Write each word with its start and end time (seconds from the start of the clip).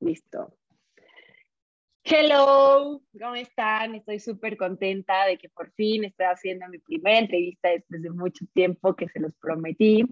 Listo. 0.00 0.54
Hello, 2.04 3.00
¿cómo 3.18 3.34
están? 3.36 3.94
Estoy 3.94 4.20
súper 4.20 4.58
contenta 4.58 5.24
de 5.24 5.38
que 5.38 5.48
por 5.48 5.72
fin 5.72 6.04
estoy 6.04 6.26
haciendo 6.26 6.68
mi 6.68 6.78
primera 6.78 7.18
entrevista 7.18 7.70
después 7.70 8.02
de 8.02 8.10
mucho 8.10 8.44
tiempo 8.52 8.94
que 8.94 9.08
se 9.08 9.20
los 9.20 9.34
prometí. 9.36 10.04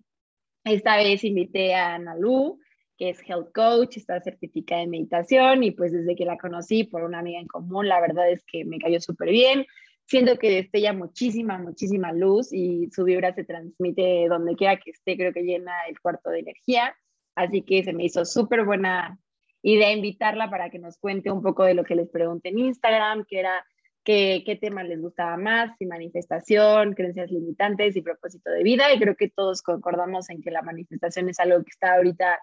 Esta 0.64 0.96
vez 0.96 1.22
invité 1.24 1.74
a 1.74 1.96
Ana 1.96 2.16
Lu, 2.16 2.58
que 2.96 3.10
es 3.10 3.20
health 3.28 3.52
coach, 3.52 3.98
está 3.98 4.18
certificada 4.22 4.80
en 4.80 4.90
meditación 4.90 5.64
y 5.64 5.72
pues 5.72 5.92
desde 5.92 6.16
que 6.16 6.24
la 6.24 6.38
conocí 6.38 6.84
por 6.84 7.02
una 7.02 7.18
amiga 7.18 7.40
en 7.40 7.46
común, 7.46 7.86
la 7.86 8.00
verdad 8.00 8.30
es 8.30 8.42
que 8.46 8.64
me 8.64 8.78
cayó 8.78 8.98
súper 8.98 9.28
bien. 9.28 9.66
Siento 10.06 10.38
que 10.38 10.50
destella 10.50 10.94
muchísima, 10.94 11.58
muchísima 11.58 12.12
luz 12.12 12.52
y 12.52 12.88
su 12.90 13.04
vibra 13.04 13.34
se 13.34 13.44
transmite 13.44 14.26
donde 14.28 14.56
quiera 14.56 14.78
que 14.78 14.92
esté, 14.92 15.16
creo 15.16 15.34
que 15.34 15.42
llena 15.42 15.72
el 15.88 16.00
cuarto 16.00 16.30
de 16.30 16.38
energía. 16.38 16.96
Así 17.34 17.62
que 17.62 17.82
se 17.82 17.92
me 17.92 18.04
hizo 18.04 18.24
súper 18.24 18.64
buena 18.64 19.18
idea 19.62 19.92
invitarla 19.92 20.50
para 20.50 20.70
que 20.70 20.78
nos 20.78 20.98
cuente 20.98 21.30
un 21.30 21.42
poco 21.42 21.64
de 21.64 21.74
lo 21.74 21.84
que 21.84 21.94
les 21.94 22.10
pregunté 22.10 22.50
en 22.50 22.58
Instagram, 22.58 23.24
que 23.24 23.40
era 23.40 23.64
qué, 24.04 24.58
tema 24.60 24.82
les 24.82 25.00
gustaba 25.00 25.36
más, 25.36 25.76
si 25.78 25.86
manifestación, 25.86 26.94
creencias 26.94 27.30
limitantes 27.30 27.96
y 27.96 28.02
propósito 28.02 28.50
de 28.50 28.62
vida. 28.62 28.92
Y 28.92 28.98
creo 28.98 29.16
que 29.16 29.30
todos 29.30 29.62
concordamos 29.62 30.28
en 30.30 30.42
que 30.42 30.50
la 30.50 30.62
manifestación 30.62 31.28
es 31.28 31.38
algo 31.38 31.62
que 31.62 31.70
está 31.70 31.94
ahorita 31.94 32.38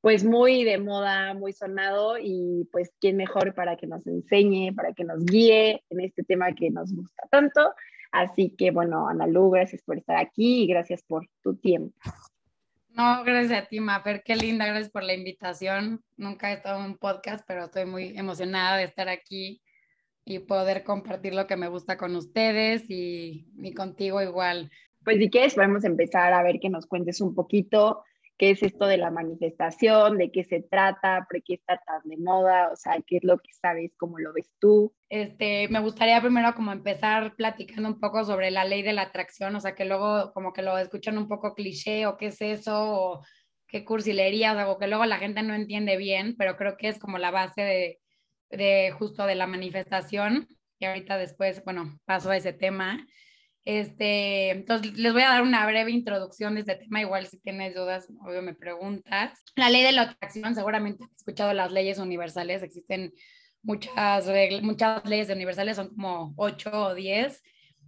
pues 0.00 0.24
muy 0.24 0.62
de 0.62 0.78
moda, 0.78 1.34
muy 1.34 1.52
sonado 1.52 2.16
y 2.18 2.68
pues 2.70 2.92
quién 3.00 3.16
mejor 3.16 3.54
para 3.54 3.76
que 3.76 3.86
nos 3.86 4.06
enseñe, 4.06 4.72
para 4.74 4.92
que 4.92 5.04
nos 5.04 5.24
guíe 5.24 5.82
en 5.90 6.00
este 6.00 6.22
tema 6.22 6.52
que 6.52 6.70
nos 6.70 6.94
gusta 6.94 7.24
tanto. 7.30 7.74
Así 8.12 8.50
que 8.56 8.70
bueno, 8.70 9.08
Ana 9.08 9.26
Lu, 9.26 9.50
gracias 9.50 9.82
por 9.82 9.98
estar 9.98 10.16
aquí 10.16 10.62
y 10.62 10.66
gracias 10.66 11.02
por 11.02 11.28
tu 11.42 11.56
tiempo. 11.56 11.96
No, 12.96 13.22
gracias 13.24 13.62
a 13.62 13.66
ti, 13.66 13.78
Mafer, 13.78 14.22
qué 14.24 14.34
linda, 14.36 14.64
gracias 14.64 14.90
por 14.90 15.02
la 15.02 15.12
invitación. 15.12 16.02
Nunca 16.16 16.50
he 16.50 16.54
estado 16.54 16.80
en 16.80 16.92
un 16.92 16.96
podcast, 16.96 17.44
pero 17.46 17.64
estoy 17.64 17.84
muy 17.84 18.16
emocionada 18.16 18.78
de 18.78 18.84
estar 18.84 19.10
aquí 19.10 19.60
y 20.24 20.38
poder 20.38 20.82
compartir 20.82 21.34
lo 21.34 21.46
que 21.46 21.58
me 21.58 21.68
gusta 21.68 21.98
con 21.98 22.16
ustedes 22.16 22.88
y, 22.88 23.48
y 23.58 23.74
contigo 23.74 24.22
igual. 24.22 24.70
Pues 25.04 25.18
si 25.18 25.28
quieres, 25.28 25.54
podemos 25.54 25.84
empezar 25.84 26.32
a 26.32 26.42
ver 26.42 26.58
que 26.58 26.70
nos 26.70 26.86
cuentes 26.86 27.20
un 27.20 27.34
poquito 27.34 28.02
qué 28.38 28.50
es 28.50 28.62
esto 28.62 28.86
de 28.86 28.98
la 28.98 29.10
manifestación, 29.10 30.18
de 30.18 30.30
qué 30.30 30.44
se 30.44 30.62
trata, 30.62 31.26
por 31.28 31.42
qué 31.42 31.54
está 31.54 31.78
tan 31.86 32.02
de 32.04 32.16
moda, 32.18 32.70
o 32.72 32.76
sea, 32.76 33.00
qué 33.06 33.16
es 33.18 33.24
lo 33.24 33.38
que 33.38 33.52
sabes, 33.52 33.92
cómo 33.96 34.18
lo 34.18 34.32
ves 34.32 34.50
tú. 34.60 34.94
Este, 35.08 35.68
me 35.68 35.80
gustaría 35.80 36.20
primero 36.20 36.54
como 36.54 36.72
empezar 36.72 37.34
platicando 37.36 37.88
un 37.88 38.00
poco 38.00 38.24
sobre 38.24 38.50
la 38.50 38.64
ley 38.64 38.82
de 38.82 38.92
la 38.92 39.02
atracción, 39.02 39.56
o 39.56 39.60
sea, 39.60 39.74
que 39.74 39.84
luego 39.84 40.32
como 40.32 40.52
que 40.52 40.62
lo 40.62 40.76
escuchan 40.78 41.18
un 41.18 41.28
poco 41.28 41.54
cliché 41.54 42.06
o 42.06 42.16
qué 42.16 42.26
es 42.26 42.40
eso 42.42 42.74
o 42.74 43.22
qué 43.68 43.84
cursilería, 43.84 44.52
o 44.52 44.56
sea, 44.56 44.76
que 44.78 44.86
luego 44.88 45.06
la 45.06 45.18
gente 45.18 45.42
no 45.42 45.54
entiende 45.54 45.96
bien, 45.96 46.36
pero 46.36 46.56
creo 46.56 46.76
que 46.76 46.88
es 46.88 46.98
como 46.98 47.18
la 47.18 47.30
base 47.30 47.62
de, 47.62 48.00
de 48.50 48.90
justo 48.92 49.26
de 49.26 49.34
la 49.34 49.46
manifestación. 49.46 50.48
Y 50.78 50.84
ahorita 50.84 51.16
después, 51.16 51.64
bueno, 51.64 51.98
paso 52.04 52.30
a 52.30 52.36
ese 52.36 52.52
tema. 52.52 53.06
Este, 53.66 54.50
entonces, 54.50 54.96
les 54.96 55.12
voy 55.12 55.22
a 55.22 55.30
dar 55.30 55.42
una 55.42 55.66
breve 55.66 55.90
introducción 55.90 56.54
de 56.54 56.60
este 56.60 56.76
tema. 56.76 57.00
Igual, 57.00 57.26
si 57.26 57.40
tienes 57.40 57.74
dudas, 57.74 58.08
obvio 58.24 58.40
me 58.40 58.54
preguntas. 58.54 59.42
La 59.56 59.70
ley 59.70 59.82
de 59.82 59.90
la 59.90 60.02
atracción, 60.02 60.54
seguramente 60.54 61.02
has 61.02 61.16
escuchado 61.16 61.52
las 61.52 61.72
leyes 61.72 61.98
universales. 61.98 62.62
Existen 62.62 63.12
muchas, 63.62 64.30
muchas 64.62 65.04
leyes 65.04 65.30
universales, 65.30 65.74
son 65.74 65.88
como 65.88 66.32
ocho 66.36 66.70
o 66.70 66.94
diez. 66.94 67.42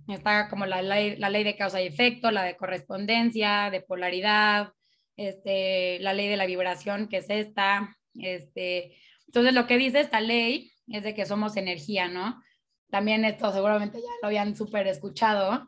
Está 0.09 0.48
como 0.48 0.67
la 0.67 0.83
ley, 0.83 1.15
la 1.17 1.31
ley 1.31 1.45
de 1.45 1.57
causa 1.57 1.81
y 1.81 1.87
efecto, 1.87 2.33
la 2.33 2.42
de 2.42 2.57
correspondencia, 2.57 3.70
de 3.70 3.81
polaridad, 3.81 4.73
este, 5.17 6.01
la 6.01 6.13
ley 6.13 6.27
de 6.27 6.37
la 6.37 6.47
vibración, 6.47 7.07
que 7.07 7.19
es 7.19 7.31
esta. 7.31 7.97
Este, 8.15 8.97
entonces, 9.27 9.55
lo 9.55 9.69
que 9.69 9.79
dice 9.79 10.01
esta 10.01 10.20
ley 10.20 10.73
es 10.89 11.05
de 11.05 11.15
que 11.15 11.25
somos 11.25 11.57
energía, 11.57 12.09
¿no? 12.09 12.42
También 12.91 13.25
esto 13.25 13.53
seguramente 13.53 13.98
ya 13.98 14.11
lo 14.23 14.29
habían 14.29 14.57
súper 14.57 14.86
escuchado, 14.86 15.67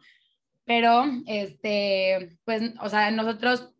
pero 0.65 1.05
este, 1.27 2.39
pues, 2.45 2.73
o 2.81 2.89
sea, 2.89 3.11
nosotros 3.11 3.75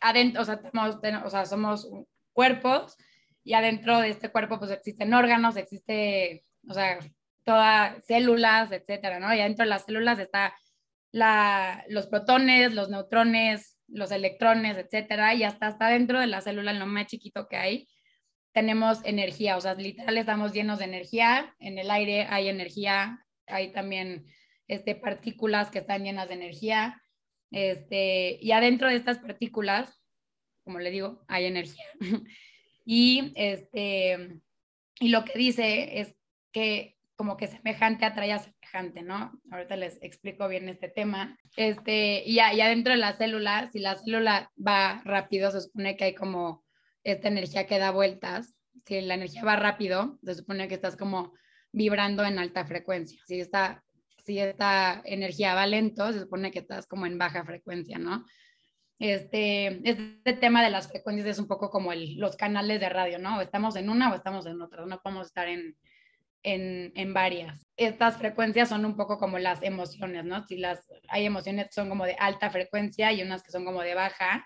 adentro, 0.00 0.42
o 0.42 0.44
sea, 0.44 0.60
tenemos, 0.60 0.96
o 1.24 1.30
sea, 1.30 1.44
somos 1.44 1.88
cuerpos 2.32 2.96
y 3.44 3.54
adentro 3.54 4.00
de 4.00 4.10
este 4.10 4.30
cuerpo 4.30 4.58
pues 4.58 4.70
existen 4.70 5.14
órganos, 5.14 5.56
existe, 5.56 6.44
o 6.68 6.74
sea, 6.74 6.98
todas 7.44 8.04
células, 8.06 8.70
etcétera, 8.72 9.18
¿no? 9.18 9.34
Y 9.34 9.40
adentro 9.40 9.64
de 9.64 9.70
las 9.70 9.84
células 9.84 10.18
está 10.18 10.54
la, 11.12 11.84
los 11.88 12.06
protones, 12.06 12.74
los 12.74 12.90
neutrones, 12.90 13.78
los 13.88 14.10
electrones, 14.10 14.76
etcétera, 14.76 15.34
y 15.34 15.44
hasta 15.44 15.68
está 15.68 15.88
dentro 15.88 16.20
de 16.20 16.26
la 16.26 16.42
célula, 16.42 16.72
lo 16.72 16.86
más 16.86 17.06
chiquito 17.06 17.48
que 17.48 17.56
hay, 17.56 17.88
tenemos 18.52 19.04
energía, 19.04 19.56
o 19.56 19.60
sea, 19.60 19.74
literal 19.74 20.16
estamos 20.18 20.52
llenos 20.52 20.78
de 20.78 20.86
energía, 20.86 21.54
en 21.58 21.78
el 21.78 21.90
aire 21.90 22.26
hay 22.28 22.48
energía, 22.48 23.24
hay 23.46 23.72
también 23.72 24.26
este, 24.66 24.94
partículas 24.94 25.70
que 25.70 25.78
están 25.78 26.04
llenas 26.04 26.28
de 26.28 26.34
energía, 26.34 27.02
este, 27.50 28.38
y 28.40 28.52
adentro 28.52 28.88
de 28.88 28.96
estas 28.96 29.18
partículas, 29.18 30.02
como 30.64 30.78
le 30.78 30.90
digo, 30.90 31.24
hay 31.28 31.46
energía. 31.46 31.86
y, 32.84 33.32
este, 33.36 34.40
y 35.00 35.08
lo 35.08 35.24
que 35.24 35.38
dice 35.38 36.00
es 36.00 36.14
que 36.52 36.96
como 37.16 37.36
que 37.36 37.48
semejante 37.48 38.04
atrae 38.04 38.32
a 38.32 38.38
semejante, 38.38 39.02
¿no? 39.02 39.32
Ahorita 39.50 39.74
les 39.76 40.00
explico 40.02 40.46
bien 40.46 40.68
este 40.68 40.88
tema. 40.88 41.36
Este, 41.56 42.22
y, 42.24 42.36
y 42.36 42.60
adentro 42.60 42.92
de 42.92 42.98
la 42.98 43.12
célula, 43.14 43.68
si 43.72 43.80
la 43.80 43.96
célula 43.96 44.52
va 44.56 45.02
rápido, 45.04 45.50
se 45.50 45.62
supone 45.62 45.96
que 45.96 46.04
hay 46.04 46.14
como 46.14 46.64
esta 47.12 47.28
energía 47.28 47.66
que 47.66 47.78
da 47.78 47.90
vueltas, 47.90 48.54
si 48.86 49.00
la 49.00 49.14
energía 49.14 49.44
va 49.44 49.56
rápido, 49.56 50.18
se 50.24 50.34
supone 50.34 50.68
que 50.68 50.74
estás 50.74 50.96
como 50.96 51.34
vibrando 51.72 52.24
en 52.24 52.38
alta 52.38 52.64
frecuencia. 52.64 53.20
Si 53.26 53.40
esta, 53.40 53.84
si 54.24 54.38
esta 54.38 55.02
energía 55.04 55.54
va 55.54 55.66
lento, 55.66 56.12
se 56.12 56.20
supone 56.20 56.50
que 56.50 56.60
estás 56.60 56.86
como 56.86 57.06
en 57.06 57.18
baja 57.18 57.44
frecuencia, 57.44 57.98
¿no? 57.98 58.24
Este, 58.98 59.80
este 59.88 60.32
tema 60.32 60.64
de 60.64 60.70
las 60.70 60.88
frecuencias 60.88 61.28
es 61.28 61.38
un 61.38 61.46
poco 61.46 61.70
como 61.70 61.92
el, 61.92 62.16
los 62.16 62.36
canales 62.36 62.80
de 62.80 62.88
radio, 62.88 63.18
¿no? 63.18 63.40
Estamos 63.40 63.76
en 63.76 63.90
una 63.90 64.10
o 64.10 64.14
estamos 64.14 64.46
en 64.46 64.60
otra, 64.60 64.86
no 64.86 65.00
podemos 65.00 65.28
estar 65.28 65.46
en, 65.48 65.76
en, 66.42 66.92
en, 66.96 67.14
varias. 67.14 67.68
Estas 67.76 68.16
frecuencias 68.16 68.70
son 68.70 68.84
un 68.84 68.96
poco 68.96 69.18
como 69.18 69.38
las 69.38 69.62
emociones, 69.62 70.24
¿no? 70.24 70.44
Si 70.46 70.56
las, 70.56 70.84
hay 71.08 71.26
emociones 71.26 71.66
que 71.66 71.74
son 71.74 71.88
como 71.88 72.06
de 72.06 72.16
alta 72.18 72.50
frecuencia 72.50 73.12
y 73.12 73.22
unas 73.22 73.42
que 73.42 73.52
son 73.52 73.64
como 73.64 73.82
de 73.82 73.94
baja, 73.94 74.44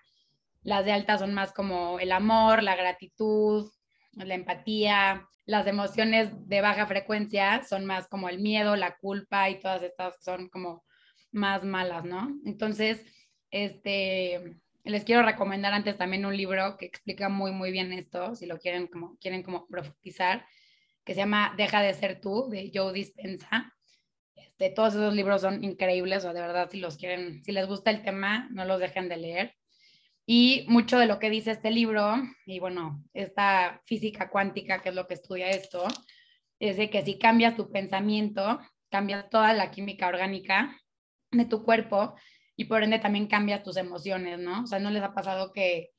las 0.62 0.84
de 0.84 0.92
alta 0.92 1.18
son 1.18 1.34
más 1.34 1.52
como 1.52 1.98
el 1.98 2.12
amor, 2.12 2.62
la 2.62 2.76
gratitud, 2.76 3.70
la 4.12 4.34
empatía. 4.34 5.28
Las 5.44 5.66
emociones 5.66 6.30
de 6.48 6.60
baja 6.60 6.86
frecuencia 6.86 7.64
son 7.64 7.84
más 7.84 8.06
como 8.08 8.28
el 8.28 8.38
miedo, 8.38 8.76
la 8.76 8.96
culpa 8.96 9.50
y 9.50 9.58
todas 9.58 9.82
estas 9.82 10.22
son 10.22 10.48
como 10.48 10.84
más 11.32 11.64
malas, 11.64 12.04
¿no? 12.04 12.38
Entonces, 12.44 13.04
este, 13.50 14.56
les 14.84 15.04
quiero 15.04 15.22
recomendar 15.22 15.72
antes 15.72 15.96
también 15.96 16.26
un 16.26 16.36
libro 16.36 16.76
que 16.76 16.86
explica 16.86 17.28
muy, 17.28 17.50
muy 17.50 17.72
bien 17.72 17.92
esto, 17.92 18.36
si 18.36 18.46
lo 18.46 18.58
quieren 18.58 18.86
como, 18.86 19.16
quieren 19.18 19.42
como 19.42 19.66
profundizar, 19.66 20.46
que 21.04 21.14
se 21.14 21.20
llama 21.20 21.54
Deja 21.56 21.82
de 21.82 21.94
ser 21.94 22.20
tú, 22.20 22.48
de 22.48 22.70
Joe 22.72 22.92
Dispensa. 22.92 23.74
Este, 24.36 24.70
todos 24.70 24.94
esos 24.94 25.14
libros 25.14 25.40
son 25.40 25.64
increíbles, 25.64 26.24
o 26.24 26.32
de 26.32 26.40
verdad, 26.40 26.70
si 26.70 26.78
los 26.78 26.96
quieren, 26.96 27.42
si 27.44 27.50
les 27.50 27.66
gusta 27.66 27.90
el 27.90 28.02
tema, 28.02 28.48
no 28.52 28.64
los 28.64 28.78
dejen 28.78 29.08
de 29.08 29.16
leer. 29.16 29.54
Y 30.26 30.64
mucho 30.68 30.98
de 30.98 31.06
lo 31.06 31.18
que 31.18 31.30
dice 31.30 31.50
este 31.50 31.70
libro, 31.70 32.14
y 32.46 32.60
bueno, 32.60 33.02
esta 33.12 33.82
física 33.86 34.30
cuántica, 34.30 34.80
que 34.80 34.90
es 34.90 34.94
lo 34.94 35.06
que 35.06 35.14
estudia 35.14 35.50
esto, 35.50 35.86
es 36.60 36.76
de 36.76 36.90
que 36.90 37.04
si 37.04 37.18
cambias 37.18 37.56
tu 37.56 37.70
pensamiento, 37.72 38.60
cambias 38.88 39.28
toda 39.30 39.52
la 39.52 39.70
química 39.70 40.06
orgánica 40.06 40.78
de 41.32 41.44
tu 41.44 41.64
cuerpo 41.64 42.14
y 42.56 42.66
por 42.66 42.84
ende 42.84 42.98
también 42.98 43.26
cambias 43.26 43.64
tus 43.64 43.76
emociones, 43.76 44.38
¿no? 44.38 44.62
O 44.62 44.66
sea, 44.66 44.78
¿no 44.78 44.90
les 44.90 45.02
ha 45.02 45.14
pasado 45.14 45.52
que 45.52 45.90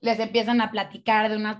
les 0.00 0.18
empiezan 0.18 0.60
a 0.60 0.70
platicar 0.70 1.30
de 1.30 1.36
unas 1.36 1.58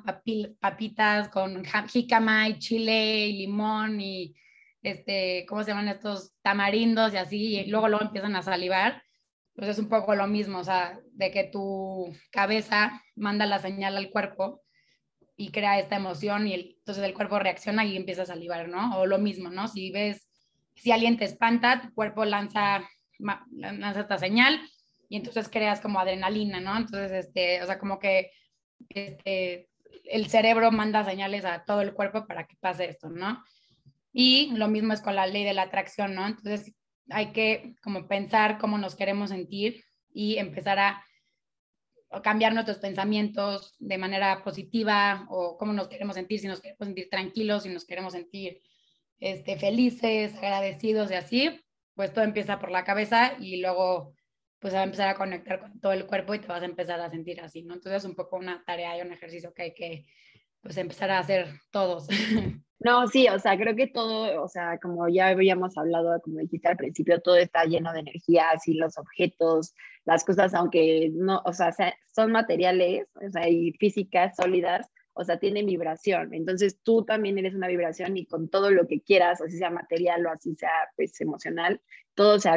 papitas 0.60 1.28
con 1.28 1.64
jícama 1.88 2.48
y 2.48 2.58
chile 2.58 3.28
y 3.28 3.38
limón 3.38 4.00
y, 4.00 4.34
este, 4.82 5.46
¿cómo 5.48 5.62
se 5.62 5.70
llaman 5.70 5.88
estos? 5.88 6.32
Tamarindos 6.42 7.14
y 7.14 7.16
así, 7.16 7.56
y 7.56 7.66
luego, 7.70 7.88
luego 7.88 8.04
empiezan 8.04 8.34
a 8.34 8.42
salivar? 8.42 9.02
Pues 9.62 9.78
es 9.78 9.78
un 9.78 9.88
poco 9.88 10.16
lo 10.16 10.26
mismo, 10.26 10.58
o 10.58 10.64
sea, 10.64 10.98
de 11.12 11.30
que 11.30 11.44
tu 11.44 12.12
cabeza 12.32 13.00
manda 13.14 13.46
la 13.46 13.60
señal 13.60 13.96
al 13.96 14.10
cuerpo 14.10 14.60
y 15.36 15.52
crea 15.52 15.78
esta 15.78 15.94
emoción 15.94 16.48
y 16.48 16.54
entonces 16.54 17.04
el 17.04 17.14
cuerpo 17.14 17.38
reacciona 17.38 17.84
y 17.84 17.96
empieza 17.96 18.22
a 18.22 18.26
salivar, 18.26 18.68
¿no? 18.68 18.98
O 18.98 19.06
lo 19.06 19.18
mismo, 19.18 19.50
¿no? 19.50 19.68
Si 19.68 19.92
ves, 19.92 20.28
si 20.74 20.90
alguien 20.90 21.16
te 21.16 21.26
espanta, 21.26 21.80
tu 21.80 21.94
cuerpo 21.94 22.24
lanza, 22.24 22.82
lanza 23.20 24.00
esta 24.00 24.18
señal 24.18 24.60
y 25.08 25.14
entonces 25.14 25.48
creas 25.48 25.80
como 25.80 26.00
adrenalina, 26.00 26.58
¿no? 26.58 26.76
Entonces, 26.76 27.12
este, 27.12 27.62
o 27.62 27.66
sea, 27.66 27.78
como 27.78 28.00
que 28.00 28.32
este, 28.88 29.68
el 30.06 30.26
cerebro 30.26 30.72
manda 30.72 31.04
señales 31.04 31.44
a 31.44 31.62
todo 31.64 31.82
el 31.82 31.94
cuerpo 31.94 32.26
para 32.26 32.48
que 32.48 32.56
pase 32.56 32.86
esto, 32.86 33.10
¿no? 33.10 33.40
Y 34.12 34.50
lo 34.56 34.66
mismo 34.66 34.92
es 34.92 35.02
con 35.02 35.14
la 35.14 35.28
ley 35.28 35.44
de 35.44 35.54
la 35.54 35.62
atracción, 35.62 36.16
¿no? 36.16 36.26
Entonces, 36.26 36.74
hay 37.10 37.32
que 37.32 37.74
como 37.82 38.08
pensar 38.08 38.58
cómo 38.58 38.78
nos 38.78 38.94
queremos 38.94 39.30
sentir 39.30 39.84
y 40.12 40.38
empezar 40.38 40.78
a, 40.78 41.04
cambiar 42.22 42.52
nuestros 42.52 42.76
pensamientos 42.76 43.74
de 43.78 43.96
manera 43.96 44.44
positiva 44.44 45.26
o 45.30 45.56
cómo 45.56 45.72
nos 45.72 45.88
queremos 45.88 46.14
sentir, 46.14 46.40
si 46.40 46.46
nos 46.46 46.60
queremos 46.60 46.86
sentir 46.86 47.08
tranquilos, 47.08 47.62
si 47.62 47.70
nos 47.70 47.86
queremos 47.86 48.12
sentir 48.12 48.60
este, 49.18 49.56
felices, 49.56 50.34
agradecidos 50.34 51.10
y 51.10 51.14
así, 51.14 51.60
pues 51.94 52.12
todo 52.12 52.24
empieza 52.24 52.58
por 52.58 52.70
la 52.70 52.84
cabeza 52.84 53.32
y 53.40 53.62
luego 53.62 54.14
pues 54.58 54.74
va 54.74 54.80
a 54.80 54.84
empezar 54.84 55.08
a 55.08 55.14
conectar 55.14 55.58
con 55.60 55.80
todo 55.80 55.92
el 55.92 56.06
cuerpo 56.06 56.34
y 56.34 56.38
te 56.38 56.46
vas 56.46 56.62
a 56.62 56.66
empezar 56.66 57.00
a 57.00 57.10
sentir 57.10 57.40
así, 57.40 57.62
¿no? 57.62 57.74
Entonces 57.74 58.04
es 58.04 58.08
un 58.08 58.14
poco 58.14 58.36
una 58.36 58.62
tarea 58.64 58.98
y 58.98 59.00
un 59.00 59.12
ejercicio 59.12 59.52
que 59.54 59.62
hay 59.62 59.74
que 59.74 60.04
pues 60.60 60.76
empezar 60.76 61.10
a 61.10 61.18
hacer 61.18 61.48
todos. 61.70 62.08
No, 62.84 63.06
sí, 63.06 63.28
o 63.28 63.38
sea, 63.38 63.56
creo 63.56 63.76
que 63.76 63.86
todo, 63.86 64.42
o 64.42 64.48
sea, 64.48 64.78
como 64.78 65.08
ya 65.08 65.28
habíamos 65.28 65.76
hablado, 65.78 66.20
como 66.22 66.38
dijiste 66.38 66.68
al 66.68 66.76
principio, 66.76 67.20
todo 67.20 67.36
está 67.36 67.64
lleno 67.64 67.92
de 67.92 68.00
energía, 68.00 68.50
así 68.50 68.74
los 68.74 68.98
objetos, 68.98 69.74
las 70.04 70.24
cosas, 70.24 70.52
aunque 70.54 71.10
no, 71.12 71.42
o 71.44 71.52
sea, 71.52 71.72
son 72.14 72.32
materiales, 72.32 73.06
o 73.14 73.30
sea, 73.30 73.48
y 73.48 73.72
físicas 73.72 74.34
sólidas, 74.36 74.88
o 75.14 75.24
sea, 75.24 75.38
tienen 75.38 75.66
vibración. 75.66 76.34
Entonces 76.34 76.78
tú 76.82 77.04
también 77.04 77.38
eres 77.38 77.54
una 77.54 77.68
vibración 77.68 78.16
y 78.16 78.26
con 78.26 78.48
todo 78.48 78.70
lo 78.70 78.86
que 78.88 79.00
quieras, 79.00 79.40
así 79.40 79.58
sea 79.58 79.70
material 79.70 80.26
o 80.26 80.30
así 80.30 80.54
sea 80.56 80.72
pues 80.96 81.20
emocional, 81.20 81.80
todo 82.14 82.38
se, 82.40 82.50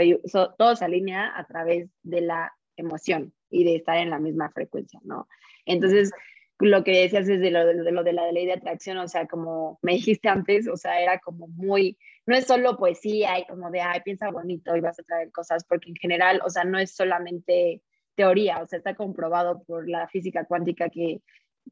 todo 0.57 0.75
se 0.75 0.85
alinea 0.85 1.37
a 1.37 1.45
través 1.45 1.89
de 2.03 2.21
la 2.21 2.53
emoción 2.77 3.33
y 3.49 3.63
de 3.63 3.75
estar 3.75 3.97
en 3.97 4.09
la 4.09 4.19
misma 4.19 4.49
frecuencia, 4.49 4.99
¿no? 5.03 5.27
Entonces, 5.65 6.11
lo 6.59 6.83
que 6.83 7.01
decías 7.01 7.27
es 7.27 7.39
de 7.39 7.51
lo, 7.51 7.65
de 7.65 7.91
lo 7.91 8.03
de 8.03 8.13
la 8.13 8.31
ley 8.31 8.45
de 8.45 8.53
atracción, 8.53 8.97
o 8.97 9.07
sea, 9.07 9.27
como 9.27 9.79
me 9.81 9.93
dijiste 9.93 10.29
antes, 10.29 10.67
o 10.67 10.77
sea, 10.77 11.01
era 11.01 11.19
como 11.19 11.47
muy, 11.47 11.97
no 12.25 12.35
es 12.35 12.45
solo 12.45 12.77
poesía 12.77 13.39
y 13.39 13.45
como 13.45 13.69
de, 13.71 13.81
ay, 13.81 14.01
piensa 14.03 14.31
bonito 14.31 14.75
y 14.75 14.81
vas 14.81 14.99
a 14.99 15.03
traer 15.03 15.31
cosas, 15.31 15.65
porque 15.65 15.89
en 15.89 15.95
general, 15.95 16.41
o 16.45 16.49
sea, 16.49 16.63
no 16.63 16.79
es 16.79 16.95
solamente 16.95 17.81
teoría, 18.15 18.61
o 18.61 18.67
sea, 18.67 18.77
está 18.77 18.95
comprobado 18.95 19.63
por 19.63 19.89
la 19.89 20.07
física 20.07 20.45
cuántica 20.45 20.89
que 20.89 21.21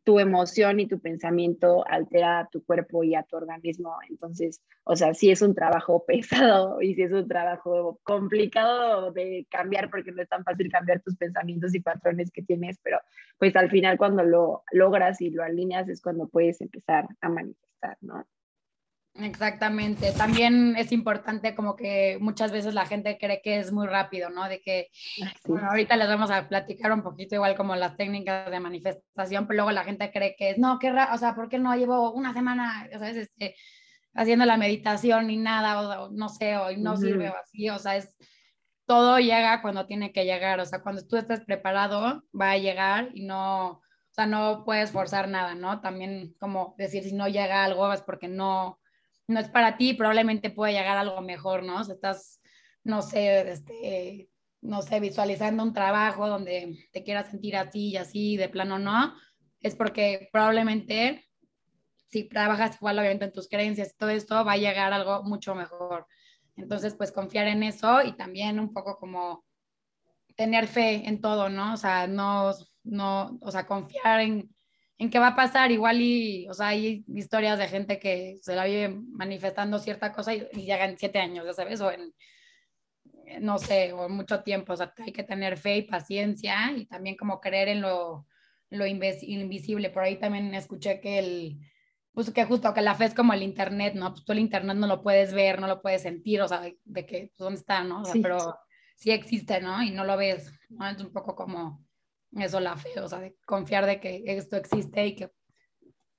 tu 0.04 0.20
emoción 0.20 0.80
y 0.80 0.88
tu 0.88 1.00
pensamiento 1.00 1.86
altera 1.88 2.40
a 2.40 2.48
tu 2.48 2.64
cuerpo 2.66 3.04
y 3.04 3.16
a 3.16 3.24
tu 3.24 3.38
organismo. 3.38 3.96
Entonces, 4.10 4.62
o 4.84 4.96
sea, 4.96 5.14
sí 5.14 5.30
es 5.30 5.42
un 5.42 5.56
trabajo 5.56 6.04
pesado 6.08 6.82
y 6.82 6.96
sí 6.96 7.04
es 7.04 7.12
un 7.12 7.28
trabajo 7.28 8.00
complicado 8.04 9.12
de 9.12 9.48
cambiar 9.50 9.90
porque 9.90 10.12
no 10.12 10.22
es 10.22 10.30
tan 10.30 10.44
fácil 10.44 10.72
cambiar 10.72 11.02
tus 11.02 11.16
pensamientos 11.16 11.74
y 11.76 11.80
patrones 11.80 12.32
que 12.32 12.42
tienes, 12.42 12.80
pero 12.84 13.00
pues 13.38 13.56
al 13.56 13.70
final 13.70 13.98
cuando 13.98 14.24
lo 14.24 14.64
logras 14.72 15.22
y 15.22 15.30
lo 15.30 15.44
alineas 15.44 15.88
es 15.90 16.02
cuando 16.02 16.28
puedes 16.28 16.62
empezar 16.62 17.08
a 17.22 17.30
manifestar, 17.30 17.98
¿no? 18.02 18.26
Exactamente. 19.16 20.12
También 20.12 20.76
es 20.76 20.92
importante 20.92 21.54
como 21.54 21.76
que 21.76 22.18
muchas 22.20 22.52
veces 22.52 22.74
la 22.74 22.88
gente 22.88 23.18
cree 23.20 23.42
que 23.44 23.60
es 23.60 23.72
muy 23.72 23.86
rápido, 23.86 24.32
¿no? 24.32 24.50
De 24.50 24.60
que, 24.60 24.90
bueno, 25.46 25.70
ahorita 25.70 25.96
les 25.98 26.08
vamos 26.08 26.32
a 26.32 26.48
platicar 26.50 26.92
un 26.92 27.04
poquito 27.04 27.36
igual 27.36 27.56
como 27.56 27.76
las 27.76 27.96
técnicas 27.96 28.50
de 28.50 28.60
manifestación, 28.60 29.46
pero 29.46 29.58
luego 29.58 29.72
la 29.72 29.84
gente 29.84 30.12
cree 30.12 30.36
que 30.36 30.50
es, 30.52 30.58
no, 30.58 30.80
qué 30.80 30.92
o 30.92 31.18
sea, 31.18 31.36
¿por 31.36 31.48
qué 31.48 31.60
no 31.60 31.76
llevo 31.76 32.12
una 32.12 32.34
semana, 32.34 32.90
¿sabes? 32.92 33.18
Este, 33.18 33.56
haciendo 34.16 34.46
la 34.46 34.58
meditación 34.58 35.28
ni 35.28 35.38
nada, 35.38 36.02
o, 36.02 36.12
no 36.12 36.30
sé, 36.30 36.58
o 36.58 36.76
no 36.78 36.98
sirve 36.98 37.30
o 37.30 37.36
así, 37.36 37.70
o 37.70 37.78
sea, 37.78 37.98
es, 37.98 38.16
todo 38.86 39.20
llega 39.20 39.62
cuando 39.62 39.86
tiene 39.86 40.12
que 40.12 40.26
llegar, 40.26 40.60
o 40.60 40.66
sea, 40.66 40.82
cuando 40.82 41.06
tú 41.06 41.18
estés 41.18 41.42
preparado, 41.42 42.24
va 42.40 42.52
a 42.52 42.58
llegar 42.58 43.10
y 43.14 43.26
no, 43.26 43.70
o 43.70 43.82
sea, 44.12 44.26
no 44.26 44.64
puedes 44.66 44.92
forzar 44.92 45.28
nada, 45.30 45.54
¿no? 45.54 45.82
También 45.82 46.36
como 46.40 46.74
decir, 46.80 47.04
si 47.04 47.14
no 47.14 47.28
llega 47.28 47.64
algo 47.64 47.94
es 47.94 48.02
porque 48.02 48.28
no 48.28 48.80
no 49.34 49.40
es 49.40 49.50
para 49.50 49.78
ti, 49.78 49.94
probablemente 49.94 50.50
puede 50.50 50.74
llegar 50.74 50.98
algo 50.98 51.22
mejor, 51.22 51.64
¿no? 51.64 51.84
Si 51.84 51.92
estás, 51.92 52.42
no 52.84 53.02
sé, 53.02 53.52
este, 53.52 54.30
no 54.62 54.82
sé, 54.82 55.00
visualizando 55.00 55.64
un 55.64 55.74
trabajo 55.74 56.28
donde 56.28 56.88
te 56.92 57.04
quieras 57.04 57.30
sentir 57.30 57.58
así 57.58 57.90
y 57.90 57.98
así, 57.98 58.38
de 58.38 58.50
plano 58.50 58.80
no, 58.80 59.14
es 59.60 59.76
porque 59.76 60.30
probablemente 60.32 61.26
si 62.14 62.26
trabajas 62.26 62.76
igual 62.76 63.00
obviamente 63.00 63.26
en 63.26 63.34
tus 63.34 63.50
creencias 63.50 63.96
todo 63.98 64.12
esto, 64.12 64.46
va 64.46 64.54
a 64.54 64.58
llegar 64.58 64.94
algo 64.94 65.24
mucho 65.24 65.56
mejor. 65.56 66.06
Entonces, 66.56 66.94
pues 66.94 67.12
confiar 67.12 67.48
en 67.48 67.64
eso 67.64 68.04
y 68.04 68.16
también 68.16 68.60
un 68.60 68.72
poco 68.72 68.98
como 68.98 69.44
tener 70.36 70.68
fe 70.68 71.08
en 71.08 71.22
todo, 71.22 71.50
¿no? 71.50 71.74
O 71.74 71.78
sea, 71.78 72.06
no, 72.06 72.52
no, 72.84 73.38
o 73.42 73.52
sea, 73.52 73.66
confiar 73.66 74.20
en, 74.20 74.56
en 74.98 75.10
qué 75.10 75.20
va 75.20 75.30
a 75.30 75.36
pasar. 75.36 75.72
Igual 75.72 76.02
y, 76.02 76.48
o 76.50 76.54
sea, 76.54 76.70
hay 76.70 77.04
historias 77.08 77.60
de 77.60 77.68
gente 77.68 78.00
que 78.00 78.38
se 78.42 78.56
la 78.56 78.66
vive 78.66 78.90
manifestando 78.90 79.80
cierta 79.80 80.12
cosa 80.14 80.34
y, 80.34 80.48
llega 80.54 80.86
en 80.86 80.98
siete 80.98 81.20
años, 81.20 81.46
ya 81.46 81.54
sabes, 81.54 81.82
o 81.82 81.92
en, 81.92 82.14
no 83.42 83.58
sé, 83.58 83.94
o 83.94 84.10
mucho 84.10 84.44
tiempo. 84.44 84.74
O 84.74 84.78
sea, 84.78 84.94
hay 84.98 85.12
que 85.12 85.24
tener 85.24 85.58
fe 85.58 85.78
y 85.78 85.82
paciencia 85.84 86.72
y 86.76 86.86
también 86.86 87.16
como 87.16 87.40
creer 87.40 87.70
en 87.70 87.82
lo, 87.82 88.28
lo 88.70 88.86
invisible. 88.86 89.90
Por 89.90 90.04
ahí 90.04 90.18
también 90.18 90.54
escuché 90.54 91.00
que 91.00 91.20
el, 91.20 91.60
pues 92.14 92.32
que 92.32 92.46
justo 92.46 92.74
que 92.74 92.82
la 92.82 92.96
fe 92.96 93.06
es 93.06 93.14
como 93.14 93.34
el 93.34 93.42
internet, 93.42 93.96
¿no? 93.96 94.12
Pues 94.12 94.24
tú 94.24 94.34
el 94.34 94.40
internet 94.40 94.78
no 94.78 94.88
lo 94.88 95.02
puedes 95.02 95.34
ver, 95.34 95.60
no 95.60 95.68
lo 95.68 95.82
puedes 95.82 96.04
sentir, 96.04 96.42
o 96.42 96.48
sea, 96.48 96.62
de, 96.62 97.06
que, 97.06 97.32
pues, 97.36 97.38
¿dónde 97.38 97.60
está, 97.60 97.84
no? 97.84 98.02
O 98.02 98.06
sea, 98.06 98.22
pero 98.22 98.56
sí 98.96 99.12
existe, 99.12 99.60
¿no? 99.62 99.82
Y 99.82 99.92
no 99.92 100.04
lo 100.04 100.16
ves, 100.16 100.52
¿no? 100.70 100.88
Es 100.88 101.02
un 101.02 101.12
poco 101.12 101.36
como 101.36 101.84
eso 102.40 102.60
la 102.60 102.78
fe, 102.78 103.00
o 103.00 103.08
sea, 103.08 103.20
de 103.20 103.36
confiar 103.46 103.86
de 103.86 104.00
que 104.00 104.24
esto 104.26 104.58
existe 104.58 105.06
y 105.06 105.16
que 105.16 105.32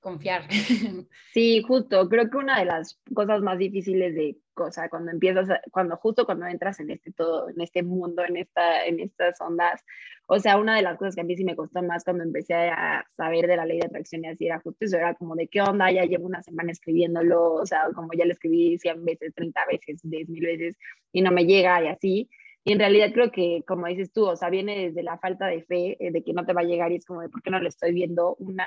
confiar. 0.05 0.47
Sí, 1.33 1.61
justo, 1.67 2.07
creo 2.07 2.29
que 2.29 2.37
una 2.37 2.59
de 2.59 2.65
las 2.65 3.01
cosas 3.13 3.41
más 3.41 3.57
difíciles 3.57 4.15
de, 4.15 4.37
o 4.55 4.71
sea, 4.71 4.87
cuando 4.87 5.11
empiezas, 5.11 5.49
cuando 5.71 5.97
justo 5.97 6.25
cuando 6.25 6.45
entras 6.45 6.79
en 6.79 6.91
este 6.91 7.11
todo, 7.11 7.49
en 7.49 7.59
este 7.59 7.83
mundo, 7.83 8.23
en, 8.23 8.37
esta, 8.37 8.85
en 8.85 9.01
estas 9.01 9.41
ondas, 9.41 9.83
o 10.27 10.39
sea, 10.39 10.57
una 10.57 10.75
de 10.77 10.81
las 10.81 10.97
cosas 10.97 11.15
que 11.15 11.21
a 11.21 11.23
mí 11.25 11.35
sí 11.35 11.43
me 11.43 11.55
costó 11.55 11.83
más 11.83 12.03
cuando 12.05 12.23
empecé 12.23 12.53
a 12.53 13.05
saber 13.17 13.47
de 13.47 13.57
la 13.57 13.65
ley 13.65 13.79
de 13.79 13.87
atracción 13.87 14.23
y 14.23 14.27
así 14.29 14.45
era 14.45 14.59
justo 14.61 14.85
eso, 14.85 14.95
era 14.95 15.13
como 15.15 15.35
de 15.35 15.47
qué 15.47 15.61
onda, 15.61 15.91
ya 15.91 16.05
llevo 16.05 16.25
una 16.27 16.41
semana 16.41 16.71
escribiéndolo, 16.71 17.53
o 17.55 17.65
sea, 17.65 17.89
como 17.93 18.13
ya 18.13 18.25
lo 18.25 18.31
escribí 18.31 18.77
100 18.77 19.03
veces, 19.03 19.33
30 19.35 19.65
veces, 19.65 19.99
10 20.03 20.29
mil 20.29 20.45
veces 20.45 20.77
y 21.11 21.21
no 21.21 21.31
me 21.31 21.45
llega 21.45 21.83
y 21.83 21.87
así, 21.87 22.29
y 22.65 22.71
en 22.71 22.79
realidad 22.79 23.11
creo 23.13 23.31
que, 23.31 23.63
como 23.67 23.85
dices 23.87 24.11
tú, 24.11 24.25
o 24.25 24.35
sea, 24.35 24.49
viene 24.49 24.87
desde 24.87 25.03
la 25.03 25.19
falta 25.19 25.45
de 25.45 25.63
fe, 25.63 25.97
eh, 25.99 26.11
de 26.11 26.23
que 26.23 26.33
no 26.33 26.45
te 26.45 26.53
va 26.53 26.61
a 26.61 26.65
llegar 26.65 26.91
y 26.91 26.95
es 26.95 27.05
como 27.05 27.21
de, 27.21 27.29
¿por 27.29 27.43
qué 27.43 27.51
no 27.51 27.59
lo 27.59 27.69
estoy 27.69 27.93
viendo? 27.93 28.35
Una. 28.39 28.65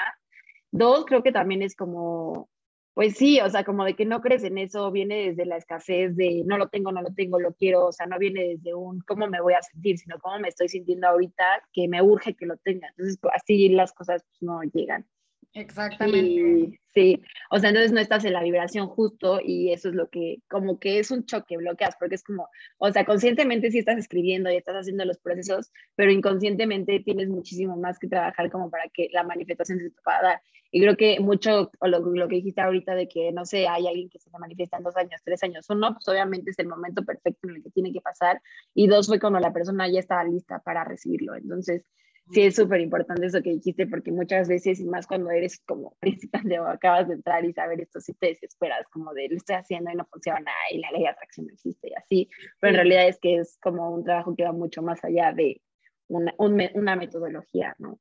Dos, 0.71 1.05
creo 1.05 1.23
que 1.25 1.33
también 1.33 1.63
es 1.63 1.75
como, 1.75 2.49
pues 2.95 3.17
sí, 3.17 3.41
o 3.41 3.51
sea, 3.51 3.65
como 3.65 3.85
de 3.85 3.97
que 3.97 4.05
no 4.05 4.21
crees 4.21 4.45
en 4.45 4.59
eso, 4.59 4.93
viene 4.93 5.29
desde 5.29 5.47
la 5.47 5.57
escasez 5.57 6.15
de 6.17 6.45
no 6.47 6.59
lo 6.59 6.69
tengo, 6.69 6.93
no 6.93 7.03
lo 7.03 7.13
tengo, 7.13 7.41
lo 7.41 7.55
quiero, 7.55 7.87
o 7.87 7.93
sea, 7.93 8.07
no 8.07 8.19
viene 8.19 8.57
desde 8.57 8.75
un 8.75 9.01
cómo 9.01 9.27
me 9.27 9.41
voy 9.41 9.55
a 9.55 9.63
sentir, 9.63 9.99
sino 9.99 10.19
cómo 10.21 10.39
me 10.39 10.49
estoy 10.49 10.69
sintiendo 10.69 11.09
ahorita 11.09 11.45
que 11.73 11.89
me 11.89 12.01
urge 12.01 12.35
que 12.35 12.47
lo 12.47 12.57
tenga. 12.59 12.89
Entonces, 12.91 13.19
pues, 13.21 13.35
así 13.35 13.69
las 13.71 13.93
cosas 13.93 14.25
pues, 14.25 14.43
no 14.43 14.63
llegan. 14.63 15.07
Exactamente. 15.55 16.81
sí, 16.95 17.23
o 17.51 17.59
sea, 17.59 17.71
entonces 17.71 17.93
no 17.93 18.01
estás 18.01 18.25
en 18.25 18.33
la 18.33 18.43
vibración 18.43 18.87
justo 18.87 19.41
y 19.43 19.73
eso 19.73 19.89
es 19.89 19.95
lo 19.95 20.09
que, 20.09 20.39
como 20.49 20.79
que 20.79 20.99
es 20.99 21.11
un 21.11 21.25
choque, 21.25 21.57
bloqueas, 21.57 21.97
porque 21.99 22.15
es 22.17 22.23
como, 22.23 22.49
o 22.79 22.93
sea, 22.93 23.05
conscientemente 23.05 23.71
sí 23.71 23.79
estás 23.79 23.99
escribiendo 23.99 24.51
y 24.51 24.57
estás 24.57 24.77
haciendo 24.77 25.05
los 25.05 25.19
procesos, 25.19 25.73
pero 25.97 26.11
inconscientemente 26.11 27.01
tienes 27.01 27.29
muchísimo 27.29 27.77
más 27.77 27.99
que 27.99 28.09
trabajar 28.09 28.51
como 28.51 28.71
para 28.71 28.89
que 28.89 29.09
la 29.13 29.25
manifestación 29.25 29.79
se 29.79 29.91
te 29.91 30.01
pueda 30.03 30.23
dar. 30.23 30.43
Y 30.71 30.83
creo 30.83 30.97
que 30.97 31.19
mucho, 31.19 31.71
o 31.79 31.89
lo, 31.89 32.01
lo 32.01 32.29
que 32.29 32.37
dijiste 32.37 32.61
ahorita 32.61 32.95
de 32.95 33.09
que, 33.09 33.33
no 33.33 33.47
sé, 33.47 33.67
hay 33.67 33.87
alguien 33.87 34.11
que 34.11 34.19
se 34.19 34.31
te 34.31 34.39
manifiesta 34.39 34.77
en 34.77 34.83
dos 34.83 34.97
años, 34.97 35.23
tres 35.25 35.43
años, 35.43 35.69
uno, 35.71 35.95
pues 35.95 36.07
obviamente 36.09 36.51
es 36.51 36.59
el 36.59 36.69
momento 36.69 37.05
perfecto 37.05 37.49
en 37.49 37.57
el 37.57 37.63
que 37.63 37.71
tiene 37.71 37.93
que 37.93 38.03
pasar, 38.03 38.43
y 38.75 38.87
dos, 38.87 39.07
fue 39.07 39.19
cuando 39.19 39.41
la 39.41 39.53
persona 39.53 39.89
ya 39.89 40.01
estaba 40.01 40.25
lista 40.25 40.61
para 40.61 40.85
recibirlo. 40.85 41.35
Entonces, 41.37 41.85
sí 42.31 42.43
es 42.43 42.57
súper 42.57 42.81
importante 42.81 43.27
eso 43.27 43.43
que 43.43 43.51
dijiste, 43.51 43.87
porque 43.87 44.13
muchas 44.13 44.49
veces, 44.49 44.81
y 44.81 44.85
más 44.85 45.07
cuando 45.07 45.31
eres 45.31 45.61
como 45.67 45.97
principal 46.01 46.51
o 46.61 46.67
acabas 46.67 47.09
de 47.09 47.15
entrar 47.15 47.45
y 47.45 47.53
saber 47.53 47.81
esto, 47.81 48.01
sí 48.01 48.15
te 48.15 48.29
desesperas, 48.29 48.87
como 48.91 49.13
de 49.15 49.29
lo 49.29 49.37
estoy 49.37 49.57
haciendo 49.57 49.91
y 49.91 49.95
no 49.95 50.07
funciona, 50.07 50.51
y 50.71 50.79
la 50.79 50.91
ley 50.91 51.03
de 51.03 51.09
atracción 51.09 51.47
no 51.47 51.53
existe, 51.53 51.89
y 51.89 51.95
así, 51.95 52.31
pero 52.61 52.71
en 52.71 52.77
realidad 52.77 53.09
es 53.09 53.19
que 53.19 53.37
es 53.37 53.59
como 53.63 53.91
un 53.91 54.05
trabajo 54.05 54.35
que 54.37 54.45
va 54.45 54.53
mucho 54.53 54.83
más 54.83 55.03
allá 55.05 55.33
de 55.33 55.61
una, 56.09 56.35
una 56.39 56.97
metodología, 56.97 57.75
¿no? 57.79 57.99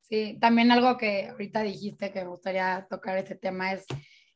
Sí, 0.00 0.36
también 0.40 0.70
algo 0.70 0.98
que 0.98 1.28
ahorita 1.28 1.62
dijiste 1.62 2.12
que 2.12 2.22
me 2.22 2.28
gustaría 2.28 2.86
tocar 2.90 3.16
ese 3.16 3.36
tema 3.36 3.72
es 3.72 3.86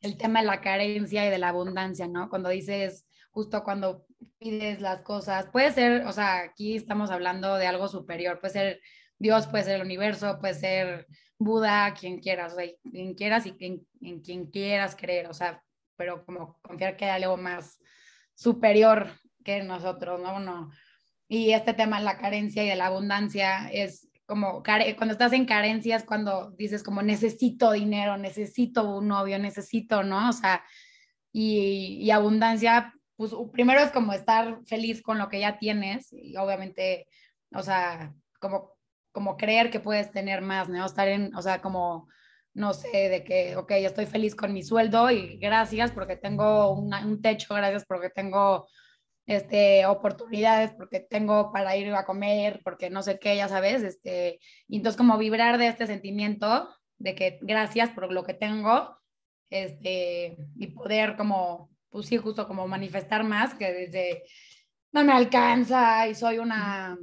el 0.01 0.17
tema 0.17 0.41
de 0.41 0.47
la 0.47 0.61
carencia 0.61 1.27
y 1.27 1.31
de 1.31 1.39
la 1.39 1.51
abundancia, 1.51 2.07
¿no? 2.09 2.31
Cuando 2.31 2.49
dices, 2.49 3.07
justo 3.31 3.63
cuando 3.65 4.07
pides 4.39 4.81
las 4.81 5.03
cosas, 5.03 5.49
puede 5.53 5.71
ser, 5.73 6.07
o 6.07 6.13
sea, 6.13 6.41
aquí 6.41 6.77
estamos 6.77 7.11
hablando 7.11 7.57
de 7.57 7.67
algo 7.67 7.89
superior, 7.89 8.41
puede 8.41 8.53
ser 8.53 8.81
Dios 9.19 9.47
puede 9.47 9.65
ser 9.65 9.77
el 9.77 9.83
universo, 9.83 10.39
puede 10.41 10.55
ser 10.55 11.07
Buda, 11.39 11.95
quien 11.95 12.19
quieras, 12.19 12.55
o 12.55 12.91
quien 12.91 13.15
quieras 13.15 13.47
y 13.47 13.57
en, 13.61 14.21
quien 14.21 14.47
quieras 14.47 14.97
creer, 14.97 15.29
o 15.29 15.35
sea, 15.35 15.63
pero 15.97 16.25
como 16.25 16.59
confiar 16.63 16.97
que 16.97 17.05
hay 17.05 17.23
algo 17.23 17.37
más 17.37 17.79
superior 18.35 19.13
que 19.45 19.63
nosotros, 19.63 20.21
¿no? 20.21 20.41
no. 20.41 20.71
Y 21.29 21.53
este 21.53 21.75
tema 21.75 21.99
de 21.99 22.05
la 22.05 22.19
carencia 22.19 22.65
y 22.65 22.69
de 22.69 22.77
la 22.77 22.87
abundancia 22.87 23.71
es 23.71 24.09
como, 24.27 24.63
cuando 24.63 25.13
estás 25.13 25.33
en 25.33 25.47
carencias, 25.47 26.05
cuando 26.05 26.51
dices 26.53 26.83
como 26.83 27.03
necesito 27.03 27.73
dinero, 27.73 28.17
necesito 28.17 28.97
un 28.97 29.09
novio, 29.09 29.39
necesito, 29.39 30.03
¿no? 30.03 30.29
O 30.29 30.33
sea, 30.33 30.65
y, 31.33 31.99
y 32.01 32.11
abundancia, 32.11 32.95
pues 33.17 33.33
primero 33.53 33.81
es 33.81 33.91
como 33.91 34.13
estar 34.13 34.61
feliz 34.67 35.03
con 35.03 35.19
lo 35.19 35.29
que 35.29 35.41
ya 35.41 35.59
tienes 35.59 36.13
y 36.13 36.37
obviamente, 36.37 37.09
o 37.53 37.63
sea, 37.63 38.13
como 38.41 38.78
como 39.19 39.37
creer 39.37 39.69
que 39.69 39.81
puedes 39.81 40.13
tener 40.13 40.43
más, 40.43 40.69
¿no? 40.69 40.87
Estar 40.87 41.09
en, 41.09 41.35
o 41.35 41.43
sea, 41.43 41.61
como, 41.61 42.07
no 42.55 42.73
sé, 42.73 43.09
de 43.09 43.25
que, 43.25 43.57
ok, 43.57 43.73
estoy 43.73 44.07
feliz 44.07 44.37
con 44.37 44.53
mi 44.53 44.63
sueldo 44.63 45.11
y 45.11 45.39
gracias 45.39 45.91
porque 45.91 46.15
tengo 46.15 46.71
un 46.71 47.21
techo, 47.21 47.53
gracias 47.53 47.85
porque 47.85 48.11
tengo 48.11 48.69
este, 49.27 49.87
oportunidades, 49.87 50.71
porque 50.71 51.01
tengo 51.01 51.51
para 51.51 51.77
ir 51.77 51.93
a 51.93 52.05
comer, 52.05 52.61
porque 52.63 52.91
no 52.91 53.03
sé 53.03 53.19
qué, 53.19 53.35
ya 53.35 53.49
sabes, 53.49 53.83
este, 53.83 54.39
y 54.69 54.77
entonces 54.77 54.97
como 54.97 55.19
vibrar 55.19 55.59
de 55.59 55.67
este 55.67 55.89
sentimiento 55.89 56.69
de 56.99 57.17
que 57.17 57.41
gracias 57.43 57.91
por 57.91 58.13
lo 58.13 58.23
que 58.23 58.35
tengo, 58.35 59.01
este, 59.51 60.37
y 60.55 60.67
poder 60.69 61.17
como, 61.17 61.71
pues 61.91 62.07
sí, 62.07 62.19
justo 62.19 62.47
como 62.47 62.69
manifestar 62.69 63.25
más 63.25 63.53
que 63.55 63.73
desde 63.73 64.23
no 64.93 65.03
me 65.03 65.13
alcanza 65.13 66.07
y 66.07 66.15
soy 66.15 66.39
una, 66.39 66.97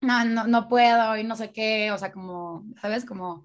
no, 0.00 0.24
no, 0.24 0.46
no 0.46 0.68
puedo 0.68 1.16
y 1.16 1.24
no 1.24 1.36
sé 1.36 1.52
qué, 1.52 1.90
o 1.92 1.98
sea, 1.98 2.12
como, 2.12 2.64
¿sabes? 2.80 3.04
Como 3.04 3.44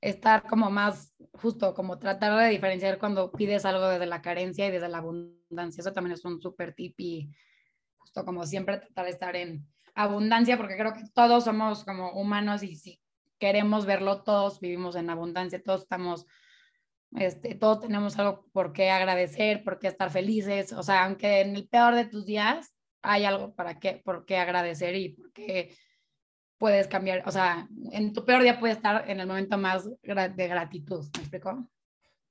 estar 0.00 0.44
como 0.46 0.70
más 0.70 1.12
justo, 1.32 1.74
como 1.74 1.98
tratar 1.98 2.38
de 2.38 2.48
diferenciar 2.50 2.98
cuando 2.98 3.32
pides 3.32 3.64
algo 3.64 3.88
desde 3.88 4.06
la 4.06 4.22
carencia 4.22 4.66
y 4.66 4.70
desde 4.70 4.88
la 4.88 4.98
abundancia. 4.98 5.80
Eso 5.80 5.92
también 5.92 6.14
es 6.14 6.24
un 6.24 6.40
súper 6.40 6.74
tip 6.74 6.94
y 6.98 7.30
justo 7.96 8.24
como 8.24 8.46
siempre 8.46 8.78
tratar 8.78 9.04
de 9.06 9.10
estar 9.10 9.36
en 9.36 9.66
abundancia, 9.94 10.56
porque 10.56 10.76
creo 10.76 10.92
que 10.92 11.02
todos 11.12 11.44
somos 11.44 11.84
como 11.84 12.12
humanos 12.12 12.62
y 12.62 12.76
si 12.76 13.00
queremos 13.38 13.86
verlo, 13.86 14.22
todos 14.22 14.60
vivimos 14.60 14.94
en 14.96 15.10
abundancia, 15.10 15.62
todos 15.62 15.82
estamos, 15.82 16.26
este, 17.16 17.54
todos 17.56 17.80
tenemos 17.80 18.18
algo 18.18 18.46
por 18.52 18.72
qué 18.72 18.90
agradecer, 18.90 19.64
por 19.64 19.78
qué 19.78 19.88
estar 19.88 20.10
felices, 20.10 20.72
o 20.72 20.82
sea, 20.82 21.04
aunque 21.04 21.40
en 21.40 21.56
el 21.56 21.68
peor 21.68 21.94
de 21.94 22.04
tus 22.04 22.24
días 22.26 22.74
hay 23.02 23.24
algo 23.24 23.54
para 23.54 23.78
qué, 23.80 24.00
por 24.04 24.24
qué 24.24 24.38
agradecer 24.38 24.94
y 24.94 25.10
por 25.10 25.32
qué 25.32 25.76
puedes 26.58 26.88
cambiar, 26.88 27.22
o 27.26 27.30
sea, 27.30 27.68
en 27.92 28.12
tu 28.12 28.24
peor 28.24 28.42
día 28.42 28.58
puedes 28.58 28.76
estar 28.76 29.08
en 29.08 29.20
el 29.20 29.26
momento 29.26 29.56
más 29.58 29.88
de 30.02 30.48
gratitud, 30.48 31.04
¿me 31.16 31.20
explico? 31.22 31.68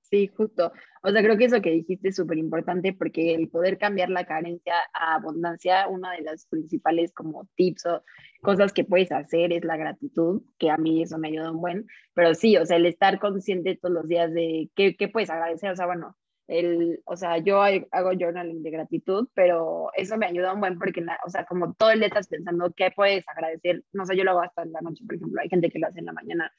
Sí, 0.09 0.27
justo. 0.27 0.71
O 1.03 1.11
sea, 1.11 1.21
creo 1.21 1.37
que 1.37 1.45
eso 1.45 1.61
que 1.61 1.71
dijiste 1.71 2.09
es 2.09 2.15
súper 2.15 2.37
importante 2.37 2.93
porque 2.93 3.33
el 3.33 3.49
poder 3.49 3.77
cambiar 3.77 4.09
la 4.09 4.25
carencia 4.25 4.75
a 4.93 5.15
abundancia, 5.15 5.87
una 5.89 6.13
de 6.13 6.21
las 6.21 6.45
principales 6.45 7.11
como 7.11 7.45
tips 7.55 7.85
o 7.87 8.03
cosas 8.41 8.71
que 8.71 8.85
puedes 8.85 9.11
hacer 9.11 9.51
es 9.51 9.65
la 9.65 9.75
gratitud, 9.75 10.43
que 10.57 10.69
a 10.69 10.77
mí 10.77 11.01
eso 11.03 11.17
me 11.17 11.27
ayuda 11.27 11.51
un 11.51 11.59
buen, 11.59 11.87
pero 12.13 12.33
sí, 12.35 12.55
o 12.55 12.65
sea, 12.65 12.77
el 12.77 12.85
estar 12.85 13.19
consciente 13.19 13.75
todos 13.75 13.93
los 13.93 14.07
días 14.07 14.33
de 14.33 14.69
qué, 14.75 14.95
qué 14.95 15.09
puedes 15.09 15.29
agradecer, 15.29 15.71
o 15.71 15.75
sea, 15.75 15.87
bueno, 15.87 16.15
el, 16.47 17.01
o 17.05 17.15
sea, 17.17 17.37
yo 17.37 17.61
hago 17.61 18.11
journaling 18.17 18.63
de 18.63 18.71
gratitud, 18.71 19.27
pero 19.33 19.89
eso 19.95 20.17
me 20.17 20.27
ayuda 20.27 20.53
un 20.53 20.61
buen 20.61 20.79
porque, 20.79 21.05
o 21.25 21.29
sea, 21.29 21.45
como 21.45 21.73
todo 21.73 21.91
el 21.91 21.99
día 21.99 22.07
estás 22.07 22.27
pensando 22.27 22.73
qué 22.75 22.91
puedes 22.95 23.27
agradecer, 23.27 23.83
no 23.91 24.05
sé, 24.05 24.15
yo 24.15 24.23
lo 24.23 24.31
hago 24.31 24.41
hasta 24.41 24.63
en 24.63 24.71
la 24.71 24.81
noche, 24.81 25.03
por 25.05 25.15
ejemplo, 25.15 25.41
hay 25.41 25.49
gente 25.49 25.69
que 25.69 25.79
lo 25.79 25.87
hace 25.87 25.99
en 25.99 26.05
la 26.05 26.13
mañana, 26.13 26.51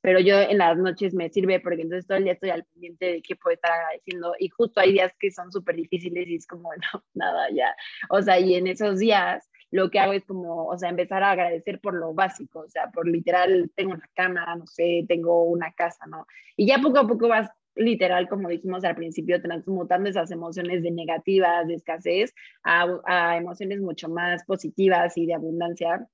pero 0.00 0.20
yo 0.20 0.40
en 0.40 0.58
las 0.58 0.76
noches 0.76 1.14
me 1.14 1.30
sirve 1.30 1.60
porque 1.60 1.82
entonces 1.82 2.06
todo 2.06 2.18
el 2.18 2.24
día 2.24 2.32
estoy 2.32 2.50
al 2.50 2.64
pendiente 2.64 3.06
de 3.06 3.22
qué 3.22 3.36
puedo 3.36 3.54
estar 3.54 3.72
agradeciendo 3.72 4.34
y 4.38 4.48
justo 4.48 4.80
hay 4.80 4.92
días 4.92 5.12
que 5.18 5.30
son 5.30 5.50
súper 5.52 5.76
difíciles 5.76 6.26
y 6.28 6.36
es 6.36 6.46
como, 6.46 6.70
no, 6.92 7.04
nada, 7.14 7.48
ya, 7.52 7.74
o 8.10 8.20
sea, 8.22 8.40
y 8.40 8.54
en 8.54 8.66
esos 8.66 8.98
días 8.98 9.48
lo 9.70 9.90
que 9.90 9.98
hago 9.98 10.12
es 10.12 10.24
como, 10.24 10.66
o 10.66 10.78
sea, 10.78 10.90
empezar 10.90 11.22
a 11.22 11.32
agradecer 11.32 11.80
por 11.80 11.94
lo 11.94 12.14
básico, 12.14 12.60
o 12.60 12.68
sea, 12.68 12.90
por 12.90 13.06
literal, 13.08 13.70
tengo 13.74 13.92
una 13.92 14.08
cama, 14.14 14.56
no 14.56 14.66
sé, 14.66 15.04
tengo 15.08 15.44
una 15.44 15.72
casa, 15.72 16.06
¿no? 16.06 16.26
Y 16.56 16.66
ya 16.66 16.78
poco 16.78 16.98
a 16.98 17.06
poco 17.06 17.28
vas 17.28 17.50
literal, 17.76 18.28
como 18.28 18.48
dijimos 18.48 18.84
al 18.84 18.96
principio, 18.96 19.40
transmutando 19.40 20.08
esas 20.08 20.30
emociones 20.30 20.82
de 20.82 20.90
negativas, 20.90 21.66
de 21.66 21.74
escasez, 21.74 22.34
a, 22.64 22.86
a 23.04 23.36
emociones 23.36 23.80
mucho 23.80 24.08
más 24.08 24.44
positivas 24.44 25.16
y 25.16 25.26
de 25.26 25.34
abundancia. 25.34 26.08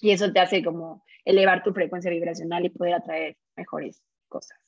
Y 0.00 0.10
eso 0.10 0.32
te 0.32 0.40
hace 0.40 0.62
como 0.62 1.04
elevar 1.24 1.62
tu 1.62 1.72
frecuencia 1.72 2.10
vibracional 2.10 2.64
y 2.64 2.70
poder 2.70 2.94
atraer 2.94 3.36
mejores 3.56 4.02
cosas. 4.28 4.58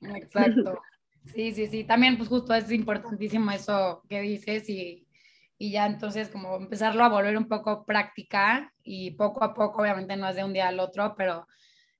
Exacto. 0.00 0.80
Sí, 1.34 1.50
sí, 1.50 1.66
sí. 1.66 1.82
También, 1.82 2.16
pues 2.16 2.28
justo 2.28 2.54
es 2.54 2.70
importantísimo 2.70 3.50
eso 3.50 4.00
que 4.08 4.20
dices 4.20 4.70
y, 4.70 5.08
y 5.58 5.72
ya 5.72 5.86
entonces 5.86 6.28
como 6.28 6.54
empezarlo 6.56 7.02
a 7.02 7.08
volver 7.08 7.36
un 7.36 7.48
poco 7.48 7.84
práctica 7.84 8.72
y 8.84 9.10
poco 9.10 9.42
a 9.42 9.52
poco, 9.52 9.82
obviamente 9.82 10.16
no 10.16 10.28
es 10.28 10.36
de 10.36 10.44
un 10.44 10.52
día 10.52 10.68
al 10.68 10.78
otro, 10.78 11.14
pero 11.16 11.48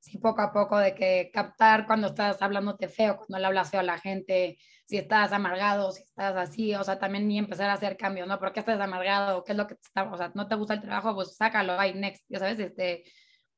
sí 0.01 0.19
poco 0.19 0.43
a 0.43 0.53
poco 0.53 0.79
de 0.79 0.95
que 0.95 1.31
captar 1.33 1.87
cuando 1.87 2.09
estás 2.09 2.41
hablándote 2.43 2.89
feo, 2.89 3.17
cuando 3.17 3.39
le 3.39 3.47
hablas 3.47 3.71
feo 3.71 3.81
a 3.81 3.83
la 3.83 3.99
gente, 3.99 4.59
si 4.87 4.99
estás 4.99 5.33
amargado, 5.33 5.91
si 5.93 6.03
estás 6.03 6.37
así, 6.37 6.75
o 6.75 6.85
sea, 6.85 6.99
también 6.99 7.27
ni 7.27 7.39
empezar 7.39 7.69
a 7.71 7.75
hacer 7.75 7.97
cambios, 7.97 8.29
¿no? 8.29 8.39
¿Por 8.39 8.53
qué 8.53 8.61
estás 8.61 8.81
amargado? 8.81 9.43
¿Qué 9.45 9.53
es 9.53 9.59
lo 9.59 9.67
que 9.67 9.75
te 9.75 9.83
está, 9.83 10.05
o 10.05 10.17
sea, 10.17 10.31
no 10.35 10.47
te 10.47 10.55
gusta 10.55 10.75
el 10.75 10.81
trabajo? 10.81 11.15
Pues 11.15 11.37
sácalo, 11.37 11.79
ahí, 11.79 11.95
next, 11.95 12.25
ya 12.29 12.39
sabes, 12.39 12.59
este, 12.61 13.05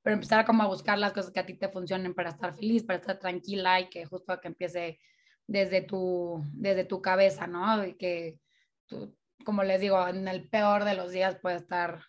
pero 0.02 0.14
empezar 0.14 0.46
como 0.46 0.62
a 0.62 0.68
buscar 0.68 0.98
las 0.98 1.12
cosas 1.12 1.32
que 1.32 1.40
a 1.40 1.46
ti 1.46 1.54
te 1.54 1.68
funcionen 1.68 2.14
para 2.14 2.30
estar 2.30 2.54
feliz, 2.54 2.84
para 2.84 2.98
estar 2.98 3.18
tranquila 3.18 3.80
y 3.80 3.90
que 3.90 4.06
justo 4.06 4.40
que 4.40 4.48
empiece 4.48 4.98
desde 5.46 5.82
tu, 5.82 6.42
desde 6.54 6.84
tu 6.84 7.02
cabeza, 7.02 7.46
¿no? 7.46 7.84
Y 7.84 7.94
que 7.96 8.38
tú, 8.86 9.16
como 9.44 9.64
les 9.64 9.80
digo, 9.80 10.08
en 10.08 10.28
el 10.28 10.48
peor 10.48 10.84
de 10.84 10.94
los 10.94 11.10
días 11.10 11.38
puedes 11.42 11.62
estar 11.62 12.04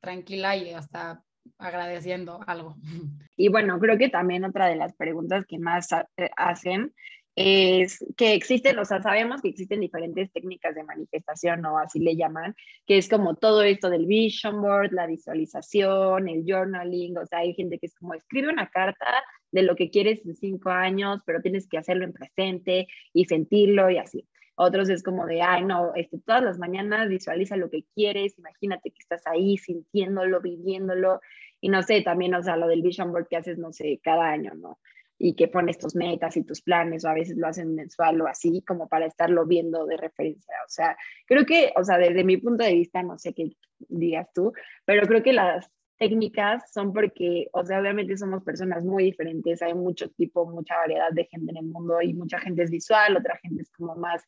tranquila 0.00 0.56
y 0.56 0.72
hasta 0.72 1.22
agradeciendo 1.58 2.40
algo. 2.46 2.76
Y 3.40 3.50
bueno, 3.50 3.78
creo 3.78 3.96
que 3.96 4.08
también 4.08 4.44
otra 4.44 4.66
de 4.66 4.74
las 4.74 4.94
preguntas 4.94 5.46
que 5.46 5.60
más 5.60 5.92
eh, 5.92 6.28
hacen 6.36 6.92
es 7.36 8.04
que 8.16 8.34
existen, 8.34 8.76
o 8.80 8.84
sea, 8.84 9.00
sabemos 9.00 9.40
que 9.40 9.48
existen 9.48 9.78
diferentes 9.78 10.32
técnicas 10.32 10.74
de 10.74 10.82
manifestación 10.82 11.64
o 11.66 11.78
así 11.78 12.00
le 12.00 12.16
llaman, 12.16 12.56
que 12.84 12.98
es 12.98 13.08
como 13.08 13.36
todo 13.36 13.62
esto 13.62 13.90
del 13.90 14.06
vision 14.06 14.60
board, 14.60 14.90
la 14.90 15.06
visualización, 15.06 16.28
el 16.28 16.42
journaling, 16.44 17.16
o 17.16 17.26
sea, 17.26 17.38
hay 17.38 17.54
gente 17.54 17.78
que 17.78 17.86
es 17.86 17.94
como 17.94 18.14
escribe 18.14 18.48
una 18.48 18.68
carta 18.70 19.06
de 19.52 19.62
lo 19.62 19.76
que 19.76 19.88
quieres 19.88 20.26
en 20.26 20.34
cinco 20.34 20.70
años, 20.70 21.20
pero 21.24 21.40
tienes 21.40 21.68
que 21.68 21.78
hacerlo 21.78 22.04
en 22.04 22.12
presente 22.12 22.88
y 23.12 23.26
sentirlo 23.26 23.88
y 23.88 23.98
así. 23.98 24.26
Otros 24.60 24.88
es 24.88 25.04
como 25.04 25.24
de, 25.24 25.40
ay, 25.40 25.64
no, 25.64 25.92
este, 25.94 26.18
todas 26.18 26.42
las 26.42 26.58
mañanas 26.58 27.08
visualiza 27.08 27.56
lo 27.56 27.70
que 27.70 27.84
quieres, 27.94 28.36
imagínate 28.38 28.90
que 28.90 28.98
estás 28.98 29.24
ahí 29.26 29.56
sintiéndolo, 29.56 30.40
viviéndolo, 30.40 31.20
y 31.60 31.68
no 31.68 31.80
sé, 31.82 32.02
también, 32.02 32.34
o 32.34 32.42
sea, 32.42 32.56
lo 32.56 32.66
del 32.66 32.82
vision 32.82 33.12
board 33.12 33.28
que 33.28 33.36
haces, 33.36 33.56
no 33.56 33.72
sé, 33.72 34.00
cada 34.02 34.28
año, 34.28 34.54
¿no? 34.54 34.78
y 35.18 35.34
que 35.34 35.48
pones 35.48 35.78
tus 35.78 35.96
metas 35.96 36.36
y 36.36 36.44
tus 36.44 36.62
planes, 36.62 37.04
o 37.04 37.08
a 37.08 37.14
veces 37.14 37.36
lo 37.36 37.48
hacen 37.48 37.74
mensual 37.74 38.20
o 38.20 38.28
así, 38.28 38.62
como 38.66 38.88
para 38.88 39.06
estarlo 39.06 39.46
viendo 39.46 39.84
de 39.84 39.96
referencia. 39.96 40.54
O 40.64 40.68
sea, 40.68 40.96
creo 41.26 41.44
que, 41.44 41.72
o 41.76 41.82
sea, 41.84 41.98
desde 41.98 42.22
mi 42.22 42.36
punto 42.36 42.64
de 42.64 42.74
vista, 42.74 43.02
no 43.02 43.18
sé 43.18 43.34
qué 43.34 43.50
digas 43.88 44.28
tú, 44.32 44.52
pero 44.84 45.06
creo 45.08 45.22
que 45.22 45.32
las 45.32 45.68
técnicas 45.98 46.72
son 46.72 46.92
porque, 46.92 47.48
o 47.52 47.64
sea, 47.64 47.80
obviamente 47.80 48.16
somos 48.16 48.42
personas 48.42 48.84
muy 48.84 49.04
diferentes, 49.04 49.60
hay 49.62 49.74
mucho 49.74 50.10
tipo, 50.10 50.46
mucha 50.46 50.76
variedad 50.76 51.10
de 51.12 51.24
gente 51.26 51.50
en 51.50 51.58
el 51.58 51.66
mundo 51.66 52.00
y 52.00 52.14
mucha 52.14 52.38
gente 52.38 52.62
es 52.62 52.70
visual, 52.70 53.16
otra 53.16 53.38
gente 53.42 53.62
es 53.62 53.70
como 53.72 53.96
más, 53.96 54.24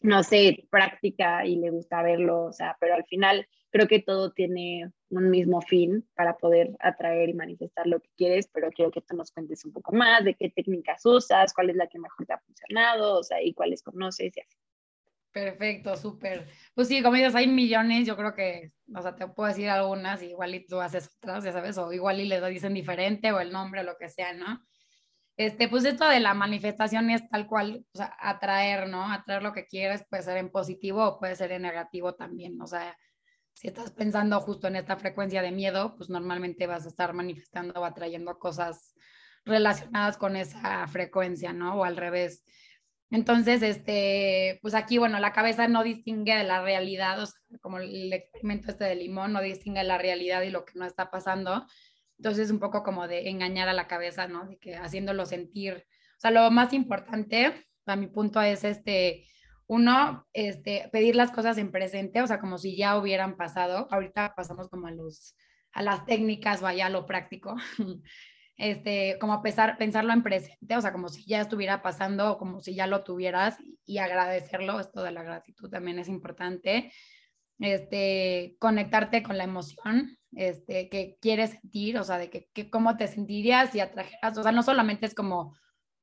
no 0.00 0.22
sé, 0.22 0.66
práctica 0.70 1.46
y 1.46 1.56
le 1.56 1.70
gusta 1.70 2.02
verlo, 2.02 2.44
o 2.44 2.52
sea, 2.52 2.76
pero 2.80 2.94
al 2.94 3.04
final 3.04 3.46
creo 3.70 3.88
que 3.88 4.00
todo 4.00 4.30
tiene 4.32 4.92
un 5.10 5.30
mismo 5.30 5.60
fin 5.60 6.06
para 6.14 6.36
poder 6.36 6.76
atraer 6.78 7.30
y 7.30 7.34
manifestar 7.34 7.86
lo 7.86 8.00
que 8.00 8.10
quieres, 8.16 8.48
pero 8.52 8.70
quiero 8.70 8.90
que 8.90 9.00
tú 9.00 9.16
nos 9.16 9.32
cuentes 9.32 9.64
un 9.64 9.72
poco 9.72 9.92
más 9.92 10.24
de 10.24 10.34
qué 10.34 10.50
técnicas 10.50 11.04
usas, 11.04 11.52
cuál 11.52 11.70
es 11.70 11.76
la 11.76 11.88
que 11.88 11.98
mejor 11.98 12.26
te 12.26 12.34
ha 12.34 12.38
funcionado, 12.38 13.18
o 13.18 13.22
sea, 13.24 13.42
y 13.42 13.54
cuáles 13.54 13.82
conoces 13.82 14.36
y 14.36 14.40
así. 14.40 14.56
Perfecto, 15.34 15.96
súper. 15.96 16.48
Pues 16.74 16.86
sí, 16.86 17.02
como 17.02 17.16
dices, 17.16 17.34
hay 17.34 17.48
millones, 17.48 18.06
yo 18.06 18.16
creo 18.16 18.36
que, 18.36 18.70
o 18.94 19.02
sea, 19.02 19.16
te 19.16 19.26
puedo 19.26 19.48
decir 19.48 19.68
algunas, 19.68 20.22
igual 20.22 20.54
y 20.54 20.64
tú 20.64 20.80
haces 20.80 21.10
otras, 21.16 21.42
ya 21.42 21.50
sabes, 21.52 21.76
o 21.76 21.92
igual 21.92 22.20
y 22.20 22.26
les 22.26 22.46
dicen 22.48 22.72
diferente, 22.72 23.32
o 23.32 23.40
el 23.40 23.50
nombre, 23.50 23.80
o 23.80 23.82
lo 23.84 23.96
que 23.98 24.08
sea, 24.08 24.32
¿no? 24.32 24.60
Este, 25.36 25.68
pues 25.68 25.84
esto 25.86 26.08
de 26.08 26.20
la 26.20 26.34
manifestación 26.34 27.10
es 27.10 27.28
tal 27.28 27.48
cual, 27.48 27.84
o 27.94 27.98
sea, 27.98 28.16
atraer, 28.20 28.88
¿no? 28.88 29.10
Atraer 29.12 29.42
lo 29.42 29.52
que 29.52 29.66
quieres, 29.66 30.04
puede 30.08 30.22
ser 30.22 30.36
en 30.36 30.50
positivo 30.50 31.04
o 31.04 31.18
puede 31.18 31.34
ser 31.34 31.50
en 31.50 31.62
negativo 31.62 32.14
también, 32.14 32.60
o 32.62 32.68
sea, 32.68 32.96
si 33.54 33.68
estás 33.68 33.90
pensando 33.90 34.40
justo 34.40 34.68
en 34.68 34.76
esta 34.76 34.96
frecuencia 34.96 35.42
de 35.42 35.50
miedo, 35.50 35.96
pues 35.96 36.10
normalmente 36.10 36.68
vas 36.68 36.84
a 36.84 36.88
estar 36.88 37.12
manifestando 37.12 37.80
o 37.80 37.84
atrayendo 37.84 38.38
cosas 38.38 38.94
relacionadas 39.44 40.16
con 40.16 40.36
esa 40.36 40.86
frecuencia, 40.86 41.52
¿no? 41.52 41.74
O 41.80 41.84
al 41.84 41.96
revés. 41.96 42.44
Entonces, 43.14 43.62
este, 43.62 44.58
pues 44.60 44.74
aquí, 44.74 44.98
bueno, 44.98 45.20
la 45.20 45.32
cabeza 45.32 45.68
no 45.68 45.84
distingue 45.84 46.34
de 46.34 46.42
la 46.42 46.62
realidad, 46.62 47.22
o 47.22 47.26
sea, 47.26 47.38
como 47.60 47.78
el 47.78 48.12
experimento 48.12 48.72
este 48.72 48.86
de 48.86 48.96
limón, 48.96 49.32
no 49.32 49.40
distingue 49.40 49.84
la 49.84 49.98
realidad 49.98 50.42
y 50.42 50.50
lo 50.50 50.64
que 50.64 50.76
no 50.76 50.84
está 50.84 51.12
pasando. 51.12 51.64
Entonces, 52.18 52.46
es 52.46 52.50
un 52.50 52.58
poco 52.58 52.82
como 52.82 53.06
de 53.06 53.28
engañar 53.28 53.68
a 53.68 53.72
la 53.72 53.86
cabeza, 53.86 54.26
¿no? 54.26 54.46
De 54.48 54.58
que 54.58 54.74
haciéndolo 54.74 55.26
sentir. 55.26 55.86
O 56.16 56.20
sea, 56.20 56.32
lo 56.32 56.50
más 56.50 56.72
importante, 56.72 57.68
a 57.86 57.94
mi 57.94 58.08
punto, 58.08 58.42
es 58.42 58.64
este, 58.64 59.28
uno, 59.68 60.26
este, 60.32 60.88
pedir 60.92 61.14
las 61.14 61.30
cosas 61.30 61.56
en 61.58 61.70
presente, 61.70 62.20
o 62.20 62.26
sea, 62.26 62.40
como 62.40 62.58
si 62.58 62.76
ya 62.76 62.98
hubieran 62.98 63.36
pasado. 63.36 63.86
Ahorita 63.92 64.34
pasamos 64.34 64.68
como 64.68 64.88
a, 64.88 64.90
los, 64.90 65.36
a 65.72 65.82
las 65.82 66.04
técnicas, 66.04 66.60
vaya, 66.60 66.86
a 66.86 66.90
lo 66.90 67.06
práctico. 67.06 67.54
Este, 68.56 69.18
como 69.20 69.42
pesar, 69.42 69.76
pensarlo 69.78 70.12
en 70.12 70.22
presente, 70.22 70.76
o 70.76 70.80
sea, 70.80 70.92
como 70.92 71.08
si 71.08 71.24
ya 71.26 71.40
estuviera 71.40 71.82
pasando 71.82 72.38
como 72.38 72.60
si 72.60 72.74
ya 72.74 72.86
lo 72.86 73.02
tuvieras 73.02 73.56
y 73.84 73.98
agradecerlo, 73.98 74.78
esto 74.78 75.02
de 75.02 75.10
la 75.10 75.24
gratitud 75.24 75.68
también 75.68 75.98
es 75.98 76.08
importante. 76.08 76.92
Este, 77.58 78.56
conectarte 78.58 79.22
con 79.22 79.38
la 79.38 79.44
emoción, 79.44 80.18
este, 80.32 80.88
que 80.88 81.16
quieres 81.20 81.50
sentir, 81.50 81.98
o 81.98 82.04
sea, 82.04 82.18
de 82.18 82.30
que, 82.30 82.70
cómo 82.70 82.96
te 82.96 83.06
sentirías 83.08 83.70
si 83.70 83.80
atrajeras, 83.80 84.36
o 84.38 84.42
sea, 84.42 84.52
no 84.52 84.62
solamente 84.62 85.06
es 85.06 85.14
como, 85.14 85.56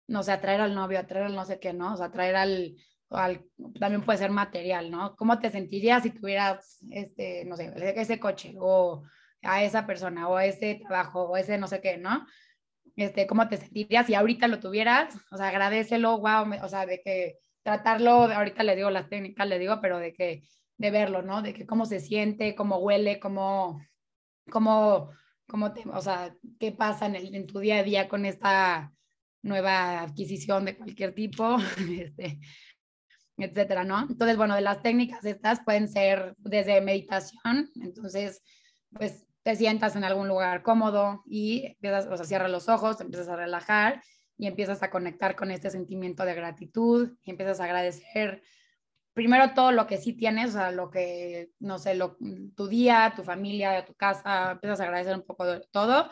no 0.08 0.24
sé, 0.24 0.32
atraer 0.32 0.62
al 0.62 0.76
novio, 0.76 1.00
atraer 1.00 1.26
al 1.26 1.36
no 1.36 1.46
sé 1.46 1.60
qué, 1.60 1.74
¿no? 1.74 1.94
O 1.94 1.98
sea, 1.98 2.08
atraer 2.08 2.36
al, 2.36 2.76
al, 3.10 3.46
también 3.80 4.04
puede 4.04 4.20
ser 4.20 4.32
material, 4.32 4.92
¿no? 4.92 5.16
¿Cómo 5.16 5.40
te 5.40 5.50
sentirías 5.50 6.04
si 6.04 6.12
tuvieras, 6.12 6.80
este, 6.90 7.46
no 7.46 7.56
sé, 7.56 7.74
ese 7.96 8.20
coche 8.20 8.56
o 8.60 9.04
a 9.44 9.64
esa 9.64 9.86
persona 9.86 10.28
o 10.28 10.40
ese 10.40 10.76
trabajo 10.76 11.24
o 11.24 11.38
ese 11.38 11.58
no 11.58 11.68
sé 11.68 11.82
qué, 11.82 11.98
¿no? 11.98 12.26
Este, 12.96 13.26
¿Cómo 13.26 13.48
te 13.48 13.58
sentirías 13.58 14.06
si 14.08 14.16
ahorita 14.16 14.48
lo 14.48 14.60
tuvieras? 14.60 15.16
O 15.32 15.38
sea, 15.38 15.48
agradecelo, 15.48 16.20
wow, 16.20 16.46
o 16.62 16.70
sea, 16.70 16.86
de 16.86 17.02
que 17.02 17.38
tratarlo, 17.64 18.12
ahorita 18.24 18.64
le 18.64 18.76
digo 18.76 18.90
las 18.90 19.10
técnicas, 19.10 19.48
le 19.48 19.60
digo, 19.60 19.80
pero 19.82 19.98
de 20.00 20.14
que, 20.14 20.44
de 20.78 20.92
verlo, 20.92 21.22
¿no? 21.22 21.42
De 21.42 21.54
que 21.54 21.66
cómo 21.66 21.86
se 21.86 22.00
siente, 22.00 22.56
cómo 22.56 22.78
huele, 22.78 23.20
cómo, 23.20 23.82
cómo, 24.50 25.12
cómo 25.48 25.74
te, 25.74 25.88
o 25.88 26.02
sea, 26.02 26.36
qué 26.60 26.72
pasa 26.72 27.06
en, 27.06 27.16
el, 27.16 27.36
en 27.36 27.48
tu 27.48 27.60
día 27.60 27.78
a 27.78 27.84
día 27.84 28.10
con 28.10 28.26
esta 28.26 28.94
nueva 29.44 30.02
adquisición 30.02 30.66
de 30.66 30.78
cualquier 30.78 31.14
tipo, 31.14 31.58
este, 32.00 32.40
etcétera, 33.38 33.84
¿no? 33.84 34.02
Entonces, 34.10 34.38
bueno, 34.38 34.56
de 34.56 34.62
las 34.62 34.82
técnicas 34.82 35.24
estas 35.26 35.64
pueden 35.64 35.88
ser 35.88 36.36
desde 36.40 36.82
meditación, 36.82 37.70
entonces, 37.82 38.44
pues 38.92 39.26
te 39.44 39.56
sientas 39.56 39.96
en 39.96 40.04
algún 40.04 40.28
lugar 40.28 40.62
cómodo 40.62 41.24
y 41.26 41.66
empiezas, 41.66 42.08
o 42.08 42.16
sea, 42.16 42.26
cierras 42.26 42.52
los 42.52 42.70
ojos, 42.70 43.02
empiezas 43.02 43.28
a 43.30 43.36
relajar 43.36 44.04
y 44.38 44.48
empiezas 44.48 44.84
a 44.84 44.90
conectar 44.90 45.36
con 45.36 45.52
este 45.52 45.70
sentimiento 45.70 46.26
de 46.26 46.36
gratitud 46.36 47.14
y 47.24 47.32
empiezas 47.32 47.60
a 47.60 47.66
agradecer 47.66 48.44
primero 49.14 49.54
todo 49.54 49.72
lo 49.72 49.88
que 49.88 49.98
sí 49.98 50.14
tienes, 50.14 50.52
o 50.52 50.54
sea, 50.54 50.72
lo 50.72 50.90
que, 50.90 51.50
no 51.60 51.80
sé, 51.80 51.96
lo, 51.96 52.18
tu 52.56 52.68
día, 52.68 53.14
tu 53.16 53.24
familia, 53.24 53.84
tu 53.86 53.94
casa, 53.94 54.52
empiezas 54.52 54.80
a 54.80 54.84
agradecer 54.84 55.16
un 55.16 55.24
poco 55.24 55.46
de 55.46 55.66
todo 55.72 56.10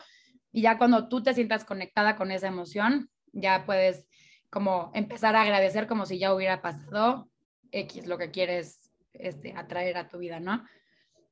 y 0.52 0.62
ya 0.62 0.78
cuando 0.78 1.08
tú 1.08 1.22
te 1.22 1.34
sientas 1.34 1.64
conectada 1.64 2.16
con 2.16 2.30
esa 2.30 2.48
emoción, 2.48 3.10
ya 3.32 3.64
puedes 3.64 4.06
como 4.50 4.90
empezar 4.94 5.36
a 5.36 5.42
agradecer 5.42 5.86
como 5.86 6.06
si 6.06 6.18
ya 6.18 6.34
hubiera 6.34 6.60
pasado 6.60 7.30
X, 7.70 8.06
lo 8.06 8.18
que 8.18 8.30
quieres 8.30 8.90
este, 9.12 9.54
atraer 9.56 9.96
a 9.96 10.08
tu 10.08 10.18
vida, 10.18 10.40
¿no? 10.40 10.64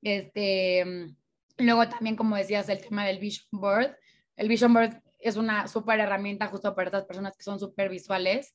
Este, 0.02 1.17
Luego 1.59 1.88
también, 1.88 2.17
como 2.17 2.37
decías, 2.37 2.69
el 2.69 2.81
tema 2.81 3.05
del 3.05 3.19
Vision 3.19 3.49
Board. 3.53 3.97
El 4.37 4.49
Vision 4.49 4.73
Board 4.73 5.03
es 5.19 5.37
una 5.37 5.67
súper 5.67 6.00
herramienta 6.00 6.47
justo 6.47 6.75
para 6.75 6.87
estas 6.87 7.05
personas 7.05 7.37
que 7.37 7.43
son 7.43 7.59
súper 7.59 7.88
visuales. 7.88 8.55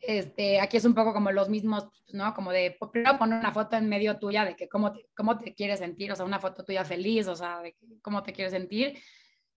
Este, 0.00 0.60
aquí 0.60 0.76
es 0.76 0.84
un 0.84 0.94
poco 0.94 1.14
como 1.14 1.30
los 1.30 1.48
mismos, 1.48 1.88
¿no? 2.12 2.34
Como 2.34 2.52
de, 2.52 2.76
primero 2.92 3.16
poner 3.16 3.38
una 3.38 3.52
foto 3.52 3.76
en 3.76 3.88
medio 3.88 4.18
tuya 4.18 4.44
de 4.44 4.56
que 4.56 4.68
cómo 4.68 4.92
te, 4.92 5.08
cómo 5.16 5.38
te 5.38 5.54
quieres 5.54 5.78
sentir, 5.78 6.12
o 6.12 6.16
sea, 6.16 6.26
una 6.26 6.40
foto 6.40 6.64
tuya 6.64 6.84
feliz, 6.84 7.26
o 7.28 7.36
sea, 7.36 7.60
de 7.62 7.76
cómo 8.02 8.22
te 8.22 8.32
quieres 8.32 8.52
sentir. 8.52 8.98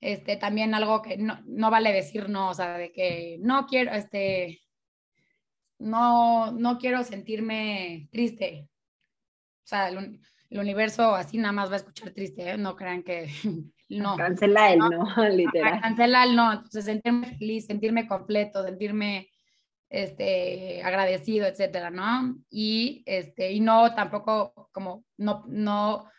Este, 0.00 0.37
también 0.37 0.75
algo 0.75 1.02
que 1.02 1.16
no, 1.16 1.40
no 1.47 1.71
vale 1.71 1.92
decir 1.92 2.28
no, 2.28 2.50
o 2.50 2.54
sea, 2.54 2.76
de 2.76 2.92
que 2.92 3.38
no 3.40 3.66
quiero, 3.66 3.92
este, 3.92 4.61
no, 5.78 6.52
no 6.52 6.78
quiero 6.78 7.02
sentirme 7.02 8.09
triste. 8.12 8.68
O 9.64 9.68
sea, 9.68 9.90
el, 10.50 10.59
universo 10.59 11.15
así 11.15 11.38
nada 11.38 11.53
más 11.53 11.71
va 11.71 11.75
a 11.75 11.79
escuchar 11.79 12.11
triste, 12.11 12.50
¿eh? 12.50 12.59
no 12.59 12.76
crean 12.76 13.03
que 13.03 13.29
no. 13.88 14.17
Cancela 14.17 14.73
el 14.73 14.79
no, 14.79 14.88
literal. 15.31 15.81
Cancela 15.81 16.25
el 16.25 16.37
no, 16.37 16.53
entonces 16.53 16.85
sentirme 16.85 17.37
feliz, 17.37 17.67
sentirme 17.67 18.07
completo, 18.07 18.65
sentirme 18.65 19.31
este, 19.88 20.83
agradecido, 20.83 21.47
etcétera, 21.47 21.91
¿no? 21.91 22.37
Y, 22.50 23.03
este, 23.07 23.53
y 23.53 23.61
no 23.61 23.95
tampoco 23.95 24.69
como 24.73 25.05
no, 25.17 25.45
no 25.49 26.11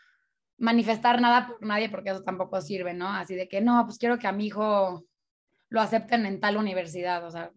manifestar 0.57 1.21
nada 1.21 1.47
por 1.47 1.65
nadie 1.65 1.89
porque 1.89 2.09
eso 2.09 2.23
tampoco 2.23 2.61
sirve, 2.61 2.93
¿no? 2.93 3.09
Así 3.09 3.35
de 3.35 3.47
que 3.47 3.61
no, 3.61 3.85
pues 3.85 3.97
quiero 3.97 4.17
que 4.17 4.27
a 4.27 4.31
mi 4.31 4.47
hijo 4.47 5.05
lo 5.69 5.81
acepten 5.81 6.25
en 6.25 6.39
tal 6.39 6.57
universidad, 6.57 7.25
o 7.25 7.31
sea, 7.31 7.51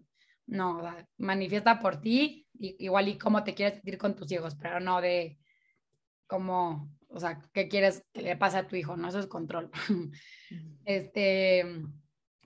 no, 0.47 0.83
manifiesta 1.17 1.79
por 1.79 2.01
ti, 2.01 2.47
igual 2.59 3.09
y 3.09 3.19
cómo 3.19 3.45
te 3.45 3.55
quieres 3.55 3.75
sentir 3.75 3.99
con 3.99 4.17
tus 4.17 4.31
hijos, 4.33 4.57
pero 4.57 4.81
no 4.81 5.01
de 5.01 5.39
como, 6.31 6.89
o 7.09 7.19
sea, 7.19 7.43
qué 7.53 7.69
quieres 7.69 8.05
que 8.15 8.23
le 8.23 8.37
pase 8.37 8.59
a 8.59 8.69
tu 8.69 8.77
hijo, 8.77 8.97
¿no? 8.97 9.09
Eso 9.09 9.19
es 9.19 9.27
control. 9.27 9.69
este, 10.85 11.65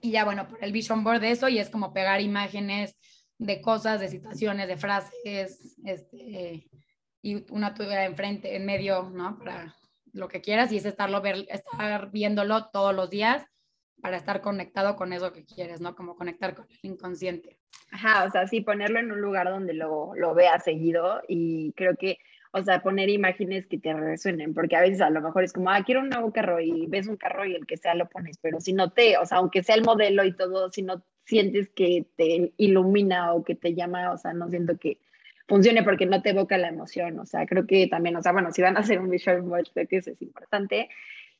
y 0.01 0.11
ya 0.11 0.25
bueno, 0.25 0.47
por 0.47 0.63
el 0.63 0.71
vision 0.71 1.03
board 1.03 1.21
de 1.21 1.29
eso 1.31 1.47
y 1.47 1.59
es 1.59 1.69
como 1.69 1.93
pegar 1.93 2.19
imágenes 2.19 2.97
de 3.37 3.61
cosas, 3.61 3.99
de 3.99 4.09
situaciones, 4.09 4.67
de 4.67 4.77
frases, 4.77 5.77
este, 5.85 6.67
y 7.21 7.51
una 7.51 7.75
tuya 7.75 8.05
enfrente, 8.05 8.55
en 8.55 8.65
medio, 8.65 9.03
¿no? 9.11 9.37
Para 9.37 9.75
lo 10.13 10.27
que 10.27 10.41
quieras 10.41 10.71
y 10.71 10.77
es 10.77 10.85
estarlo 10.85 11.21
ver, 11.21 11.45
estar 11.49 12.09
viéndolo 12.09 12.69
todos 12.69 12.95
los 12.95 13.09
días 13.11 13.45
para 14.01 14.17
estar 14.17 14.41
conectado 14.41 14.95
con 14.95 15.13
eso 15.13 15.31
que 15.31 15.45
quieres, 15.45 15.79
¿no? 15.79 15.95
Como 15.95 16.15
conectar 16.15 16.55
con 16.55 16.65
el 16.69 16.79
inconsciente. 16.81 17.59
Ajá, 17.91 18.25
o 18.25 18.31
sea, 18.31 18.47
sí, 18.47 18.61
ponerlo 18.61 18.99
en 18.99 19.11
un 19.11 19.21
lugar 19.21 19.47
donde 19.47 19.73
lo, 19.73 20.15
lo 20.15 20.33
veas 20.33 20.63
seguido 20.63 21.21
y 21.27 21.71
creo 21.73 21.95
que 21.95 22.17
o 22.57 22.63
sea, 22.63 22.81
poner 22.81 23.09
imágenes 23.09 23.67
que 23.67 23.77
te 23.77 23.93
resuenen, 23.93 24.53
porque 24.53 24.77
a 24.77 24.81
veces 24.81 25.01
a 25.01 25.09
lo 25.09 25.19
mejor 25.19 25.43
es 25.43 25.51
como, 25.51 25.69
ah, 25.69 25.83
quiero 25.85 25.99
un 25.99 26.07
nuevo 26.07 26.31
carro 26.31 26.61
y 26.61 26.85
ves 26.87 27.05
un 27.05 27.17
carro 27.17 27.45
y 27.45 27.53
el 27.53 27.65
que 27.65 27.75
sea 27.75 27.95
lo 27.95 28.07
pones, 28.07 28.37
pero 28.37 28.61
si 28.61 28.71
no 28.71 28.91
te, 28.91 29.17
o 29.17 29.25
sea, 29.25 29.39
aunque 29.39 29.61
sea 29.61 29.75
el 29.75 29.83
modelo 29.83 30.23
y 30.23 30.33
todo, 30.33 30.71
si 30.71 30.81
no 30.81 31.03
sientes 31.25 31.69
que 31.75 32.05
te 32.15 32.53
ilumina 32.55 33.33
o 33.33 33.43
que 33.43 33.55
te 33.55 33.75
llama, 33.75 34.09
o 34.13 34.17
sea, 34.17 34.31
no 34.31 34.49
siento 34.49 34.77
que 34.77 34.99
funcione 35.49 35.83
porque 35.83 36.05
no 36.05 36.21
te 36.21 36.29
evoca 36.29 36.57
la 36.57 36.69
emoción, 36.69 37.19
o 37.19 37.25
sea, 37.25 37.45
creo 37.45 37.67
que 37.67 37.87
también, 37.87 38.15
o 38.15 38.21
sea, 38.21 38.31
bueno, 38.31 38.53
si 38.53 38.61
van 38.61 38.77
a 38.77 38.79
hacer 38.79 39.01
un 39.01 39.09
visual 39.09 39.41
board, 39.41 39.67
creo 39.73 39.87
que 39.89 39.97
eso 39.97 40.11
es 40.11 40.21
importante, 40.21 40.87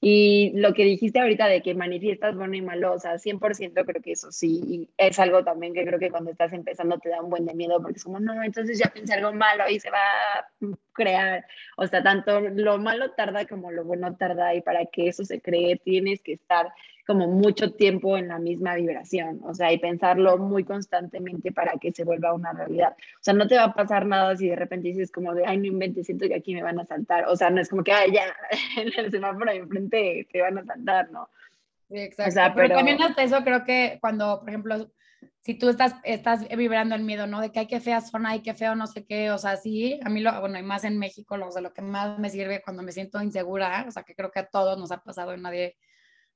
y 0.08 0.52
lo 0.54 0.76
que 0.76 0.84
dijiste 0.84 1.20
ahorita 1.20 1.48
de 1.48 1.64
que 1.64 1.74
manifiestas 1.74 2.36
bueno 2.36 2.54
y 2.54 2.62
malo, 2.62 2.94
o 2.94 3.00
sea, 3.00 3.18
100% 3.18 3.86
creo 3.86 4.04
que 4.04 4.12
eso 4.12 4.32
sí 4.32 4.88
es 4.98 5.18
algo 5.18 5.44
también 5.44 5.74
que 5.74 5.84
creo 5.84 5.98
que 5.98 6.12
cuando 6.12 6.30
estás 6.30 6.54
empezando 6.54 7.00
te 7.00 7.10
da 7.10 7.24
un 7.24 7.32
buen 7.32 7.48
de 7.48 7.56
miedo 7.56 7.82
porque 7.82 7.98
es 7.98 8.04
como, 8.04 8.20
no, 8.20 8.44
entonces 8.44 8.78
ya 8.78 8.92
pensé 8.94 9.16
algo 9.16 9.34
malo 9.34 9.64
y 9.68 9.80
se 9.80 9.90
va 9.90 9.98
a 9.98 10.78
crear. 10.94 11.48
O 11.76 11.88
sea, 11.88 12.04
tanto 12.04 12.40
lo 12.40 12.78
malo 12.78 13.14
tarda 13.14 13.48
como 13.48 13.72
lo 13.72 13.84
bueno 13.84 14.16
tarda 14.16 14.54
y 14.54 14.62
para 14.62 14.86
que 14.86 15.08
eso 15.08 15.26
se 15.26 15.42
cree 15.42 15.78
tienes 15.78 16.22
que 16.22 16.34
estar 16.34 16.68
como 17.06 17.28
mucho 17.28 17.74
tiempo 17.74 18.18
en 18.18 18.28
la 18.28 18.40
misma 18.40 18.76
vibración, 18.76 19.40
o 19.44 19.54
sea, 19.54 19.72
y 19.72 19.78
pensarlo 19.78 20.38
muy 20.38 20.64
constantemente 20.64 21.52
para 21.52 21.74
que 21.80 21.92
se 21.92 22.04
vuelva 22.04 22.34
una 22.34 22.52
realidad. 22.52 22.96
O 22.98 23.24
sea, 23.24 23.34
no 23.34 23.48
te 23.48 23.56
va 23.56 23.66
a 23.66 23.74
pasar 23.74 24.06
nada 24.06 24.36
si 24.36 24.48
de 24.48 24.56
repente 24.56 24.90
dices 24.90 25.12
como 25.12 25.34
de, 25.34 25.46
ay, 25.46 25.58
no 25.58 25.66
inventes, 25.66 26.06
siento 26.08 26.28
que 26.28 26.36
aquí 26.36 26.54
me 26.54 26.64
van 26.64 26.80
a 26.80 26.86
saltar. 26.86 27.26
O 27.28 27.36
sea, 27.36 27.50
no 27.50 27.62
es 27.62 27.70
como 27.70 27.84
que, 27.84 27.92
ay, 27.92 28.12
ya, 28.12 28.24
en 28.82 28.92
el 28.98 29.12
semáforo 29.12 29.52
de 29.52 29.58
enfrente 29.58 30.28
te 30.32 30.42
van 30.42 30.58
a 30.58 30.66
saltar, 30.66 31.12
¿no? 31.12 31.30
Sí, 31.90 32.00
exacto. 32.00 32.30
O 32.30 32.34
sea, 32.34 32.54
pero... 32.54 32.68
pero 32.68 32.78
también 32.78 33.02
hasta 33.02 33.24
eso 33.24 33.44
creo 33.44 33.64
que 33.64 34.00
cuando, 34.02 34.40
por 34.40 34.50
ejemplo, 34.50 34.90
si 35.46 35.54
tú 35.54 35.70
estás, 35.70 35.94
estás 36.04 36.48
vibrando 36.50 36.96
el 36.96 37.04
miedo, 37.04 37.28
¿no? 37.28 37.40
De 37.40 37.52
que 37.52 37.60
hay 37.60 37.68
que 37.68 37.80
fea 37.80 38.02
zona, 38.02 38.32
hay 38.32 38.42
que 38.42 38.56
feo 38.56 38.74
no 38.74 38.88
sé 38.88 39.06
qué, 39.06 39.30
o 39.30 39.38
sea, 39.38 39.58
sí, 39.58 40.00
a 40.04 40.10
mí, 40.10 40.22
lo, 40.22 40.40
bueno, 40.40 40.58
y 40.58 40.64
más 40.64 40.84
en 40.86 40.98
México, 40.98 41.38
lo, 41.38 41.50
o 41.50 41.52
sea, 41.52 41.62
lo 41.62 41.72
que 41.72 41.84
más 41.84 42.18
me 42.18 42.32
sirve 42.32 42.64
cuando 42.64 42.82
me 42.82 42.92
siento 42.92 43.22
insegura, 43.22 43.86
o 43.88 43.92
sea, 43.92 44.02
que 44.02 44.16
creo 44.16 44.32
que 44.32 44.40
a 44.40 44.48
todos 44.48 44.80
nos 44.80 44.92
ha 44.92 45.04
pasado 45.04 45.36
y 45.36 45.40
nadie 45.40 45.78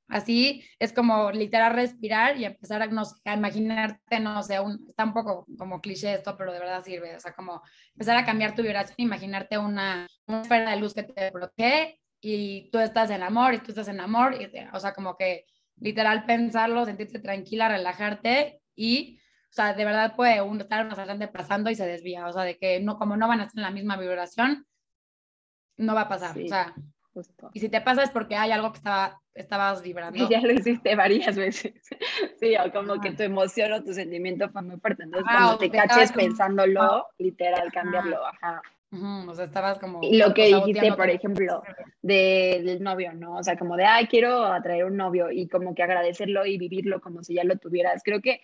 Así 0.09 0.63
es 0.79 0.91
como 0.91 1.31
literal 1.31 1.73
respirar 1.75 2.35
y 2.35 2.45
empezar 2.45 2.81
a, 2.81 2.87
no 2.87 3.03
a 3.25 3.33
imaginarte, 3.33 4.19
no 4.19 4.41
sé, 4.41 4.59
un, 4.59 4.83
está 4.87 5.05
un 5.05 5.13
poco 5.13 5.45
como 5.57 5.79
cliché 5.81 6.13
esto, 6.15 6.35
pero 6.35 6.51
de 6.51 6.59
verdad 6.59 6.83
sirve. 6.83 7.15
O 7.15 7.19
sea, 7.19 7.33
como 7.33 7.61
empezar 7.93 8.17
a 8.17 8.25
cambiar 8.25 8.55
tu 8.55 8.63
vibración, 8.63 8.95
imaginarte 8.97 9.59
una, 9.59 10.07
una 10.25 10.41
esfera 10.41 10.71
de 10.71 10.77
luz 10.77 10.95
que 10.95 11.03
te 11.03 11.29
bloquee 11.29 11.99
y 12.19 12.71
tú 12.71 12.79
estás 12.79 13.11
en 13.11 13.21
amor 13.21 13.53
y 13.53 13.59
tú 13.59 13.69
estás 13.69 13.87
en 13.87 13.99
amor. 13.99 14.35
Y, 14.41 14.49
o 14.73 14.79
sea, 14.79 14.93
como 14.93 15.15
que 15.15 15.45
literal 15.77 16.25
pensarlo, 16.25 16.85
sentirte 16.85 17.19
tranquila, 17.19 17.69
relajarte 17.69 18.61
y, 18.75 19.19
o 19.49 19.53
sea, 19.53 19.73
de 19.75 19.85
verdad 19.85 20.15
puede 20.15 20.41
uno 20.41 20.61
estar 20.61 20.87
más 20.87 20.97
adelante 20.97 21.27
pasando 21.27 21.69
y 21.69 21.75
se 21.75 21.85
desvía. 21.85 22.25
O 22.25 22.33
sea, 22.33 22.43
de 22.43 22.57
que 22.57 22.79
no, 22.79 22.97
como 22.97 23.15
no 23.15 23.27
van 23.27 23.41
a 23.41 23.43
estar 23.43 23.59
en 23.59 23.63
la 23.63 23.71
misma 23.71 23.95
vibración, 23.95 24.65
no 25.77 25.93
va 25.93 26.01
a 26.01 26.09
pasar. 26.09 26.35
O 26.35 26.47
sea, 26.47 26.73
y 27.53 27.59
si 27.59 27.69
te 27.69 27.81
pasa 27.81 28.03
es 28.03 28.11
porque 28.11 28.35
hay 28.35 28.51
algo 28.51 28.71
que 28.71 28.77
estaba, 28.77 29.21
estabas 29.33 29.81
vibrando. 29.81 30.17
Y 30.17 30.27
ya 30.29 30.41
lo 30.41 30.51
hiciste 30.51 30.95
varias 30.95 31.35
veces. 31.35 31.73
Sí, 32.39 32.55
o 32.55 32.71
como 32.71 32.99
que 33.01 33.11
tu 33.11 33.23
emoción 33.23 33.73
o 33.73 33.83
tu 33.83 33.93
sentimiento 33.93 34.49
fue 34.49 34.61
muy 34.61 34.77
fuerte. 34.79 35.03
Entonces, 35.03 35.27
ah, 35.29 35.37
cuando 35.37 35.57
te, 35.57 35.71
caches 35.71 36.11
pensándolo, 36.11 37.07
literal, 37.17 37.71
cambiarlo. 37.71 38.25
Ajá. 38.25 38.61
O 38.91 39.35
sea, 39.35 39.45
estabas 39.45 39.77
como. 39.77 39.99
Y 40.01 40.17
lo 40.17 40.33
que 40.33 40.47
dijiste, 40.47 40.93
por 40.93 41.09
ejemplo, 41.09 41.61
del 42.01 42.81
novio, 42.81 43.13
¿no? 43.13 43.35
O 43.35 43.43
sea, 43.43 43.55
como 43.55 43.77
de, 43.77 43.85
ay, 43.85 44.07
quiero 44.07 44.45
atraer 44.45 44.85
un 44.85 44.97
novio 44.97 45.29
y 45.31 45.47
como 45.47 45.75
que 45.75 45.83
agradecerlo 45.83 46.45
y 46.45 46.57
vivirlo 46.57 46.99
como 46.99 47.23
si 47.23 47.35
ya 47.35 47.43
lo 47.43 47.55
tuvieras. 47.57 48.01
Creo 48.03 48.19
que 48.19 48.41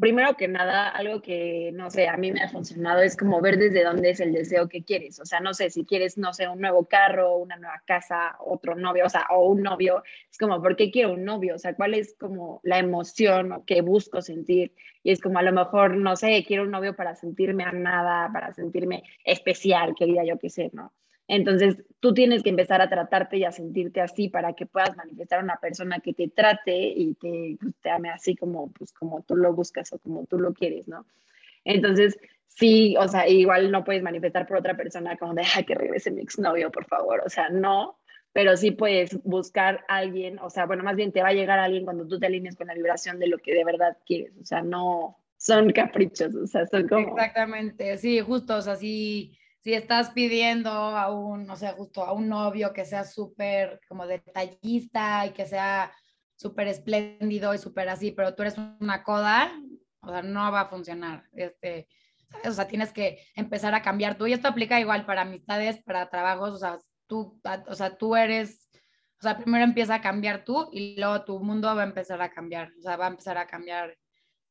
primero 0.00 0.36
que 0.36 0.48
nada, 0.48 0.88
algo 0.88 1.22
que, 1.22 1.70
no 1.74 1.90
sé, 1.90 2.08
a 2.08 2.16
mí 2.16 2.32
me 2.32 2.40
ha 2.42 2.48
funcionado 2.48 3.00
es 3.02 3.16
como 3.16 3.40
ver 3.40 3.58
desde 3.58 3.84
dónde 3.84 4.10
es 4.10 4.20
el 4.20 4.32
deseo 4.32 4.68
que 4.68 4.84
quieres. 4.84 5.18
O 5.20 5.24
sea, 5.24 5.40
no 5.40 5.54
sé, 5.54 5.70
si 5.70 5.84
quieres, 5.84 6.18
no 6.18 6.32
sé, 6.32 6.48
un 6.48 6.60
nuevo 6.60 6.86
carro, 6.86 7.36
una 7.36 7.56
nueva 7.56 7.82
casa, 7.86 8.36
otro 8.40 8.74
novio, 8.74 9.06
o 9.06 9.08
sea, 9.08 9.26
o 9.30 9.46
un 9.46 9.62
novio, 9.62 10.02
es 10.30 10.38
como, 10.38 10.62
¿por 10.62 10.76
qué 10.76 10.90
quiero 10.90 11.12
un 11.12 11.24
novio? 11.24 11.54
O 11.54 11.58
sea, 11.58 11.74
¿cuál 11.74 11.94
es 11.94 12.16
como 12.18 12.60
la 12.62 12.78
emoción 12.78 13.62
que 13.66 13.80
busco 13.82 14.22
sentir? 14.22 14.74
Y 15.02 15.12
es 15.12 15.20
como, 15.20 15.38
a 15.38 15.42
lo 15.42 15.52
mejor, 15.52 15.96
no 15.96 16.16
sé, 16.16 16.44
quiero 16.46 16.64
un 16.64 16.70
novio 16.70 16.96
para 16.96 17.14
sentirme 17.14 17.64
amada, 17.64 18.30
para 18.32 18.52
sentirme 18.52 19.04
especial, 19.24 19.94
quería 19.96 20.24
yo 20.24 20.38
que 20.38 20.50
sé, 20.50 20.70
¿no? 20.72 20.92
Entonces, 21.28 21.76
tú 21.98 22.14
tienes 22.14 22.42
que 22.42 22.50
empezar 22.50 22.80
a 22.80 22.88
tratarte 22.88 23.36
y 23.36 23.44
a 23.44 23.52
sentirte 23.52 24.00
así 24.00 24.28
para 24.28 24.52
que 24.52 24.66
puedas 24.66 24.96
manifestar 24.96 25.40
a 25.40 25.44
una 25.44 25.56
persona 25.56 25.98
que 25.98 26.12
te 26.12 26.28
trate 26.28 26.76
y 26.76 27.14
te, 27.14 27.58
te 27.82 27.90
ame 27.90 28.10
así 28.10 28.36
como, 28.36 28.70
pues, 28.72 28.92
como 28.92 29.22
tú 29.22 29.34
lo 29.34 29.52
buscas 29.52 29.92
o 29.92 29.98
como 29.98 30.24
tú 30.26 30.38
lo 30.38 30.54
quieres, 30.54 30.86
¿no? 30.86 31.04
Entonces, 31.64 32.16
sí, 32.46 32.96
o 32.96 33.08
sea, 33.08 33.28
igual 33.28 33.72
no 33.72 33.82
puedes 33.82 34.02
manifestar 34.02 34.46
por 34.46 34.58
otra 34.58 34.76
persona 34.76 35.16
como 35.16 35.34
de, 35.34 35.42
que 35.66 35.74
regrese 35.74 36.12
mi 36.12 36.22
exnovio, 36.22 36.70
por 36.70 36.86
favor, 36.86 37.22
o 37.26 37.28
sea, 37.28 37.48
no, 37.48 37.98
pero 38.32 38.56
sí 38.56 38.70
puedes 38.70 39.20
buscar 39.24 39.84
a 39.88 39.96
alguien, 39.96 40.38
o 40.38 40.48
sea, 40.48 40.66
bueno, 40.66 40.84
más 40.84 40.94
bien 40.94 41.10
te 41.10 41.22
va 41.22 41.30
a 41.30 41.32
llegar 41.32 41.58
alguien 41.58 41.84
cuando 41.84 42.06
tú 42.06 42.20
te 42.20 42.26
alinees 42.26 42.54
con 42.54 42.68
la 42.68 42.74
vibración 42.74 43.18
de 43.18 43.26
lo 43.26 43.38
que 43.38 43.52
de 43.52 43.64
verdad 43.64 43.96
quieres, 44.06 44.32
o 44.40 44.44
sea, 44.44 44.62
no 44.62 45.18
son 45.38 45.72
caprichos, 45.72 46.34
o 46.36 46.46
sea, 46.46 46.66
son 46.66 46.86
como... 46.86 47.08
Exactamente, 47.08 47.98
sí, 47.98 48.20
justo, 48.20 48.56
o 48.56 48.62
sea, 48.62 48.76
sí 48.76 49.36
si 49.66 49.74
estás 49.74 50.10
pidiendo 50.10 50.70
a 50.70 51.12
un, 51.12 51.44
no 51.44 51.56
sé, 51.56 51.66
justo 51.72 52.04
a 52.04 52.12
un 52.12 52.28
novio 52.28 52.72
que 52.72 52.84
sea 52.84 53.02
súper 53.02 53.80
como 53.88 54.06
detallista 54.06 55.26
y 55.26 55.32
que 55.32 55.44
sea 55.44 55.92
súper 56.36 56.68
espléndido 56.68 57.52
y 57.52 57.58
súper 57.58 57.88
así, 57.88 58.12
pero 58.12 58.32
tú 58.32 58.42
eres 58.42 58.54
una 58.78 59.02
coda, 59.02 59.50
o 60.02 60.08
sea, 60.08 60.22
no 60.22 60.52
va 60.52 60.60
a 60.60 60.68
funcionar. 60.68 61.24
Este, 61.32 61.88
O 62.44 62.52
sea, 62.52 62.68
tienes 62.68 62.92
que 62.92 63.18
empezar 63.34 63.74
a 63.74 63.82
cambiar 63.82 64.16
tú. 64.16 64.28
Y 64.28 64.34
esto 64.34 64.46
aplica 64.46 64.78
igual 64.78 65.04
para 65.04 65.22
amistades, 65.22 65.82
para 65.82 66.10
trabajos, 66.10 66.50
o 66.50 66.58
sea, 66.58 66.78
tú, 67.08 67.40
o 67.66 67.74
sea, 67.74 67.96
tú 67.96 68.14
eres, 68.14 68.70
o 69.18 69.22
sea, 69.22 69.36
primero 69.36 69.64
empieza 69.64 69.96
a 69.96 70.00
cambiar 70.00 70.44
tú 70.44 70.68
y 70.70 70.94
luego 70.96 71.24
tu 71.24 71.40
mundo 71.40 71.74
va 71.74 71.82
a 71.82 71.86
empezar 71.86 72.22
a 72.22 72.30
cambiar, 72.30 72.70
o 72.78 72.82
sea, 72.82 72.96
va 72.96 73.06
a 73.06 73.10
empezar 73.10 73.36
a 73.36 73.48
cambiar 73.48 73.98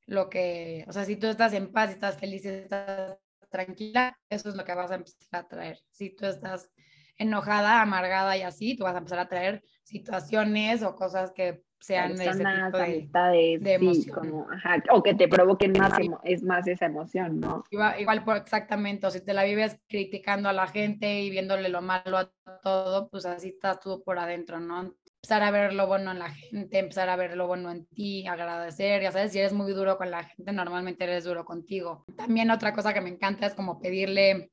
lo 0.08 0.30
que, 0.30 0.84
o 0.89 0.91
sea, 0.91 1.06
si 1.06 1.15
tú 1.15 1.28
estás 1.28 1.54
en 1.54 1.71
paz, 1.71 1.91
estás 1.91 2.17
feliz, 2.17 2.45
estás 2.45 3.17
tranquila, 3.56 4.18
eso 4.30 4.50
es 4.50 4.56
lo 4.56 4.65
que 4.65 4.74
vas 4.74 4.91
a 4.91 4.96
empezar 4.96 5.28
a 5.32 5.48
traer. 5.48 5.80
Si 5.89 6.13
tú 6.13 6.26
estás 6.26 6.70
enojada, 7.18 7.82
amargada 7.82 8.36
y 8.36 8.41
así, 8.41 8.76
tú 8.76 8.84
vas 8.84 8.96
a 8.96 9.00
empezar 9.00 9.20
a 9.20 9.30
traer 9.30 9.63
situaciones 9.84 10.84
o 10.84 10.96
cosas 10.96 11.32
que 11.32 11.63
sean 11.80 12.15
de 12.15 12.26
ese 12.26 12.44
tipo 12.44 12.78
de, 12.78 13.60
de 13.62 13.74
emoción. 13.74 14.46
o 14.89 15.04
que 15.04 15.13
te 15.13 15.28
provoquen 15.28 15.72
más, 15.74 15.94
es 16.24 16.44
más 16.44 16.68
esa 16.68 16.88
emoción, 16.88 17.39
¿no? 17.39 17.63
Igual, 17.70 18.02
igual 18.02 18.24
por 18.26 18.38
exactamente, 18.38 19.08
o 19.08 19.12
si 19.12 19.22
te 19.22 19.34
la 19.34 19.44
vives 19.44 19.80
criticando 19.88 20.50
a 20.50 20.54
la 20.54 20.68
gente 20.68 21.22
y 21.22 21.30
viéndole 21.30 21.70
lo 21.70 21.82
malo 21.82 22.18
a 22.18 22.32
todo, 22.62 23.08
pues 23.10 23.26
así 23.26 23.50
estás 23.50 23.80
tú 23.80 24.04
por 24.04 24.20
adentro, 24.20 24.60
¿no? 24.60 24.94
Empezar 25.25 25.41
a 25.41 25.49
ver 25.49 25.73
lo 25.73 25.88
bueno 25.88 26.11
en 26.11 26.19
la 26.19 26.29
gente, 26.29 26.77
empezar 26.77 27.09
a 27.09 27.15
ver 27.15 27.35
lo 27.35 27.47
bueno 27.47 27.71
en 27.71 27.88
ti, 27.88 28.27
agradecer, 28.27 29.01
ya 29.01 29.11
sabes, 29.11 29.31
si 29.31 29.39
eres 29.39 29.53
muy 29.53 29.73
duro 29.73 29.97
con 29.97 30.11
la 30.11 30.23
gente, 30.23 30.51
normalmente 30.51 31.03
eres 31.03 31.23
duro 31.23 31.45
contigo. 31.45 32.05
También 32.15 32.51
otra 32.51 32.73
cosa 32.73 32.93
que 32.93 33.01
me 33.01 33.09
encanta 33.09 33.47
es 33.47 33.55
como 33.55 33.81
pedirle 33.81 34.51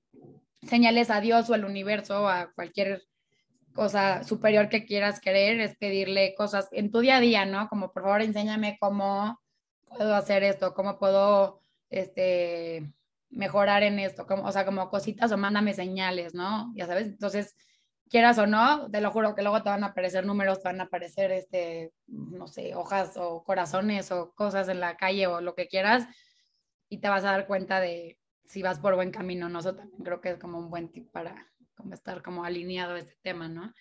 señales 0.67 1.11
a 1.11 1.21
Dios 1.21 1.51
o 1.51 1.55
al 1.55 1.67
universo, 1.67 2.27
a 2.27 2.53
cualquier 2.55 3.03
cosa 3.75 4.25
superior 4.25 4.71
que 4.71 4.87
quieras 4.87 5.21
querer, 5.21 5.61
es 5.61 5.77
pedirle 5.77 6.35
cosas 6.35 6.71
en 6.73 6.91
tu 6.91 7.01
día 7.01 7.19
a 7.19 7.21
día, 7.21 7.45
¿no? 7.45 7.69
Como 7.69 7.93
por 7.93 8.05
favor 8.05 8.23
enséñame 8.23 8.79
cómo 8.81 9.43
puedo 9.95 10.15
hacer 10.15 10.43
esto, 10.43 10.73
cómo 10.73 10.99
puedo 10.99 11.61
este, 11.91 12.91
mejorar 13.29 13.83
en 13.83 13.99
esto, 13.99 14.27
como, 14.27 14.45
o 14.45 14.53
sea, 14.53 14.65
como 14.65 14.89
cositas 14.89 15.31
o 15.33 15.37
mándame 15.37 15.75
señales, 15.75 16.33
¿no? 16.33 16.73
Ya 16.75 16.87
sabes, 16.87 17.09
entonces 17.09 17.57
quieras 18.13 18.39
o 18.39 18.47
no, 18.47 18.91
te 18.91 19.01
lo 19.01 19.11
juro 19.11 19.35
que 19.35 19.41
luego 19.41 19.63
te 19.63 19.71
van 19.71 19.85
a 19.85 19.89
aparecer 19.89 20.27
números, 20.27 20.61
te 20.63 20.69
van 20.69 20.81
a 20.83 20.85
aparecer, 20.85 21.33
este, 21.33 21.93
no 22.07 22.47
sé, 22.47 22.75
hojas 22.75 23.17
o 23.17 23.43
corazones 23.43 24.13
o 24.13 24.35
cosas 24.35 24.69
en 24.69 24.81
la 24.81 24.99
calle 24.99 25.27
o 25.27 25.41
lo 25.41 25.55
que 25.55 25.67
quieras 25.67 26.07
y 26.91 26.99
te 26.99 27.09
vas 27.09 27.25
a 27.25 27.33
dar 27.33 27.47
cuenta 27.47 27.81
de 27.81 28.19
si 28.45 28.63
vas 28.63 28.79
por 28.79 28.95
buen 28.97 29.11
camino 29.11 29.49
no. 29.49 29.61
Eso 29.61 29.75
también 29.75 30.03
creo 30.05 30.21
que 30.21 30.31
es 30.33 30.39
como 30.39 30.59
un 30.59 30.69
buen 30.69 30.93
tip 30.93 31.11
para 31.11 31.51
como 31.75 31.95
estar 31.95 32.23
como 32.23 32.45
alineado 32.45 32.95
a 32.95 32.99
este 32.99 33.17
tema, 33.23 33.49
¿no? 33.49 33.73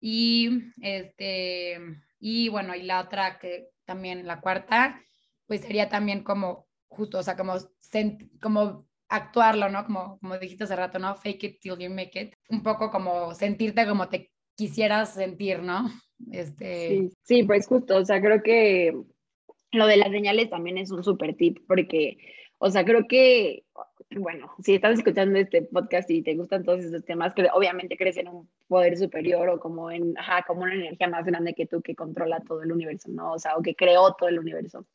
Y, 0.00 0.72
este, 0.80 1.78
y 2.18 2.48
bueno, 2.48 2.74
y 2.74 2.82
la 2.82 3.00
otra 3.00 3.38
que 3.38 3.68
también, 3.84 4.26
la 4.26 4.40
cuarta, 4.40 5.02
pues 5.46 5.60
sería 5.60 5.90
también 5.90 6.24
como 6.24 6.66
justo, 6.88 7.18
o 7.18 7.22
sea, 7.22 7.36
como, 7.36 7.56
como 8.40 8.88
actuarlo, 9.10 9.68
¿no? 9.68 9.84
Como, 9.84 10.18
como 10.20 10.38
dijiste 10.38 10.64
hace 10.64 10.76
rato, 10.76 10.98
¿no? 10.98 11.14
Fake 11.16 11.44
it 11.44 11.60
till 11.60 11.76
you 11.78 11.90
make 11.90 12.18
it. 12.18 12.34
Un 12.48 12.62
poco 12.62 12.90
como 12.90 13.34
sentirte 13.34 13.86
como 13.86 14.08
te 14.08 14.30
quisieras 14.54 15.14
sentir, 15.14 15.60
¿no? 15.62 15.90
Este... 16.30 16.88
Sí, 16.88 17.10
sí, 17.22 17.42
pues 17.42 17.66
justo, 17.66 17.96
o 17.96 18.04
sea, 18.04 18.20
creo 18.20 18.42
que 18.42 18.94
lo 19.72 19.86
de 19.86 19.96
las 19.96 20.10
señales 20.10 20.50
también 20.50 20.78
es 20.78 20.90
un 20.90 21.02
súper 21.02 21.34
tip 21.34 21.58
porque, 21.66 22.18
o 22.58 22.70
sea, 22.70 22.84
creo 22.84 23.06
que, 23.08 23.64
bueno, 24.10 24.52
si 24.62 24.74
estás 24.74 24.98
escuchando 24.98 25.38
este 25.38 25.62
podcast 25.62 26.10
y 26.10 26.22
te 26.22 26.34
gustan 26.34 26.64
todos 26.64 26.84
esos 26.84 27.04
temas, 27.04 27.34
que 27.34 27.48
obviamente 27.52 27.96
crees 27.96 28.16
en 28.16 28.28
un 28.28 28.48
poder 28.68 28.96
superior 28.96 29.48
o 29.48 29.60
como 29.60 29.90
en, 29.90 30.16
ajá, 30.18 30.44
como 30.46 30.62
una 30.62 30.74
energía 30.74 31.08
más 31.08 31.24
grande 31.24 31.54
que 31.54 31.66
tú 31.66 31.80
que 31.82 31.94
controla 31.94 32.40
todo 32.40 32.62
el 32.62 32.72
universo, 32.72 33.08
¿no? 33.10 33.32
O 33.32 33.38
sea, 33.38 33.56
o 33.56 33.62
que 33.62 33.74
creó 33.74 34.14
todo 34.14 34.28
el 34.28 34.38
universo. 34.38 34.86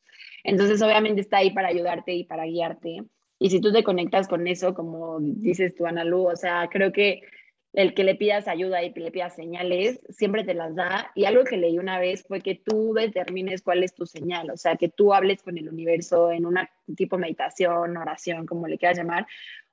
Entonces, 0.44 0.80
obviamente 0.80 1.20
está 1.20 1.38
ahí 1.38 1.50
para 1.50 1.68
ayudarte 1.68 2.14
y 2.14 2.24
para 2.24 2.44
guiarte. 2.44 3.02
Y 3.38 3.50
si 3.50 3.60
tú 3.60 3.72
te 3.72 3.84
conectas 3.84 4.28
con 4.28 4.46
eso, 4.46 4.74
como 4.74 5.18
dices 5.20 5.74
tú, 5.74 5.86
Ana 5.86 6.04
Lu, 6.04 6.28
o 6.28 6.36
sea, 6.36 6.68
creo 6.70 6.92
que 6.92 7.22
el 7.76 7.92
que 7.92 8.04
le 8.04 8.14
pidas 8.14 8.48
ayuda 8.48 8.82
y 8.82 8.92
le 8.94 9.10
pidas 9.10 9.36
señales, 9.36 10.00
siempre 10.08 10.44
te 10.44 10.54
las 10.54 10.74
da. 10.74 11.10
Y 11.14 11.26
algo 11.26 11.44
que 11.44 11.58
leí 11.58 11.78
una 11.78 12.00
vez 12.00 12.24
fue 12.26 12.40
que 12.40 12.54
tú 12.54 12.94
determines 12.94 13.60
cuál 13.60 13.84
es 13.84 13.94
tu 13.94 14.06
señal, 14.06 14.50
o 14.50 14.56
sea, 14.56 14.76
que 14.76 14.88
tú 14.88 15.12
hables 15.12 15.42
con 15.42 15.58
el 15.58 15.68
universo 15.68 16.32
en 16.32 16.46
una 16.46 16.70
tipo 16.96 17.18
meditación, 17.18 17.96
oración, 17.98 18.46
como 18.46 18.66
le 18.66 18.78
quieras 18.78 18.96
llamar. 18.96 19.26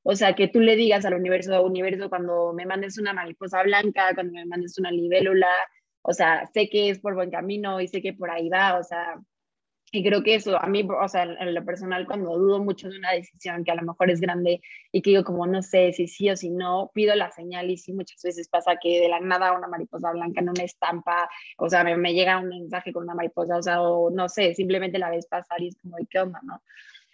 O 0.03 0.15
sea, 0.15 0.35
que 0.35 0.49
tú 0.49 0.59
le 0.59 0.75
digas 0.75 1.05
al 1.05 1.13
universo, 1.13 1.63
universo, 1.63 2.09
cuando 2.09 2.51
me 2.51 2.65
mandes 2.65 2.97
una 2.97 3.13
mariposa 3.13 3.63
blanca, 3.63 4.13
cuando 4.13 4.33
me 4.33 4.45
mandes 4.45 4.77
una 4.77 4.91
libélula, 4.91 5.47
o 6.01 6.11
sea, 6.11 6.45
sé 6.53 6.69
que 6.69 6.89
es 6.89 6.99
por 6.99 7.15
buen 7.15 7.31
camino 7.31 7.79
y 7.79 7.87
sé 7.87 8.01
que 8.01 8.11
por 8.11 8.29
ahí 8.29 8.49
va, 8.49 8.77
o 8.77 8.83
sea, 8.83 9.15
y 9.95 10.03
creo 10.03 10.23
que 10.23 10.33
eso, 10.33 10.59
a 10.59 10.65
mí, 10.65 10.83
o 10.89 11.07
sea, 11.07 11.21
en 11.21 11.53
lo 11.53 11.63
personal, 11.63 12.07
cuando 12.07 12.35
dudo 12.35 12.63
mucho 12.63 12.89
de 12.89 12.97
una 12.97 13.11
decisión 13.11 13.63
que 13.63 13.69
a 13.69 13.75
lo 13.75 13.83
mejor 13.83 14.09
es 14.09 14.19
grande 14.19 14.59
y 14.91 15.03
que 15.03 15.11
digo 15.11 15.23
como 15.23 15.45
no 15.45 15.61
sé 15.61 15.93
si 15.93 16.07
sí 16.07 16.31
o 16.31 16.35
si 16.35 16.49
no, 16.49 16.89
pido 16.95 17.13
la 17.13 17.29
señal 17.29 17.69
y 17.69 17.77
sí, 17.77 17.93
muchas 17.93 18.19
veces 18.23 18.49
pasa 18.49 18.77
que 18.81 18.99
de 19.01 19.07
la 19.07 19.19
nada 19.19 19.55
una 19.55 19.67
mariposa 19.67 20.11
blanca 20.11 20.41
en 20.41 20.49
una 20.49 20.63
estampa, 20.63 21.29
o 21.59 21.69
sea, 21.69 21.83
me, 21.83 21.95
me 21.95 22.15
llega 22.15 22.39
un 22.39 22.49
mensaje 22.49 22.91
con 22.91 23.03
una 23.03 23.13
mariposa, 23.13 23.55
o 23.55 23.61
sea, 23.61 23.83
o 23.83 24.09
no 24.09 24.29
sé, 24.29 24.55
simplemente 24.55 24.97
la 24.97 25.11
ves 25.11 25.27
pasar 25.27 25.61
y 25.61 25.67
es 25.67 25.77
como, 25.77 25.97
¿qué 26.09 26.19
onda, 26.19 26.39
no? 26.41 26.63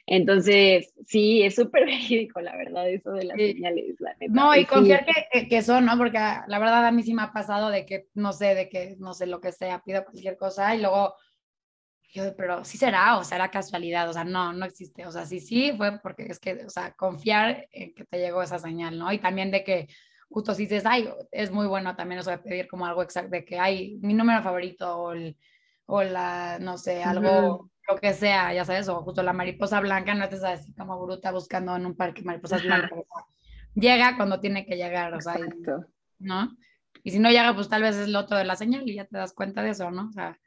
Entonces, 0.06 0.94
sí, 1.06 1.44
es 1.44 1.56
súper 1.56 1.86
verídico, 1.86 2.40
la 2.40 2.56
verdad, 2.56 2.90
eso 2.90 3.12
de 3.12 3.26
las 3.26 3.36
señales. 3.36 4.00
La 4.00 4.16
No, 4.30 4.56
y 4.56 4.64
confiar 4.64 5.06
que, 5.06 5.50
que, 5.50 5.62
son, 5.62 5.84
¿no? 5.84 5.98
Porque 5.98 6.18
la 6.18 6.60
verdad 6.60 6.86
a 6.86 6.92
mí 6.92 7.04
sí 7.04 7.14
me 7.14 7.24
ha 7.24 7.34
pasado 7.34 7.70
de 7.70 7.86
que, 7.86 8.08
no 8.14 8.32
sé, 8.32 8.56
de 8.56 8.70
que, 8.70 8.96
no 9.00 9.14
sé, 9.14 9.28
lo 9.28 9.42
que 9.42 9.52
sea, 9.52 9.84
pido 9.84 10.06
cualquier 10.06 10.38
cosa 10.38 10.74
y 10.74 10.80
luego 10.80 11.14
yo, 12.12 12.36
pero 12.36 12.66
sí 12.66 12.78
será 12.78 13.18
o 13.18 13.24
será 13.24 13.52
casualidad, 13.52 14.10
o 14.10 14.14
sea, 14.14 14.24
no, 14.24 14.52
no 14.54 14.66
existe, 14.66 15.06
o 15.06 15.12
sea, 15.12 15.26
sí, 15.26 15.40
sí, 15.40 15.74
fue 15.78 16.00
porque 16.00 16.24
es 16.24 16.40
que, 16.40 16.66
o 16.66 16.70
sea, 16.70 16.94
confiar 16.94 17.68
en 17.72 17.94
que 17.94 18.06
te 18.06 18.18
llegó 18.18 18.42
esa 18.42 18.58
señal, 18.58 18.98
¿no? 18.98 19.12
Y 19.12 19.20
también 19.20 19.52
de 19.52 19.64
que 19.64 19.88
justo 20.30 20.54
si 20.54 20.64
dices, 20.64 20.86
ay, 20.86 21.10
es 21.32 21.52
muy 21.52 21.68
bueno 21.68 21.96
también 21.96 22.20
eso 22.20 22.30
de 22.30 22.38
pedir 22.40 22.68
como 22.68 22.86
algo 22.86 23.04
exacto, 23.04 23.32
de 23.32 23.46
que 23.46 23.60
hay 23.60 23.98
mi 24.02 24.14
número 24.14 24.42
favorito 24.42 24.98
o, 24.98 25.12
el, 25.12 25.38
o 25.86 26.04
la, 26.04 26.58
no 26.60 26.78
sé, 26.78 27.04
algo, 27.04 27.70
lo 27.88 27.96
que 27.98 28.14
sea, 28.14 28.54
ya 28.54 28.66
sabes, 28.66 28.88
o 28.90 29.02
justo 29.02 29.24
la 29.24 29.34
mariposa 29.34 29.80
blanca, 29.80 30.14
no 30.14 30.24
estás 30.24 30.44
así 30.44 30.74
como 30.74 31.00
bruta 31.04 31.32
buscando 31.32 31.76
en 31.76 31.86
un 31.86 31.96
parque 31.96 32.24
mariposas 32.24 32.64
blancas. 32.64 32.92
Llega 33.76 34.18
cuando 34.18 34.40
tiene 34.40 34.66
que 34.66 34.76
llegar, 34.78 35.14
o 35.14 35.22
sea, 35.22 35.38
¿no? 36.20 36.56
Y 37.04 37.12
si 37.12 37.20
no 37.20 37.30
llega, 37.30 37.54
pues 37.56 37.70
tal 37.70 37.82
vez 37.82 37.96
es 37.96 38.10
lo 38.10 38.20
otro 38.20 38.38
de 38.38 38.46
la 38.46 38.56
señal 38.56 38.88
y 38.88 38.96
ya 38.96 39.06
te 39.06 39.18
das 39.18 39.34
cuenta 39.34 39.64
de 39.64 39.72
eso, 39.72 39.90
¿no? 39.90 40.10
O 40.10 40.12
sea, 40.12 40.38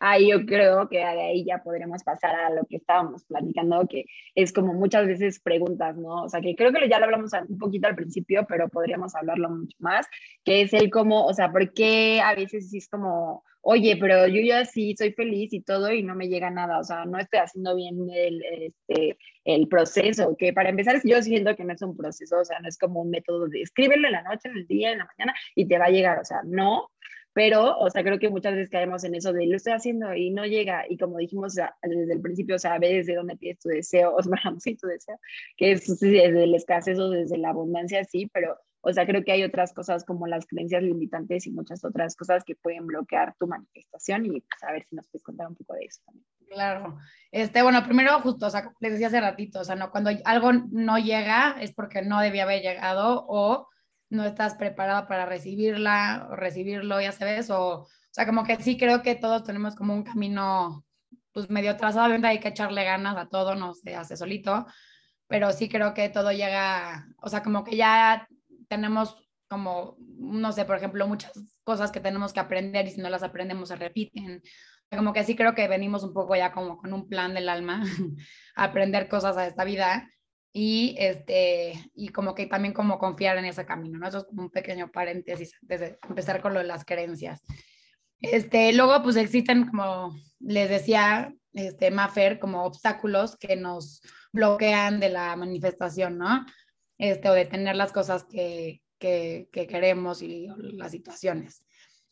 Ahí 0.00 0.30
yo 0.30 0.46
creo 0.46 0.88
que 0.88 0.98
de 0.98 1.04
ahí 1.04 1.44
ya 1.44 1.62
podremos 1.62 2.02
pasar 2.02 2.34
a 2.34 2.50
lo 2.50 2.64
que 2.64 2.76
estábamos 2.76 3.24
platicando, 3.24 3.86
que 3.88 4.06
es 4.34 4.52
como 4.52 4.72
muchas 4.72 5.06
veces 5.06 5.40
preguntas, 5.40 5.96
¿no? 5.96 6.24
O 6.24 6.28
sea, 6.28 6.40
que 6.40 6.54
creo 6.56 6.72
que 6.72 6.88
ya 6.88 6.98
lo 6.98 7.04
hablamos 7.04 7.32
un 7.48 7.58
poquito 7.58 7.86
al 7.86 7.96
principio, 7.96 8.46
pero 8.48 8.68
podríamos 8.68 9.14
hablarlo 9.14 9.50
mucho 9.50 9.76
más, 9.80 10.06
que 10.44 10.62
es 10.62 10.72
el 10.72 10.90
cómo, 10.90 11.26
o 11.26 11.34
sea, 11.34 11.52
¿por 11.52 11.72
qué 11.72 12.20
a 12.22 12.34
veces 12.34 12.72
es 12.72 12.88
como, 12.88 13.44
oye, 13.60 13.96
pero 14.00 14.26
yo 14.28 14.40
ya 14.40 14.64
sí 14.64 14.94
soy 14.96 15.12
feliz 15.12 15.52
y 15.52 15.60
todo 15.60 15.92
y 15.92 16.02
no 16.02 16.14
me 16.14 16.28
llega 16.28 16.50
nada, 16.50 16.78
o 16.78 16.84
sea, 16.84 17.04
no 17.04 17.18
estoy 17.18 17.40
haciendo 17.40 17.74
bien 17.74 17.96
el, 18.14 18.42
este, 18.44 19.18
el 19.44 19.68
proceso, 19.68 20.36
que 20.38 20.52
para 20.52 20.70
empezar 20.70 21.00
yo 21.04 21.20
siento 21.20 21.56
que 21.56 21.64
no 21.64 21.72
es 21.72 21.82
un 21.82 21.96
proceso, 21.96 22.38
o 22.38 22.44
sea, 22.44 22.60
no 22.60 22.68
es 22.68 22.78
como 22.78 23.02
un 23.02 23.10
método 23.10 23.48
de 23.48 23.62
escríbelo 23.62 24.06
en 24.06 24.12
la 24.12 24.22
noche, 24.22 24.48
en 24.48 24.56
el 24.56 24.66
día, 24.66 24.92
en 24.92 24.98
la 24.98 25.08
mañana 25.18 25.34
y 25.54 25.66
te 25.66 25.78
va 25.78 25.86
a 25.86 25.90
llegar, 25.90 26.18
o 26.20 26.24
sea, 26.24 26.42
no, 26.44 26.90
pero, 27.36 27.76
o 27.76 27.90
sea, 27.90 28.02
creo 28.02 28.18
que 28.18 28.30
muchas 28.30 28.54
veces 28.54 28.70
caemos 28.70 29.04
en 29.04 29.14
eso 29.14 29.30
de 29.30 29.46
lo 29.46 29.56
estoy 29.56 29.74
haciendo 29.74 30.14
y 30.14 30.30
no 30.30 30.46
llega, 30.46 30.86
y 30.88 30.96
como 30.96 31.18
dijimos 31.18 31.54
desde 31.54 32.14
el 32.14 32.22
principio, 32.22 32.56
o 32.56 32.58
sea, 32.58 32.78
ve 32.78 32.94
desde 32.94 33.14
dónde 33.14 33.36
pides 33.36 33.58
tu 33.58 33.68
deseo, 33.68 34.14
o 34.16 34.22
sea, 34.22 34.38
sí, 34.58 34.74
tu 34.74 34.86
deseo, 34.86 35.20
que 35.54 35.72
es 35.72 36.00
desde 36.00 36.46
la 36.46 36.56
escasez 36.56 36.98
o 36.98 37.10
desde 37.10 37.36
la 37.36 37.50
abundancia, 37.50 38.02
sí, 38.04 38.30
pero, 38.32 38.56
o 38.80 38.90
sea, 38.90 39.04
creo 39.04 39.22
que 39.22 39.32
hay 39.32 39.42
otras 39.42 39.74
cosas 39.74 40.02
como 40.02 40.26
las 40.26 40.46
creencias 40.46 40.82
limitantes 40.82 41.46
y 41.46 41.50
muchas 41.50 41.84
otras 41.84 42.16
cosas 42.16 42.42
que 42.42 42.56
pueden 42.56 42.86
bloquear 42.86 43.34
tu 43.38 43.46
manifestación 43.46 44.24
y 44.24 44.40
pues 44.40 44.62
a 44.62 44.72
ver 44.72 44.86
si 44.88 44.96
nos 44.96 45.06
puedes 45.08 45.22
contar 45.22 45.46
un 45.46 45.56
poco 45.56 45.74
de 45.74 45.84
eso 45.84 46.00
también. 46.06 46.24
Claro. 46.48 46.96
Este, 47.30 47.62
bueno, 47.62 47.84
primero 47.84 48.18
justo, 48.20 48.46
o 48.46 48.50
sea, 48.50 48.72
les 48.80 48.92
decía 48.92 49.08
hace 49.08 49.20
ratito, 49.20 49.60
o 49.60 49.64
sea, 49.64 49.76
no, 49.76 49.90
cuando 49.90 50.08
algo 50.24 50.54
no 50.54 50.96
llega 50.96 51.56
es 51.60 51.74
porque 51.74 52.00
no 52.00 52.18
debía 52.22 52.44
haber 52.44 52.62
llegado 52.62 53.26
o 53.28 53.68
no 54.10 54.24
estás 54.24 54.54
preparada 54.54 55.08
para 55.08 55.26
recibirla 55.26 56.28
o 56.30 56.36
recibirlo, 56.36 57.00
ya 57.00 57.12
sabes, 57.12 57.50
o, 57.50 57.82
o 57.82 57.88
sea, 58.10 58.26
como 58.26 58.44
que 58.44 58.56
sí 58.56 58.76
creo 58.76 59.02
que 59.02 59.14
todos 59.14 59.44
tenemos 59.44 59.74
como 59.74 59.94
un 59.94 60.02
camino 60.02 60.84
pues 61.32 61.50
medio 61.50 61.76
trazado, 61.76 62.06
obviamente 62.06 62.28
hay 62.28 62.40
que 62.40 62.48
echarle 62.48 62.82
ganas 62.84 63.16
a 63.16 63.28
todo, 63.28 63.54
no 63.54 63.74
se 63.74 63.94
hace 63.94 64.16
solito, 64.16 64.66
pero 65.26 65.52
sí 65.52 65.68
creo 65.68 65.92
que 65.92 66.08
todo 66.08 66.32
llega, 66.32 67.06
o 67.18 67.28
sea, 67.28 67.42
como 67.42 67.62
que 67.62 67.76
ya 67.76 68.26
tenemos 68.68 69.16
como, 69.48 69.96
no 69.98 70.52
sé, 70.52 70.64
por 70.64 70.76
ejemplo, 70.76 71.06
muchas 71.06 71.32
cosas 71.62 71.92
que 71.92 72.00
tenemos 72.00 72.32
que 72.32 72.40
aprender 72.40 72.86
y 72.86 72.90
si 72.90 73.00
no 73.00 73.10
las 73.10 73.22
aprendemos 73.22 73.68
se 73.68 73.76
repiten. 73.76 74.42
Como 74.90 75.12
que 75.12 75.24
sí 75.24 75.36
creo 75.36 75.54
que 75.54 75.68
venimos 75.68 76.04
un 76.04 76.12
poco 76.12 76.36
ya 76.36 76.52
como 76.52 76.78
con 76.78 76.92
un 76.92 77.08
plan 77.08 77.34
del 77.34 77.48
alma 77.48 77.82
aprender 78.56 79.08
cosas 79.08 79.36
a 79.36 79.46
esta 79.46 79.64
vida 79.64 80.08
y 80.58 80.96
este 80.98 81.74
y 81.94 82.08
como 82.08 82.34
que 82.34 82.46
también 82.46 82.72
como 82.72 82.98
confiar 82.98 83.36
en 83.36 83.44
ese 83.44 83.66
camino, 83.66 83.98
¿no? 83.98 84.08
Eso 84.08 84.18
es 84.20 84.24
como 84.24 84.44
un 84.44 84.50
pequeño 84.50 84.90
paréntesis 84.90 85.52
desde 85.60 85.98
empezar 86.08 86.40
con 86.40 86.54
lo 86.54 86.60
de 86.60 86.66
las 86.66 86.86
creencias. 86.86 87.42
Este, 88.20 88.72
luego 88.72 89.02
pues 89.02 89.16
existen 89.16 89.66
como 89.66 90.16
les 90.40 90.70
decía 90.70 91.30
este 91.52 91.90
Mafer 91.90 92.38
como 92.38 92.64
obstáculos 92.64 93.36
que 93.36 93.54
nos 93.56 94.00
bloquean 94.32 94.98
de 94.98 95.10
la 95.10 95.36
manifestación, 95.36 96.16
¿no? 96.16 96.46
Este 96.96 97.28
o 97.28 97.34
de 97.34 97.44
tener 97.44 97.76
las 97.76 97.92
cosas 97.92 98.24
que, 98.24 98.80
que, 98.98 99.50
que 99.52 99.66
queremos 99.66 100.22
y 100.22 100.48
las 100.56 100.92
situaciones. 100.92 101.65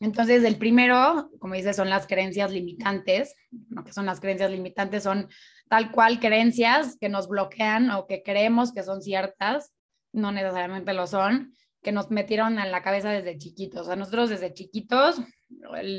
Entonces, 0.05 0.43
el 0.43 0.57
primero, 0.57 1.31
como 1.39 1.55
dices, 1.55 1.75
son 1.75 1.89
las 1.89 2.05
creencias 2.05 2.51
limitantes. 2.51 3.33
Lo 3.69 3.83
que 3.83 3.91
son 3.91 4.05
las 4.05 4.19
creencias 4.19 4.51
limitantes 4.51 5.01
son 5.01 5.29
tal 5.67 5.91
cual 5.91 6.19
creencias 6.19 6.95
que 6.99 7.09
nos 7.09 7.27
bloquean 7.27 7.89
o 7.89 8.05
que 8.05 8.21
creemos 8.21 8.71
que 8.71 8.83
son 8.83 9.01
ciertas, 9.01 9.73
no 10.13 10.31
necesariamente 10.31 10.93
lo 10.93 11.07
son, 11.07 11.55
que 11.81 11.91
nos 11.91 12.11
metieron 12.11 12.59
en 12.59 12.71
la 12.71 12.83
cabeza 12.83 13.09
desde 13.09 13.39
chiquitos. 13.39 13.81
O 13.81 13.85
sea, 13.85 13.95
nosotros 13.95 14.29
desde 14.29 14.53
chiquitos, 14.53 15.19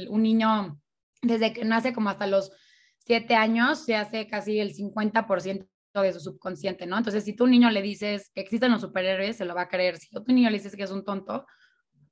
un 0.09 0.23
niño 0.23 0.81
desde 1.23 1.53
que 1.53 1.65
nace 1.65 1.93
como 1.93 2.09
hasta 2.09 2.29
los 2.29 2.53
siete 2.99 3.35
años, 3.35 3.85
se 3.85 3.97
hace 3.97 4.29
casi 4.29 4.61
el 4.61 4.73
50% 4.73 5.67
de 5.95 6.13
su 6.13 6.21
subconsciente, 6.21 6.87
¿no? 6.87 6.97
Entonces, 6.97 7.25
si 7.25 7.35
tú 7.35 7.45
un 7.45 7.51
niño 7.51 7.71
le 7.71 7.83
dices 7.83 8.31
que 8.33 8.41
existen 8.41 8.71
los 8.71 8.83
superhéroes, 8.83 9.37
se 9.37 9.45
lo 9.45 9.55
va 9.57 9.63
a 9.63 9.69
creer. 9.69 9.97
Si 9.97 10.09
tú 10.11 10.23
un 10.29 10.35
niño 10.37 10.51
le 10.51 10.59
dices 10.59 10.77
que 10.77 10.85
es 10.85 10.93
un 10.93 11.05
tonto, 11.05 11.45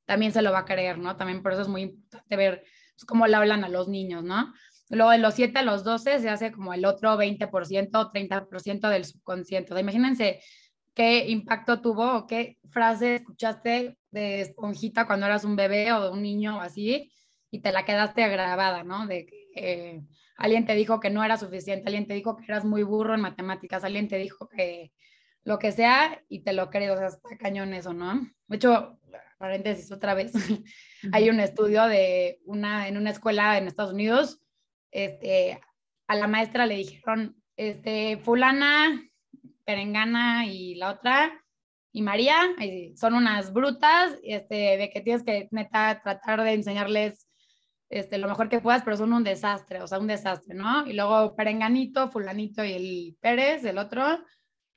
también 0.07 0.33
se 0.33 0.43
lo 0.43 0.53
va 0.53 0.61
a 0.61 0.65
creer, 0.65 0.99
¿no? 0.99 1.17
También 1.17 1.43
por 1.43 1.53
eso 1.53 1.63
es 1.63 1.69
muy 1.69 1.83
importante 1.83 2.37
ver 2.37 2.65
pues, 2.95 3.05
cómo 3.05 3.27
le 3.27 3.37
hablan 3.37 3.65
a 3.65 3.69
los 3.69 3.89
niños, 3.89 4.23
¿no? 4.23 4.53
Luego 4.91 5.11
de 5.11 5.19
los 5.19 5.35
7 5.35 5.59
a 5.59 5.63
los 5.63 5.83
12 5.83 6.21
se 6.21 6.29
hace 6.29 6.53
como 6.53 6.75
el 6.75 6.85
otro 6.85 7.17
20% 7.17 7.91
o 7.95 8.13
30% 8.13 8.89
del 8.89 9.05
subconsciente. 9.05 9.73
O 9.73 9.77
sea, 9.77 9.83
imagínense 9.83 10.41
qué 10.95 11.29
impacto 11.29 11.81
tuvo 11.81 12.17
o 12.17 12.27
qué 12.27 12.59
frase 12.71 13.17
escuchaste 13.17 13.97
de 14.11 14.41
esponjita 14.41 15.07
cuando 15.07 15.27
eras 15.27 15.45
un 15.45 15.57
bebé 15.57 15.93
o 15.93 16.13
un 16.13 16.23
niño 16.23 16.61
así 16.61 17.13
y 17.51 17.61
te 17.61 17.73
la 17.73 17.85
quedaste 17.85 18.29
grabada, 18.29 18.85
¿no? 18.85 19.07
De 19.07 19.27
que 19.27 19.51
eh, 19.57 20.03
alguien 20.37 20.67
te 20.67 20.75
dijo 20.75 21.01
que 21.01 21.11
no 21.11 21.25
era 21.25 21.37
suficiente, 21.37 21.87
alguien 21.87 22.07
te 22.07 22.15
dijo 22.15 22.37
que 22.37 22.45
eras 22.45 22.65
muy 22.65 22.83
burro 22.83 23.15
en 23.15 23.21
matemáticas, 23.21 23.85
alguien 23.85 24.09
te 24.09 24.19
dijo 24.19 24.49
que 24.49 24.93
lo 25.45 25.59
que 25.59 25.73
sea 25.73 26.23
y 26.29 26.41
te 26.43 26.53
lo 26.53 26.71
crees, 26.71 26.93
o 26.93 26.97
sea, 26.97 27.07
está 27.09 27.37
cañón 27.39 27.75
eso, 27.75 27.93
¿no? 27.93 28.21
De 28.49 28.57
hecho, 28.57 28.99
paréntesis 29.45 29.93
otra 29.93 30.15
vez, 30.15 30.33
hay 31.13 31.29
un 31.29 31.39
estudio 31.39 31.85
de 31.85 32.41
una, 32.47 32.89
en 32.89 32.97
una 32.97 33.11
escuela 33.11 33.59
en 33.59 33.67
Estados 33.67 33.93
Unidos, 33.93 34.41
este, 34.91 35.61
a 36.07 36.17
la 36.17 36.27
maestra 36.27 36.65
le 36.65 36.77
dijeron, 36.77 37.37
este, 37.57 38.17
fulana, 38.17 39.03
perengana 39.67 40.47
y 40.47 40.77
la 40.77 40.93
otra, 40.93 41.45
y 41.93 42.01
María, 42.01 42.37
son 42.97 43.13
unas 43.13 43.53
brutas, 43.53 44.19
este, 44.23 44.79
de 44.79 44.91
que 44.91 45.03
tienes 45.03 45.23
que 45.23 45.47
neta 45.51 46.01
tratar 46.03 46.43
de 46.43 46.55
enseñarles 46.55 47.29
este, 47.91 48.17
lo 48.17 48.29
mejor 48.29 48.49
que 48.49 48.61
puedas, 48.61 48.83
pero 48.83 48.97
son 48.97 49.13
un 49.13 49.25
desastre, 49.25 49.83
o 49.83 49.87
sea, 49.87 49.99
un 49.99 50.07
desastre, 50.07 50.55
¿no? 50.55 50.87
Y 50.87 50.95
luego 50.95 51.37
Perenganito, 51.37 52.11
Fulanito 52.11 52.65
y 52.65 52.73
el 52.73 53.17
Pérez, 53.21 53.63
el 53.65 53.77
otro, 53.77 54.25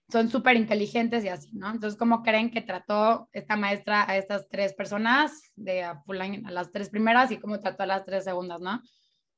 son 0.10 0.30
súper 0.30 0.56
inteligentes 0.56 1.24
y 1.26 1.28
así, 1.28 1.50
¿no? 1.54 1.70
Entonces, 1.70 1.98
¿cómo 1.98 2.24
creen 2.24 2.50
que 2.50 2.62
trató 2.62 3.30
esta 3.34 3.58
maestra 3.58 4.10
a 4.10 4.18
estas 4.18 4.48
tres 4.48 4.74
personas, 4.74 5.52
de 5.56 5.84
a, 5.84 6.02
a 6.02 6.52
las 6.52 6.72
tres 6.72 6.90
primeras 6.90 7.32
y 7.32 7.38
cómo 7.38 7.60
trató 7.60 7.84
a 7.84 7.88
las 7.88 8.06
tres 8.06 8.24
segundas, 8.24 8.62
¿no? 8.62 8.82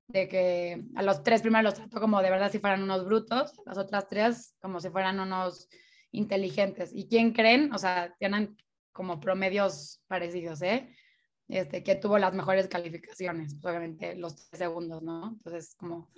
De 0.08 0.28
que 0.28 0.84
a 0.96 1.04
los 1.04 1.24
tres 1.24 1.42
primeros 1.42 1.64
los 1.64 1.74
trató 1.74 2.00
como 2.00 2.22
de 2.22 2.30
verdad 2.30 2.52
si 2.52 2.60
fueran 2.60 2.84
unos 2.84 3.06
brutos, 3.06 3.54
las 3.66 3.78
otras 3.78 4.08
tres 4.08 4.56
como 4.60 4.80
si 4.80 4.90
fueran 4.90 5.20
unos 5.20 5.70
inteligentes. 6.12 6.92
¿Y 6.94 7.08
quién 7.08 7.34
creen? 7.34 7.74
O 7.74 7.78
sea, 7.78 8.16
tienen 8.20 8.56
como 8.92 9.20
promedios 9.20 10.02
parecidos, 10.08 10.62
¿eh? 10.62 10.94
Este, 11.48 11.84
que 11.84 11.96
tuvo 11.96 12.20
las 12.20 12.34
mejores 12.34 12.68
calificaciones, 12.68 13.56
pues, 13.56 13.66
obviamente 13.66 14.16
los 14.16 14.36
tres 14.36 14.60
segundos, 14.60 15.02
¿no? 15.02 15.30
Entonces, 15.30 15.74
como, 15.76 16.12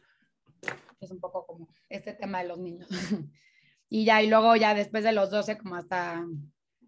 es 0.99 1.09
un 1.09 1.21
poco 1.21 1.45
como 1.45 1.69
este 1.87 2.13
tema 2.13 2.41
de 2.41 2.49
los 2.49 2.57
niños. 2.57 2.89
y 3.93 4.05
ya, 4.05 4.23
y 4.23 4.27
luego 4.27 4.55
ya 4.55 4.73
después 4.73 5.03
de 5.03 5.11
los 5.11 5.29
12, 5.29 5.57
como 5.57 5.75
hasta 5.75 6.25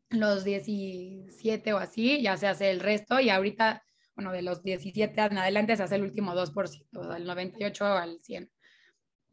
los 0.10 0.46
17 0.46 1.74
o 1.74 1.78
así, 1.78 2.22
ya 2.22 2.38
se 2.38 2.48
hace 2.48 2.72
el 2.72 2.80
resto 2.80 3.20
y 3.20 3.30
ahorita, 3.30 3.84
bueno, 4.16 4.32
de 4.32 4.42
los 4.42 4.64
17 4.64 5.20
en 5.20 5.38
adelante 5.38 5.76
se 5.76 5.84
hace 5.84 5.96
el 5.96 6.04
último 6.04 6.34
2%, 6.34 7.14
del 7.14 7.26
98 7.26 7.86
al 7.86 8.20
100. 8.22 8.50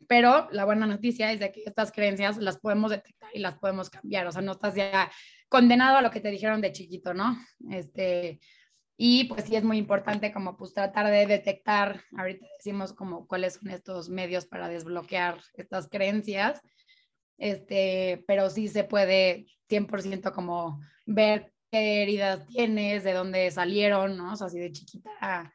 Pero 0.08 0.48
la 0.50 0.64
buena 0.64 0.84
noticia 0.88 1.30
es 1.30 1.38
de 1.38 1.52
que 1.52 1.62
estas 1.64 1.92
creencias 1.92 2.38
las 2.38 2.58
podemos 2.58 2.90
detectar 2.90 3.30
y 3.34 3.38
las 3.38 3.56
podemos 3.56 3.88
cambiar, 3.88 4.26
o 4.26 4.32
sea, 4.32 4.42
no 4.42 4.52
estás 4.52 4.74
ya 4.74 5.08
condenado 5.48 5.98
a 5.98 6.02
lo 6.02 6.10
que 6.10 6.20
te 6.20 6.32
dijeron 6.32 6.60
de 6.60 6.72
chiquito, 6.72 7.14
¿no? 7.14 7.36
Este, 7.70 8.40
y 8.96 9.24
pues 9.24 9.44
sí 9.44 9.54
es 9.54 9.62
muy 9.62 9.78
importante 9.78 10.32
como 10.32 10.56
pues 10.56 10.74
tratar 10.74 11.06
de 11.06 11.24
detectar, 11.24 12.02
ahorita 12.18 12.44
decimos 12.58 12.92
como 12.92 13.28
cuáles 13.28 13.54
son 13.54 13.70
estos 13.70 14.08
medios 14.08 14.46
para 14.46 14.66
desbloquear 14.66 15.40
estas 15.54 15.88
creencias 15.88 16.60
este, 17.40 18.22
pero 18.28 18.50
sí 18.50 18.68
se 18.68 18.84
puede 18.84 19.46
100% 19.68 20.32
como 20.32 20.80
ver 21.06 21.52
qué 21.70 22.02
heridas 22.02 22.46
tienes, 22.46 23.02
de 23.02 23.14
dónde 23.14 23.50
salieron, 23.50 24.16
¿no? 24.16 24.34
O 24.34 24.36
sea, 24.36 24.48
si 24.48 24.58
de 24.58 24.70
chiquita, 24.70 25.52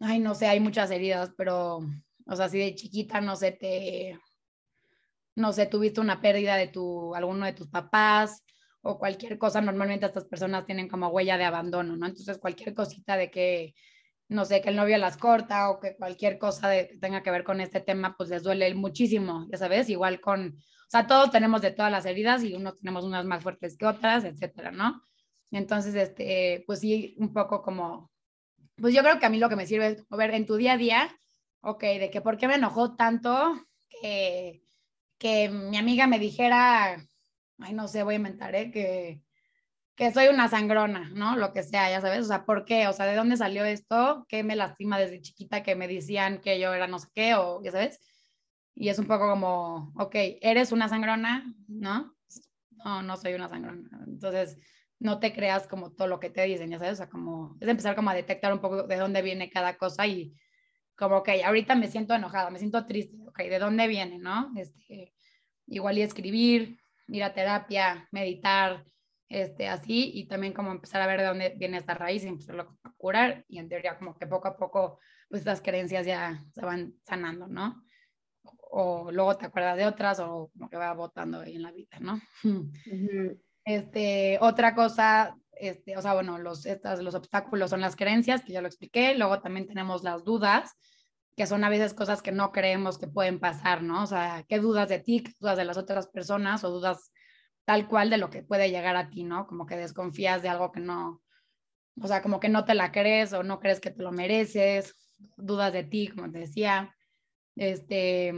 ay, 0.00 0.18
no 0.18 0.34
sé, 0.34 0.46
hay 0.46 0.60
muchas 0.60 0.90
heridas, 0.90 1.32
pero, 1.36 1.80
o 2.26 2.36
sea, 2.36 2.48
si 2.48 2.58
de 2.58 2.74
chiquita, 2.74 3.20
no 3.20 3.36
sé, 3.36 3.52
te, 3.52 4.18
no 5.36 5.52
sé, 5.52 5.66
tuviste 5.66 6.00
una 6.00 6.22
pérdida 6.22 6.56
de 6.56 6.68
tu, 6.68 7.14
alguno 7.14 7.44
de 7.44 7.52
tus 7.52 7.68
papás 7.68 8.42
o 8.80 8.98
cualquier 8.98 9.38
cosa, 9.38 9.60
normalmente 9.60 10.06
estas 10.06 10.24
personas 10.24 10.64
tienen 10.64 10.88
como 10.88 11.08
huella 11.08 11.36
de 11.36 11.44
abandono, 11.44 11.96
¿no? 11.96 12.06
Entonces, 12.06 12.38
cualquier 12.38 12.74
cosita 12.74 13.16
de 13.18 13.30
que, 13.30 13.74
no 14.28 14.46
sé, 14.46 14.62
que 14.62 14.70
el 14.70 14.76
novio 14.76 14.96
las 14.96 15.18
corta 15.18 15.70
o 15.70 15.80
que 15.80 15.96
cualquier 15.96 16.38
cosa 16.38 16.68
de, 16.68 16.88
que 16.88 16.98
tenga 16.98 17.22
que 17.22 17.30
ver 17.30 17.44
con 17.44 17.60
este 17.60 17.80
tema, 17.80 18.16
pues 18.16 18.30
les 18.30 18.42
duele 18.42 18.74
muchísimo, 18.74 19.46
ya 19.50 19.58
sabes, 19.58 19.90
igual 19.90 20.20
con 20.20 20.58
sea, 20.94 21.06
todos 21.06 21.30
tenemos 21.30 21.60
de 21.62 21.72
todas 21.72 21.90
las 21.90 22.06
heridas 22.06 22.42
y 22.42 22.54
unos 22.54 22.76
tenemos 22.78 23.04
unas 23.04 23.24
más 23.24 23.42
fuertes 23.42 23.76
que 23.76 23.86
otras, 23.86 24.24
etcétera, 24.24 24.70
¿no? 24.70 25.02
Entonces, 25.50 25.94
este, 25.94 26.64
pues 26.66 26.80
sí, 26.80 27.14
un 27.18 27.32
poco 27.32 27.62
como, 27.62 28.10
pues 28.76 28.94
yo 28.94 29.02
creo 29.02 29.18
que 29.18 29.26
a 29.26 29.30
mí 29.30 29.38
lo 29.38 29.48
que 29.48 29.56
me 29.56 29.66
sirve 29.66 29.88
es 29.88 30.04
ver 30.10 30.34
en 30.34 30.46
tu 30.46 30.56
día 30.56 30.74
a 30.74 30.76
día, 30.76 31.16
ok, 31.60 31.82
de 31.82 32.10
que 32.10 32.20
por 32.20 32.36
qué 32.38 32.48
me 32.48 32.56
enojó 32.56 32.96
tanto 32.96 33.54
que, 33.88 34.62
que 35.18 35.48
mi 35.48 35.76
amiga 35.76 36.06
me 36.06 36.18
dijera, 36.18 36.96
ay, 37.58 37.72
no 37.72 37.88
sé, 37.88 38.02
voy 38.02 38.14
a 38.14 38.16
inventar, 38.18 38.54
¿eh? 38.54 38.70
Que, 38.70 39.22
que 39.96 40.12
soy 40.12 40.28
una 40.28 40.48
sangrona, 40.48 41.10
¿no? 41.14 41.36
Lo 41.36 41.52
que 41.52 41.62
sea, 41.62 41.90
ya 41.90 42.00
sabes, 42.00 42.20
o 42.20 42.28
sea, 42.28 42.44
¿por 42.44 42.64
qué? 42.64 42.88
O 42.88 42.92
sea, 42.92 43.06
¿de 43.06 43.14
dónde 43.14 43.36
salió 43.36 43.64
esto? 43.64 44.26
¿Qué 44.28 44.42
me 44.42 44.56
lastima 44.56 44.98
desde 44.98 45.20
chiquita 45.20 45.62
que 45.62 45.76
me 45.76 45.88
decían 45.88 46.40
que 46.40 46.58
yo 46.58 46.74
era 46.74 46.86
no 46.86 46.98
sé 46.98 47.08
qué? 47.14 47.34
O, 47.34 47.62
ya 47.62 47.70
sabes, 47.70 48.00
y 48.74 48.88
es 48.88 48.98
un 48.98 49.06
poco 49.06 49.28
como, 49.28 49.92
ok, 49.96 50.14
eres 50.40 50.72
una 50.72 50.88
sangrona, 50.88 51.54
¿no? 51.68 52.14
No, 52.84 53.02
no 53.02 53.16
soy 53.16 53.34
una 53.34 53.48
sangrona. 53.48 53.88
Entonces, 54.06 54.58
no 54.98 55.20
te 55.20 55.32
creas 55.32 55.66
como 55.66 55.92
todo 55.92 56.08
lo 56.08 56.20
que 56.20 56.30
te 56.30 56.42
dicen, 56.44 56.70
ya 56.70 56.78
o 56.78 56.94
sea, 56.94 57.08
como, 57.08 57.56
es 57.60 57.68
empezar 57.68 57.94
como 57.94 58.10
a 58.10 58.14
detectar 58.14 58.52
un 58.52 58.60
poco 58.60 58.84
de 58.84 58.96
dónde 58.96 59.22
viene 59.22 59.50
cada 59.50 59.76
cosa 59.76 60.06
y 60.06 60.34
como, 60.96 61.18
ok, 61.18 61.28
ahorita 61.44 61.74
me 61.74 61.88
siento 61.88 62.14
enojada, 62.14 62.50
me 62.50 62.58
siento 62.58 62.86
triste, 62.86 63.16
ok, 63.26 63.38
¿de 63.38 63.58
dónde 63.58 63.86
viene, 63.88 64.18
no? 64.18 64.52
Este, 64.56 65.12
igual 65.66 65.98
y 65.98 66.02
escribir, 66.02 66.78
ir 67.08 67.24
a 67.24 67.34
terapia, 67.34 68.08
meditar, 68.12 68.84
este, 69.28 69.68
así, 69.68 70.10
y 70.14 70.26
también 70.26 70.52
como 70.52 70.70
empezar 70.70 71.02
a 71.02 71.06
ver 71.06 71.20
de 71.20 71.26
dónde 71.26 71.54
viene 71.56 71.78
esta 71.78 71.94
raíz 71.94 72.24
y 72.24 72.28
empezarlo 72.28 72.78
a 72.84 72.92
curar, 72.96 73.44
y 73.48 73.58
en 73.58 73.68
teoría 73.68 73.98
como 73.98 74.16
que 74.16 74.26
poco 74.26 74.48
a 74.48 74.56
poco, 74.56 75.00
pues 75.28 75.40
estas 75.40 75.60
creencias 75.60 76.06
ya 76.06 76.44
se 76.52 76.64
van 76.64 76.94
sanando, 77.04 77.48
¿no? 77.48 77.83
O 78.70 79.10
luego 79.10 79.36
te 79.36 79.46
acuerdas 79.46 79.76
de 79.76 79.86
otras 79.86 80.20
o 80.20 80.50
como 80.52 80.68
que 80.68 80.76
va 80.76 80.92
votando 80.92 81.40
ahí 81.40 81.56
en 81.56 81.62
la 81.62 81.72
vida, 81.72 81.98
¿no? 82.00 82.20
Este, 83.64 84.38
otra 84.40 84.74
cosa, 84.74 85.36
este, 85.52 85.96
o 85.96 86.02
sea, 86.02 86.14
bueno, 86.14 86.38
los, 86.38 86.66
estas, 86.66 87.02
los 87.02 87.14
obstáculos 87.14 87.70
son 87.70 87.80
las 87.80 87.96
creencias, 87.96 88.42
que 88.44 88.52
ya 88.52 88.60
lo 88.60 88.68
expliqué, 88.68 89.14
luego 89.14 89.40
también 89.40 89.66
tenemos 89.66 90.02
las 90.02 90.24
dudas, 90.24 90.74
que 91.36 91.46
son 91.46 91.64
a 91.64 91.68
veces 91.68 91.94
cosas 91.94 92.20
que 92.20 92.32
no 92.32 92.52
creemos 92.52 92.98
que 92.98 93.08
pueden 93.08 93.40
pasar, 93.40 93.82
¿no? 93.82 94.02
O 94.02 94.06
sea, 94.06 94.44
¿qué 94.48 94.58
dudas 94.58 94.88
de 94.88 94.98
ti, 94.98 95.22
qué 95.22 95.32
dudas 95.40 95.56
de 95.56 95.64
las 95.64 95.78
otras 95.78 96.08
personas 96.08 96.62
o 96.64 96.70
dudas 96.70 97.10
tal 97.64 97.88
cual 97.88 98.10
de 98.10 98.18
lo 98.18 98.30
que 98.30 98.42
puede 98.42 98.70
llegar 98.70 98.96
a 98.96 99.08
ti, 99.08 99.24
¿no? 99.24 99.46
Como 99.46 99.66
que 99.66 99.76
desconfías 99.76 100.42
de 100.42 100.48
algo 100.48 100.70
que 100.70 100.80
no, 100.80 101.22
o 102.00 102.06
sea, 102.06 102.22
como 102.22 102.40
que 102.40 102.48
no 102.48 102.64
te 102.64 102.74
la 102.74 102.92
crees 102.92 103.32
o 103.32 103.42
no 103.42 103.60
crees 103.60 103.80
que 103.80 103.90
te 103.90 104.02
lo 104.02 104.12
mereces, 104.12 104.94
dudas 105.36 105.72
de 105.72 105.84
ti, 105.84 106.08
como 106.08 106.30
te 106.30 106.40
decía. 106.40 106.94
Este, 107.56 108.34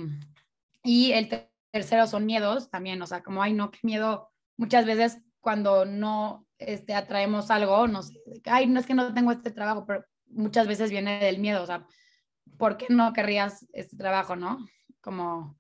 y 0.83 1.13
el 1.13 1.49
tercero 1.71 2.07
son 2.07 2.27
miedos 2.27 2.71
también, 2.71 3.01
o 3.03 3.07
sea, 3.07 3.23
como, 3.23 3.43
ay, 3.43 3.53
no, 3.53 3.71
qué 3.71 3.79
miedo. 3.83 4.31
Muchas 4.57 4.87
veces 4.87 5.19
cuando 5.41 5.85
no 5.85 6.47
este, 6.59 6.95
atraemos 6.95 7.51
algo, 7.51 7.87
no 7.87 8.03
sé, 8.03 8.15
ay, 8.45 8.67
no 8.67 8.81
es 8.81 8.87
que 8.87 8.95
no 8.95 9.13
tengo 9.15 9.33
este 9.33 9.51
trabajo, 9.51 9.85
pero 9.87 10.05
muchas 10.29 10.67
veces 10.67 10.91
viene 10.91 11.19
del 11.21 11.39
miedo, 11.39 11.63
o 11.63 11.67
sea, 11.67 11.87
¿por 12.59 12.77
qué 12.77 12.87
no 12.89 13.13
querrías 13.13 13.67
este 13.73 13.97
trabajo, 13.97 14.37
no? 14.37 14.67
Como, 15.01 15.57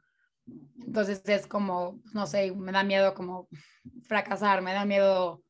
entonces 0.84 1.22
es 1.26 1.46
como, 1.46 2.00
no 2.12 2.26
sé, 2.26 2.52
me 2.52 2.72
da 2.72 2.82
miedo 2.82 3.14
como 3.14 3.48
fracasar, 4.02 4.62
me 4.62 4.72
da 4.72 4.84
miedo 4.84 5.42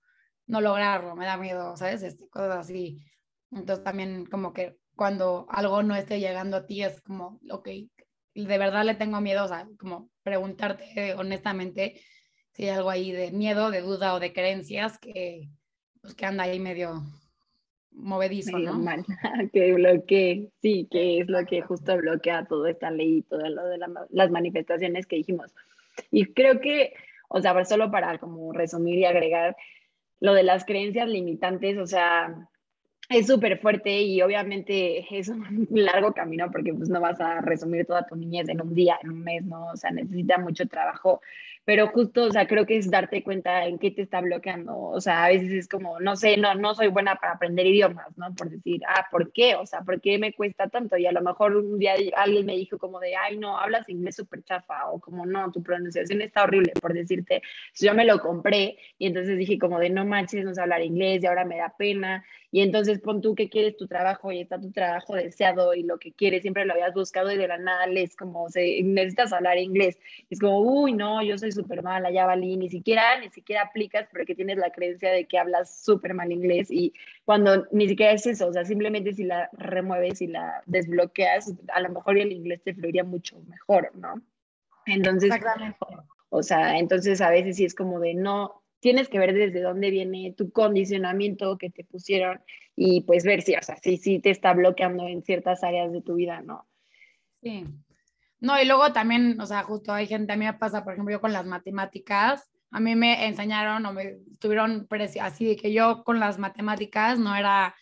no 0.47 0.61
lograrlo, 0.61 1.17
me 1.17 1.27
da 1.27 1.37
miedo, 1.37 1.77
¿sabes? 1.77 2.03
Este, 2.03 2.29
cosas 2.29 2.59
así. 2.59 3.01
Entonces 3.51 3.85
también 3.85 4.27
como 4.27 4.53
que 4.53 4.79
cuando 4.95 5.47
algo 5.51 5.83
no 5.83 5.95
esté 5.95 6.21
llegando 6.21 6.57
a 6.57 6.67
ti 6.67 6.83
es 6.83 7.01
como, 7.03 7.41
ok, 7.51 7.69
de 8.45 8.59
verdad 8.59 8.85
le 8.85 8.95
tengo 8.95 9.21
miedo, 9.21 9.45
o 9.45 9.49
sea, 9.49 9.67
como 9.79 10.11
preguntarte 10.23 11.15
honestamente 11.15 12.01
si 12.53 12.65
hay 12.65 12.71
algo 12.71 12.91
ahí 12.91 13.13
de 13.13 13.31
miedo, 13.33 13.71
de 13.71 13.83
duda 13.83 14.15
o 14.15 14.21
de 14.21 14.33
creencias 14.33 14.99
que, 14.99 15.49
pues, 16.01 16.15
que 16.15 16.25
anda 16.25 16.45
ahí 16.45 16.59
medio 16.59 17.03
movedizo, 17.91 18.59
¿no? 18.59 18.75
Mal, 18.79 19.05
que 19.53 19.73
bloquee, 19.73 20.51
sí, 20.63 20.89
que 20.91 21.21
es 21.21 21.29
lo 21.29 21.45
que 21.45 21.63
justo 21.63 21.97
bloquea 21.97 22.47
toda 22.47 22.71
esta 22.71 22.91
ley 22.91 23.19
y 23.19 23.23
todo 23.23 23.49
lo 23.49 23.67
de 23.67 23.79
las 24.11 24.31
manifestaciones 24.31 25.07
que 25.07 25.17
dijimos. 25.17 25.55
Y 26.11 26.33
creo 26.33 26.61
que, 26.61 26.95
o 27.29 27.41
sea, 27.41 27.65
solo 27.65 27.91
para 27.91 28.19
como 28.19 28.53
resumir 28.53 28.99
y 28.99 29.05
agregar 29.05 29.57
lo 30.21 30.35
de 30.35 30.43
las 30.43 30.65
creencias 30.65 31.09
limitantes, 31.09 31.79
o 31.79 31.87
sea, 31.87 32.49
es 33.09 33.27
súper 33.27 33.59
fuerte 33.59 34.03
y 34.03 34.21
obviamente 34.23 35.05
es 35.17 35.29
un 35.29 35.67
largo 35.71 36.13
camino 36.13 36.51
porque 36.51 36.73
pues 36.75 36.89
no 36.89 37.01
vas 37.01 37.21
a 37.21 37.41
resumir 37.41 37.87
toda 37.87 38.07
tu 38.07 38.17
niñez 38.17 38.49
en 38.49 38.61
un 38.61 38.75
día, 38.75 38.99
en 39.03 39.11
un 39.11 39.23
mes, 39.23 39.45
¿no? 39.45 39.67
O 39.67 39.77
sea, 39.77 39.91
necesita 39.91 40.39
mucho 40.39 40.67
trabajo 40.67 41.21
pero 41.67 41.89
justo, 41.89 42.23
o 42.27 42.31
sea, 42.31 42.47
creo 42.47 42.65
que 42.65 42.79
es 42.79 42.89
darte 42.93 43.25
cuenta 43.25 43.67
en 43.67 43.79
qué 43.81 43.91
te 43.91 44.01
está 44.01 44.21
bloqueando, 44.21 44.79
o 44.79 45.01
sea, 45.01 45.25
a 45.25 45.29
veces 45.31 45.51
es 45.51 45.69
como, 45.69 45.99
no 45.99 46.15
sé, 46.15 46.37
no, 46.37 46.55
no 46.55 46.77
soy 46.77 46.87
buena 46.87 47.17
para 47.17 47.33
aprender 47.33 47.67
idiomas, 47.67 48.17
¿no? 48.17 48.33
Por 48.37 48.51
decir, 48.51 48.83
ah, 48.87 49.09
¿por 49.11 49.33
qué? 49.33 49.57
O 49.57 49.67
sea, 49.67 49.81
¿por 49.81 50.01
qué 50.01 50.17
me 50.17 50.33
cuesta 50.33 50.69
tanto? 50.69 50.97
Y 50.97 51.07
a 51.07 51.13
lo 51.13 51.23
mejor 51.23 51.57
un 51.57 51.81
día 51.81 51.95
alguien 52.15 52.47
me 52.47 52.55
dijo 52.55 52.79
como 52.79 53.01
de, 53.01 53.17
ay, 53.17 53.37
no, 53.39 53.59
hablas 53.59 53.89
inglés 53.89 54.15
súper 54.15 54.45
chafa, 54.45 54.89
o 54.91 55.01
como, 55.01 55.27
no, 55.27 55.51
tu 55.51 55.61
pronunciación 55.61 56.23
está 56.23 56.45
horrible, 56.45 56.73
por 56.81 56.95
decirte, 56.95 57.43
yo 57.75 57.95
me 57.95 58.05
lo 58.05 58.21
compré 58.21 58.79
y 58.97 59.09
entonces 59.09 59.37
dije 59.37 59.59
como 59.59 59.81
de, 59.81 59.91
no 59.91 60.05
manches, 60.05 60.45
no 60.45 60.55
sé 60.55 60.61
hablar 60.61 60.83
inglés 60.83 61.25
y 61.25 61.27
ahora 61.27 61.45
me 61.45 61.57
da 61.57 61.75
pena, 61.77 62.25
y 62.57 62.63
entonces 62.63 63.01
pon 63.01 63.21
tú 63.21 63.35
que 63.35 63.51
quieres 63.51 63.77
tu 63.77 63.87
trabajo 63.87 64.33
y 64.33 64.41
está 64.41 64.59
tu 64.59 64.73
trabajo 64.73 65.15
deseado 65.15 65.75
y 65.75 65.83
lo 65.83 65.99
que 65.99 66.13
quieres, 66.13 66.41
siempre 66.41 66.65
lo 66.65 66.73
habías 66.73 66.95
buscado 66.95 67.31
y 67.31 67.37
de 67.37 67.47
la 67.47 67.59
nada 67.59 67.85
es 67.85 68.17
como, 68.17 68.49
se, 68.49 68.83
necesitas 68.83 69.35
hablar 69.35 69.59
inglés, 69.59 69.99
es 70.31 70.41
como, 70.41 70.63
uy, 70.63 70.95
no, 70.95 71.23
yo 71.23 71.37
soy 71.37 71.53
súper 71.53 71.83
mala, 71.83 72.11
ya 72.11 72.25
valí, 72.25 72.57
ni 72.57 72.71
siquiera, 72.71 73.21
ni 73.21 73.29
siquiera 73.29 73.61
aplicas 73.61 74.09
porque 74.11 74.35
tienes 74.35 74.57
la 74.57 74.71
creencia 74.71 75.11
de 75.11 75.27
que 75.27 75.39
hablas 75.39 75.85
súper 75.85 76.15
mal 76.15 76.33
inglés 76.33 76.71
y 76.71 76.95
cuando 77.27 77.67
ni 77.73 77.89
siquiera 77.89 78.13
es 78.13 78.27
eso, 78.27 78.47
o 78.47 78.53
sea, 78.55 78.65
simplemente 78.65 79.13
si 79.13 79.25
la 79.25 79.51
remueves 79.53 80.23
y 80.23 80.29
la 80.29 80.63
desbloqueas, 80.65 81.53
a 81.75 81.81
lo 81.81 81.91
mejor 81.91 82.17
el 82.17 82.33
inglés 82.33 82.63
te 82.63 82.73
fluiría 82.73 83.05
mucho 83.05 83.39
mejor, 83.51 83.91
¿no? 83.97 84.15
Entonces, 84.87 85.31
o 86.31 86.43
sea, 86.43 86.79
entonces 86.79 87.21
a 87.21 87.29
veces 87.29 87.57
sí 87.57 87.67
es 87.67 87.75
como 87.75 88.01
de 88.01 88.15
no, 88.15 88.63
tienes 88.81 89.09
que 89.09 89.19
ver 89.19 89.35
desde 89.35 89.63
dónde 89.63 89.91
viene 89.91 90.35
tu 90.37 90.51
condicionamiento 90.51 91.59
que 91.59 91.71
te 91.71 91.85
pusieron 91.85 92.41
y 92.75 93.03
pues 93.03 93.25
ver 93.25 93.43
si, 93.43 93.55
o 93.55 93.63
sea, 93.63 93.77
si, 93.77 93.97
si 93.97 94.19
te 94.19 94.31
está 94.31 94.53
bloqueando 94.53 95.07
en 95.07 95.23
ciertas 95.23 95.65
áreas 95.65 95.93
de 95.93 96.03
tu 96.03 96.15
vida, 96.15 96.43
¿no? 96.43 96.67
Sí, 97.43 97.65
no, 98.41 98.61
y 98.61 98.67
luego 98.67 98.93
también, 98.93 99.41
o 99.41 99.47
sea, 99.47 99.63
justo 99.63 99.93
hay 99.93 100.07
gente, 100.07 100.33
a 100.33 100.37
mí 100.37 100.45
me 100.45 100.53
pasa, 100.53 100.85
por 100.85 100.93
ejemplo, 100.93 101.13
yo 101.13 101.21
con 101.21 101.33
las 101.33 101.47
matemáticas, 101.47 102.51
a 102.71 102.81
mí 102.81 102.95
me 102.95 103.27
enseñaron 103.27 103.87
o 103.87 103.93
me 103.93 104.19
tuvieron 104.39 104.87
así 105.21 105.47
de 105.47 105.57
que 105.57 105.73
yo 105.73 106.05
con 106.05 106.21
las 106.21 106.39
matemáticas 106.39 107.19
no 107.19 107.35
era, 107.35 107.75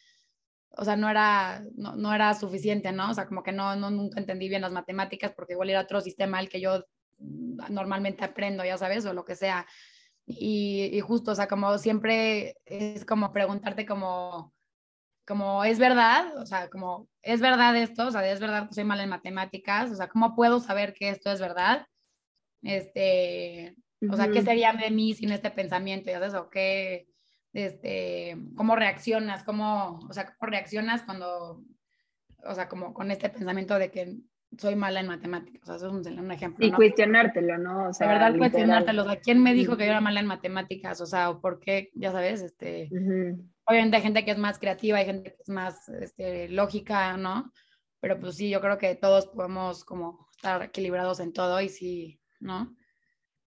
o 0.70 0.85
sea, 0.85 0.96
no 0.96 1.11
era, 1.11 1.64
no, 1.74 1.96
no, 1.96 2.14
era 2.14 2.35
suficiente, 2.35 2.92
¿no? 2.92 3.11
O 3.11 3.14
sea, 3.14 3.26
como 3.26 3.42
que 3.42 3.52
no, 3.52 3.74
no, 3.74 3.90
nunca 3.90 4.20
entendí 4.20 4.48
bien 4.48 4.62
las 4.62 4.72
matemáticas 4.72 5.33
porque 5.33 5.54
igual 5.54 5.70
era 5.70 5.80
otro 5.80 6.00
sistema 6.00 6.38
al 6.38 6.48
que 6.48 6.61
yo 6.61 6.85
normalmente 7.18 8.24
aprendo, 8.24 8.64
ya 8.64 8.78
sabes, 8.78 9.04
o 9.07 9.12
lo 9.12 9.24
que 9.24 9.37
sea. 9.37 9.66
Y, 10.26 10.90
y 10.92 11.00
justo, 11.00 11.32
o 11.32 11.34
sea, 11.34 11.48
como 11.48 11.76
siempre 11.78 12.56
es 12.64 13.04
como 13.04 13.32
preguntarte 13.32 13.84
como, 13.84 14.54
como 15.26 15.64
es 15.64 15.78
verdad, 15.78 16.37
o 16.38 16.46
sea, 16.46 16.70
como 16.70 17.08
es 17.22 17.40
verdad 17.40 17.76
esto, 17.76 18.06
o 18.06 18.10
sea, 18.10 18.30
es 18.30 18.40
verdad 18.40 18.68
que 18.68 18.74
soy 18.74 18.84
mal 18.84 19.00
en 19.00 19.10
matemáticas, 19.10 19.90
o 19.90 19.94
sea, 19.94 20.08
¿cómo 20.08 20.34
puedo 20.34 20.60
saber 20.60 20.94
que 20.94 21.10
esto 21.10 21.30
es 21.30 21.40
verdad? 21.40 21.87
Este, 22.62 23.76
o 24.10 24.16
sea, 24.16 24.30
¿qué 24.30 24.42
sería 24.42 24.72
de 24.72 24.90
mí 24.90 25.14
sin 25.14 25.32
este 25.32 25.50
pensamiento? 25.50 26.10
¿Ya 26.10 26.18
sabes? 26.18 26.34
O 26.34 26.48
qué, 26.48 27.06
este, 27.52 28.37
cómo 28.56 28.76
reaccionas, 28.76 29.44
cómo, 29.44 30.00
o 30.08 30.12
sea, 30.12 30.26
cómo 30.26 30.50
reaccionas 30.50 31.02
cuando, 31.02 31.62
o 32.44 32.54
sea, 32.54 32.68
como 32.68 32.92
con 32.94 33.10
este 33.10 33.28
pensamiento 33.28 33.78
de 33.78 33.90
que 33.90 34.16
soy 34.59 34.77
mala 34.77 35.01
en 35.01 35.09
matemáticas, 35.09 35.62
o 35.62 35.67
sea, 35.67 35.77
eso 35.77 36.01
es 36.01 36.07
un, 36.07 36.31
ejemplo. 36.31 36.67
Y 36.67 36.73
cuestionártelo, 36.73 37.59
¿no? 37.59 37.88
O 37.88 37.93
sea, 37.93 38.09
de 38.09 38.14
verdad, 38.14 38.38
cuestionártelo, 38.38 39.03
o 39.03 39.05
sea, 39.07 39.21
¿quién 39.21 39.43
me 39.43 39.55
dijo 39.55 39.77
que 39.77 39.85
yo 39.85 39.90
era 39.90 40.01
mala 40.01 40.21
en 40.21 40.27
matemáticas? 40.27 41.01
O 41.01 41.07
sea, 41.07 41.31
¿o 41.31 41.40
por 41.40 41.61
qué? 41.61 41.90
Ya 41.95 42.12
sabes, 42.12 42.43
este, 42.43 42.88
obviamente 43.67 43.97
hay 43.97 44.03
gente 44.03 44.25
que 44.25 44.31
es 44.31 44.38
más 44.38 44.59
creativa, 44.59 44.99
hay 44.99 45.07
gente 45.07 45.33
que 45.35 45.43
es 45.43 45.49
más 45.49 45.88
este, 45.88 46.49
lógica, 46.49 47.17
¿no? 47.17 47.53
Pero 48.01 48.21
pues 48.21 48.37
sí, 48.37 48.51
yo 48.51 48.61
creo 48.61 48.79
que 48.79 48.95
todos 48.97 49.27
podemos 49.29 49.85
como 49.85 50.29
estar 50.37 50.62
equilibrados 50.62 51.21
en 51.21 51.33
todo 51.33 51.61
y 51.61 51.69
sí, 51.69 52.21
¿no? 52.40 52.75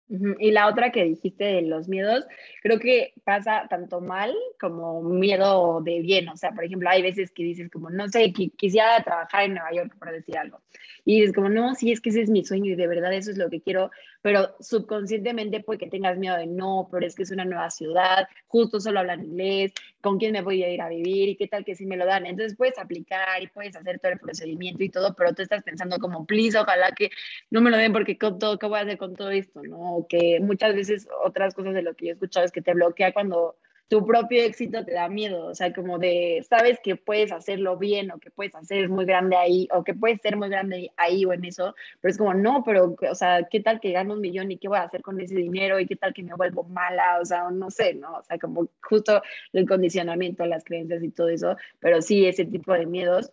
Y 0.09 0.51
la 0.51 0.67
otra 0.67 0.91
que 0.91 1.03
dijiste 1.03 1.43
de 1.43 1.61
los 1.63 1.89
miedos, 1.89 2.25
creo 2.63 2.79
que 2.79 3.13
pasa 3.25 3.67
tanto 3.69 3.99
mal 3.99 4.33
como 4.59 5.01
miedo 5.01 5.81
de 5.81 5.99
bien. 5.99 6.29
O 6.29 6.37
sea, 6.37 6.51
por 6.51 6.63
ejemplo, 6.63 6.89
hay 6.89 7.01
veces 7.01 7.31
que 7.31 7.43
dices 7.43 7.69
como, 7.69 7.89
no 7.89 8.07
sé, 8.07 8.31
quisiera 8.31 9.03
trabajar 9.03 9.43
en 9.43 9.55
Nueva 9.55 9.73
York, 9.73 9.95
por 9.99 10.11
decir 10.11 10.37
algo. 10.37 10.61
Y 11.03 11.19
dices 11.19 11.35
como, 11.35 11.49
no, 11.49 11.75
sí, 11.75 11.91
es 11.91 11.99
que 11.99 12.09
ese 12.09 12.21
es 12.21 12.29
mi 12.29 12.45
sueño 12.45 12.71
y 12.71 12.75
de 12.75 12.87
verdad 12.87 13.13
eso 13.13 13.31
es 13.31 13.37
lo 13.37 13.49
que 13.49 13.61
quiero, 13.61 13.91
pero 14.27 14.53
subconscientemente 14.59 15.61
puede 15.61 15.79
que 15.79 15.87
tengas 15.87 16.17
miedo 16.17 16.35
de 16.35 16.47
no, 16.47 16.89
pero 16.91 17.07
es 17.07 17.15
que 17.15 17.23
es 17.23 17.31
una 17.31 17.45
nueva 17.45 17.69
ciudad, 17.69 18.27
justo 18.47 18.81
solo 18.81 18.99
hablan 18.99 19.23
inglés, 19.23 19.71
¿con 20.01 20.17
quién 20.17 20.33
me 20.33 20.41
voy 20.41 20.61
a 20.63 20.69
ir 20.69 20.81
a 20.81 20.89
vivir? 20.89 21.29
¿Y 21.29 21.37
qué 21.37 21.47
tal 21.47 21.63
que 21.63 21.75
si 21.75 21.85
me 21.85 21.95
lo 21.95 22.05
dan? 22.05 22.25
Entonces 22.25 22.57
puedes 22.57 22.77
aplicar 22.77 23.41
y 23.41 23.47
puedes 23.47 23.77
hacer 23.77 23.99
todo 23.99 24.11
el 24.11 24.19
procedimiento 24.19 24.83
y 24.83 24.89
todo, 24.89 25.15
pero 25.15 25.33
tú 25.33 25.43
estás 25.43 25.63
pensando 25.63 25.97
como, 25.99 26.25
please, 26.25 26.59
ojalá 26.59 26.91
que 26.91 27.09
no 27.51 27.61
me 27.61 27.71
lo 27.71 27.77
den 27.77 27.93
porque 27.93 28.17
con 28.17 28.37
todo, 28.37 28.59
¿qué 28.59 28.65
voy 28.67 28.79
a 28.79 28.81
hacer 28.81 28.97
con 28.97 29.15
todo 29.15 29.29
esto? 29.29 29.63
¿No? 29.63 30.05
que 30.09 30.41
muchas 30.41 30.75
veces 30.75 31.07
otras 31.23 31.53
cosas 31.53 31.73
de 31.73 31.81
lo 31.81 31.95
que 31.95 32.07
yo 32.07 32.09
he 32.09 32.13
escuchado 32.15 32.45
es 32.45 32.51
que 32.51 32.61
te 32.61 32.73
bloquea 32.73 33.13
cuando 33.13 33.55
tu 33.87 34.05
propio 34.05 34.43
éxito 34.43 34.83
te 34.83 34.93
da 34.93 35.07
miedo, 35.07 35.45
o 35.45 35.55
sea, 35.55 35.73
como 35.73 35.97
de, 35.97 36.45
sabes 36.49 36.79
que 36.83 36.97
puedes 36.97 37.31
hacerlo 37.31 37.77
bien 37.77 38.11
o 38.11 38.19
que 38.19 38.31
puedes 38.31 38.53
hacer 38.53 38.89
muy 38.89 39.05
grande 39.05 39.37
ahí 39.37 39.67
o 39.71 39.83
que 39.83 39.93
puedes 39.93 40.21
ser 40.21 40.35
muy 40.35 40.49
grande 40.49 40.91
ahí 40.97 41.23
o 41.25 41.31
en 41.31 41.45
eso, 41.45 41.73
pero 42.01 42.11
es 42.11 42.17
como, 42.17 42.33
no, 42.33 42.63
pero, 42.65 42.95
o 43.09 43.15
sea, 43.15 43.47
¿qué 43.49 43.61
tal 43.61 43.79
que 43.79 43.93
gano 43.93 44.15
un 44.15 44.21
millón 44.21 44.51
y 44.51 44.57
qué 44.57 44.67
voy 44.67 44.77
a 44.77 44.83
hacer 44.83 45.01
con 45.01 45.19
ese 45.21 45.35
dinero 45.35 45.79
y 45.79 45.87
qué 45.87 45.95
tal 45.95 46.13
que 46.13 46.23
me 46.23 46.35
vuelvo 46.35 46.63
mala? 46.63 47.19
O 47.21 47.25
sea, 47.25 47.49
no 47.49 47.71
sé, 47.71 47.93
¿no? 47.93 48.17
O 48.17 48.23
sea, 48.23 48.37
como 48.37 48.67
justo 48.81 49.21
el 49.53 49.67
condicionamiento, 49.67 50.45
las 50.45 50.65
creencias 50.65 51.01
y 51.03 51.09
todo 51.09 51.29
eso, 51.29 51.55
pero 51.79 52.01
sí, 52.01 52.25
ese 52.25 52.45
tipo 52.45 52.73
de 52.73 52.85
miedos 52.85 53.31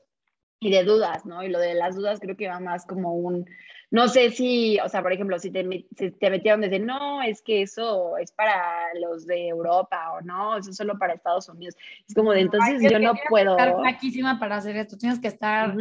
y 0.61 0.71
de 0.71 0.85
dudas, 0.85 1.27
¿no? 1.27 1.43
Y 1.43 1.49
lo 1.49 1.59
de 1.59 1.75
las 1.75 1.97
dudas 1.97 2.21
creo 2.21 2.37
que 2.37 2.49
va 2.49 2.61
más 2.61 2.87
como 2.87 3.15
un, 3.15 3.47
no 3.95 4.09
sé 4.09 4.31
si, 4.31 4.77
o 4.81 4.89
sea, 4.89 5.03
por 5.03 5.13
ejemplo, 5.13 5.39
si 5.39 5.53
te, 5.53 5.63
te 5.95 6.29
metieron 6.29 6.61
desde, 6.61 6.81
no, 6.81 7.23
es 7.23 7.41
que 7.41 7.63
eso 7.63 8.17
es 8.17 8.33
para 8.33 8.93
los 9.01 9.25
de 9.25 9.47
Europa 9.47 10.15
o 10.15 10.21
no, 10.21 10.57
eso 10.57 10.71
es 10.71 10.77
solo 10.77 10.99
para 10.99 11.15
Estados 11.15 11.49
Unidos. 11.49 11.77
Es 12.09 12.13
como 12.13 12.33
de, 12.33 12.41
entonces 12.41 12.83
yo 12.91 12.99
no 12.99 13.15
puedo. 13.29 13.55
Tienes 13.55 13.69
estar 13.69 13.81
flaquísima 13.81 14.41
para 14.41 14.57
hacer 14.57 14.77
esto, 14.79 14.99
tienes 14.99 15.21
que 15.21 15.29
estar 15.29 15.77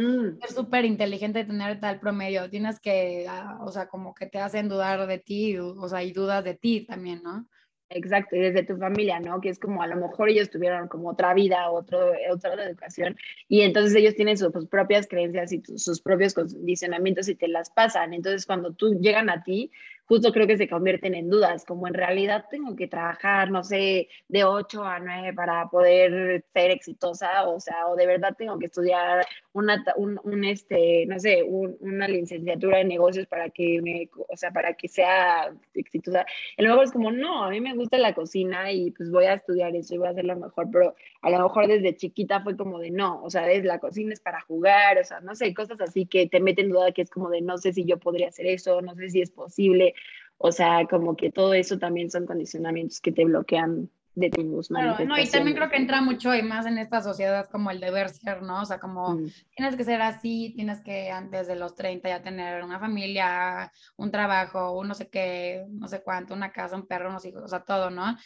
súper 0.48 0.84
inteligente 0.84 1.40
y 1.40 1.44
tener 1.44 1.80
tal 1.80 1.98
promedio, 1.98 2.48
tienes 2.48 2.78
que, 2.78 3.26
ah, 3.28 3.58
o 3.62 3.72
sea, 3.72 3.88
como 3.88 4.14
que 4.14 4.26
te 4.26 4.38
hacen 4.38 4.68
dudar 4.68 5.08
de 5.08 5.18
ti, 5.18 5.58
o 5.58 5.88
sea, 5.88 6.04
y 6.04 6.12
dudas 6.12 6.44
de 6.44 6.54
ti 6.54 6.86
también, 6.86 7.20
¿no? 7.20 7.48
Exacto, 7.90 8.34
y 8.34 8.40
desde 8.40 8.64
tu 8.64 8.76
familia, 8.76 9.20
¿no? 9.20 9.40
Que 9.40 9.50
es 9.50 9.58
como 9.58 9.82
a 9.82 9.86
lo 9.86 9.96
mejor 9.96 10.28
ellos 10.28 10.50
tuvieron 10.50 10.88
como 10.88 11.10
otra 11.10 11.34
vida, 11.34 11.70
otro, 11.70 12.12
otra 12.30 12.54
educación, 12.64 13.16
y 13.46 13.60
entonces 13.60 13.94
ellos 13.94 14.14
tienen 14.14 14.38
sus, 14.38 14.50
propias 14.68 15.06
creencias 15.06 15.52
y 15.52 15.62
sus 15.76 16.00
propios 16.00 16.34
condicionamientos 16.34 17.28
y 17.28 17.34
te 17.34 17.46
las 17.46 17.70
pasan. 17.70 18.14
Entonces, 18.14 18.46
cuando 18.46 18.72
tú 18.72 18.98
llegan 18.98 19.28
a 19.30 19.42
ti, 19.44 19.70
justo 20.06 20.32
creo 20.32 20.46
que 20.46 20.56
se 20.56 20.68
convierten 20.68 21.14
en 21.14 21.28
dudas, 21.28 21.64
como 21.64 21.86
en 21.86 21.94
realidad 21.94 22.46
tengo 22.50 22.74
que 22.74 22.88
trabajar, 22.88 23.50
no 23.50 23.62
sé, 23.62 24.08
de 24.28 24.44
8 24.44 24.82
a 24.82 24.98
9 24.98 25.32
para 25.34 25.68
poder 25.68 26.44
ser 26.52 26.70
exitosa, 26.70 27.46
o 27.48 27.60
sea, 27.60 27.86
o 27.86 27.96
de 27.96 28.06
verdad 28.06 28.34
tengo 28.36 28.58
que 28.58 28.66
estudiar 28.66 29.24
una, 29.54 29.84
un, 29.96 30.44
este, 30.44 31.06
no 31.06 31.18
sé, 31.20 31.44
una 31.44 32.08
licenciatura 32.08 32.78
de 32.78 32.84
negocios 32.84 33.26
para 33.26 33.50
que 33.50 34.10
o 34.28 34.36
sea, 34.36 34.50
para 34.50 34.74
que 34.74 34.88
sea 34.88 35.54
exitosa. 35.74 36.26
Y 36.58 36.64
luego 36.64 36.82
es 36.82 36.90
como, 36.90 37.12
no, 37.12 37.44
a 37.44 37.50
mí 37.50 37.60
me 37.60 37.74
gusta 37.74 37.96
la 37.98 38.14
cocina 38.14 38.72
y 38.72 38.90
pues 38.90 39.10
voy 39.12 39.26
a 39.26 39.34
estudiar 39.34 39.74
eso 39.76 39.94
y 39.94 39.98
voy 39.98 40.08
a 40.08 40.10
hacer 40.10 40.24
lo 40.24 40.36
mejor, 40.36 40.68
pero 40.72 40.96
a 41.22 41.30
lo 41.30 41.38
mejor 41.38 41.68
desde 41.68 41.96
chiquita 41.96 42.42
fue 42.42 42.56
como 42.56 42.80
de 42.80 42.90
no, 42.90 43.22
o 43.22 43.30
sea, 43.30 43.50
es, 43.50 43.64
la 43.64 43.78
cocina 43.78 44.12
es 44.12 44.20
para 44.20 44.40
jugar, 44.40 44.98
o 44.98 45.04
sea, 45.04 45.20
no 45.20 45.36
sé, 45.36 45.54
cosas 45.54 45.80
así 45.80 46.06
que 46.06 46.26
te 46.26 46.40
meten 46.40 46.70
duda 46.70 46.90
que 46.90 47.02
es 47.02 47.10
como 47.10 47.30
de 47.30 47.40
no 47.40 47.56
sé 47.56 47.72
si 47.72 47.84
yo 47.84 47.98
podría 47.98 48.28
hacer 48.28 48.46
eso, 48.46 48.82
no 48.82 48.96
sé 48.96 49.10
si 49.10 49.20
es 49.20 49.30
posible, 49.30 49.94
o 50.38 50.50
sea, 50.50 50.86
como 50.90 51.16
que 51.16 51.30
todo 51.30 51.54
eso 51.54 51.78
también 51.78 52.10
son 52.10 52.26
condicionamientos 52.26 53.00
que 53.00 53.12
te 53.12 53.24
bloquean 53.24 53.88
de 54.14 54.30
tus 54.30 54.68
claro, 54.68 55.04
no, 55.04 55.18
y 55.18 55.28
también 55.28 55.56
creo 55.56 55.68
que 55.68 55.76
entra 55.76 56.00
mucho 56.00 56.34
y 56.34 56.42
más 56.42 56.66
en 56.66 56.78
esta 56.78 57.02
sociedad 57.02 57.48
como 57.50 57.70
el 57.70 57.80
deber 57.80 58.10
ser, 58.10 58.42
¿no? 58.42 58.62
O 58.62 58.64
sea, 58.64 58.78
como 58.78 59.16
mm. 59.16 59.30
tienes 59.56 59.76
que 59.76 59.82
ser 59.82 60.00
así, 60.02 60.52
tienes 60.54 60.80
que 60.80 61.10
antes 61.10 61.48
de 61.48 61.56
los 61.56 61.74
30 61.74 62.08
ya 62.08 62.22
tener 62.22 62.62
una 62.62 62.78
familia, 62.78 63.72
un 63.96 64.12
trabajo, 64.12 64.78
un 64.78 64.88
no 64.88 64.94
sé 64.94 65.08
qué, 65.08 65.64
no 65.68 65.88
sé 65.88 66.02
cuánto, 66.02 66.32
una 66.32 66.52
casa, 66.52 66.76
un 66.76 66.86
perro, 66.86 67.10
unos 67.10 67.24
hijos, 67.24 67.42
o 67.42 67.48
sea, 67.48 67.64
todo, 67.64 67.90
¿no? 67.90 68.16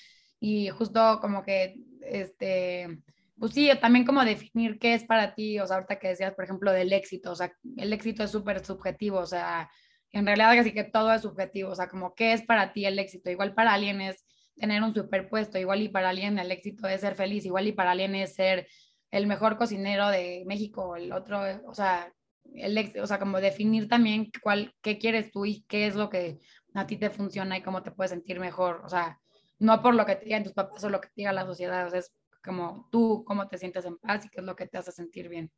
Y 0.40 0.68
justo 0.68 1.20
como 1.20 1.42
que, 1.42 1.76
este, 2.02 3.00
pues 3.38 3.54
sí, 3.54 3.70
también 3.80 4.04
como 4.04 4.24
definir 4.24 4.78
qué 4.78 4.92
es 4.92 5.04
para 5.04 5.34
ti, 5.34 5.58
o 5.58 5.66
sea, 5.66 5.76
ahorita 5.76 5.98
que 5.98 6.08
decías, 6.08 6.34
por 6.34 6.44
ejemplo, 6.44 6.70
del 6.70 6.92
éxito, 6.92 7.32
o 7.32 7.34
sea, 7.34 7.50
el 7.78 7.92
éxito 7.94 8.24
es 8.24 8.30
súper 8.30 8.64
subjetivo, 8.64 9.20
o 9.20 9.26
sea, 9.26 9.70
en 10.12 10.26
realidad 10.26 10.54
casi 10.54 10.72
que 10.72 10.84
todo 10.84 11.12
es 11.14 11.22
subjetivo, 11.22 11.70
o 11.70 11.74
sea, 11.74 11.88
como 11.88 12.14
qué 12.14 12.34
es 12.34 12.42
para 12.42 12.74
ti 12.74 12.84
el 12.84 12.98
éxito, 12.98 13.30
igual 13.30 13.54
para 13.54 13.72
alguien 13.72 14.02
es 14.02 14.27
tener 14.58 14.82
un 14.82 14.94
superpuesto, 14.94 15.58
igual 15.58 15.82
y 15.82 15.88
para 15.88 16.10
alguien 16.10 16.38
el 16.38 16.50
éxito 16.50 16.86
es 16.88 17.00
ser 17.00 17.14
feliz, 17.14 17.44
igual 17.44 17.66
y 17.66 17.72
para 17.72 17.92
alguien 17.92 18.14
es 18.14 18.34
ser 18.34 18.68
el 19.10 19.26
mejor 19.26 19.56
cocinero 19.56 20.08
de 20.08 20.44
México, 20.46 20.96
el 20.96 21.12
otro, 21.12 21.40
o 21.66 21.74
sea, 21.74 22.12
el, 22.54 22.92
o 23.00 23.06
sea, 23.06 23.18
como 23.18 23.40
definir 23.40 23.88
también 23.88 24.30
cuál, 24.42 24.74
qué 24.82 24.98
quieres 24.98 25.30
tú 25.30 25.44
y 25.46 25.64
qué 25.68 25.86
es 25.86 25.94
lo 25.94 26.10
que 26.10 26.38
a 26.74 26.86
ti 26.86 26.96
te 26.96 27.10
funciona 27.10 27.56
y 27.56 27.62
cómo 27.62 27.82
te 27.82 27.90
puedes 27.90 28.10
sentir 28.10 28.40
mejor, 28.40 28.82
o 28.84 28.88
sea, 28.88 29.20
no 29.58 29.82
por 29.82 29.94
lo 29.94 30.06
que 30.06 30.16
te 30.16 30.26
digan 30.26 30.44
tus 30.44 30.52
papás 30.52 30.84
o 30.84 30.90
lo 30.90 31.00
que 31.00 31.08
te 31.08 31.14
diga 31.16 31.32
la 31.32 31.46
sociedad, 31.46 31.86
o 31.86 31.90
sea, 31.90 32.00
es 32.00 32.12
como 32.42 32.88
tú, 32.90 33.24
cómo 33.26 33.48
te 33.48 33.58
sientes 33.58 33.84
en 33.84 33.98
paz 33.98 34.24
y 34.24 34.28
qué 34.28 34.40
es 34.40 34.46
lo 34.46 34.56
que 34.56 34.66
te 34.66 34.78
hace 34.78 34.92
sentir 34.92 35.28
bien. 35.28 35.50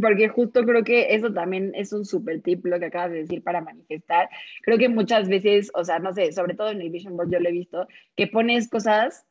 Porque 0.00 0.28
justo 0.28 0.64
creo 0.64 0.84
que 0.84 1.14
eso 1.14 1.32
también 1.32 1.72
es 1.74 1.92
un 1.92 2.04
súper 2.04 2.42
tip 2.42 2.66
lo 2.66 2.78
que 2.78 2.86
acabas 2.86 3.12
de 3.12 3.18
decir 3.18 3.42
para 3.42 3.60
manifestar. 3.62 4.28
Creo 4.62 4.78
que 4.78 4.88
muchas 4.88 5.28
veces, 5.28 5.70
o 5.74 5.84
sea, 5.84 5.98
no 5.98 6.12
sé, 6.12 6.32
sobre 6.32 6.54
todo 6.54 6.70
en 6.70 6.80
el 6.82 6.90
Vision 6.90 7.16
Board 7.16 7.30
yo 7.30 7.40
lo 7.40 7.48
he 7.48 7.52
visto, 7.52 7.88
que 8.16 8.26
pones 8.26 8.68
cosas 8.68 9.26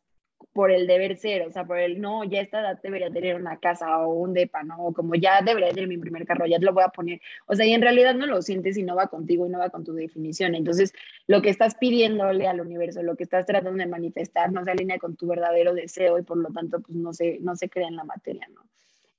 por 0.52 0.72
el 0.72 0.88
deber 0.88 1.18
ser, 1.18 1.48
o 1.48 1.52
sea, 1.52 1.66
por 1.66 1.80
el 1.80 2.02
no, 2.02 2.24
ya 2.24 2.42
esta 2.42 2.60
edad 2.60 2.80
debería 2.82 3.10
tener 3.10 3.36
una 3.36 3.60
casa 3.60 4.00
o 4.00 4.14
un 4.14 4.34
depa, 4.34 4.64
¿no? 4.64 4.92
como 4.94 5.16
ya 5.16 5.42
debería 5.42 5.70
tener 5.70 5.88
mi 5.88 5.98
primer 5.98 6.26
carro, 6.26 6.46
ya 6.46 6.60
te 6.60 6.66
lo 6.66 6.74
voy 6.74 6.84
a 6.84 6.90
poner. 6.90 7.22
O 7.48 7.56
sea, 7.56 7.66
y 7.66 7.74
en 7.74 7.82
realidad 7.82 8.14
no 8.14 8.26
lo 8.26 8.42
sientes 8.42 8.78
y 8.78 8.84
no 8.84 8.96
va 8.96 9.08
contigo 9.08 9.48
y 9.48 9.50
no 9.50 9.60
va 9.60 9.70
con 9.70 9.84
tu 9.84 9.94
definición. 9.94 10.54
Entonces, 10.54 10.94
lo 11.28 11.42
que 11.42 11.50
estás 11.50 11.76
pidiéndole 11.76 12.48
al 12.48 12.60
universo, 12.60 13.02
lo 13.04 13.16
que 13.16 13.24
estás 13.24 13.46
tratando 13.46 13.82
de 13.84 13.90
manifestar, 13.90 14.52
no 14.52 14.64
se 14.64 14.72
alinea 14.72 15.00
con 15.00 15.16
tu 15.16 15.28
verdadero 15.28 15.74
deseo 15.74 16.20
y 16.20 16.24
por 16.24 16.38
lo 16.38 16.50
tanto, 16.50 16.82
pues 16.82 16.96
no 16.96 17.14
se, 17.14 17.40
no 17.40 17.56
se 17.56 17.70
crea 17.70 17.88
en 17.88 17.96
la 17.96 18.04
materia, 18.04 18.48
¿no? 18.54 18.62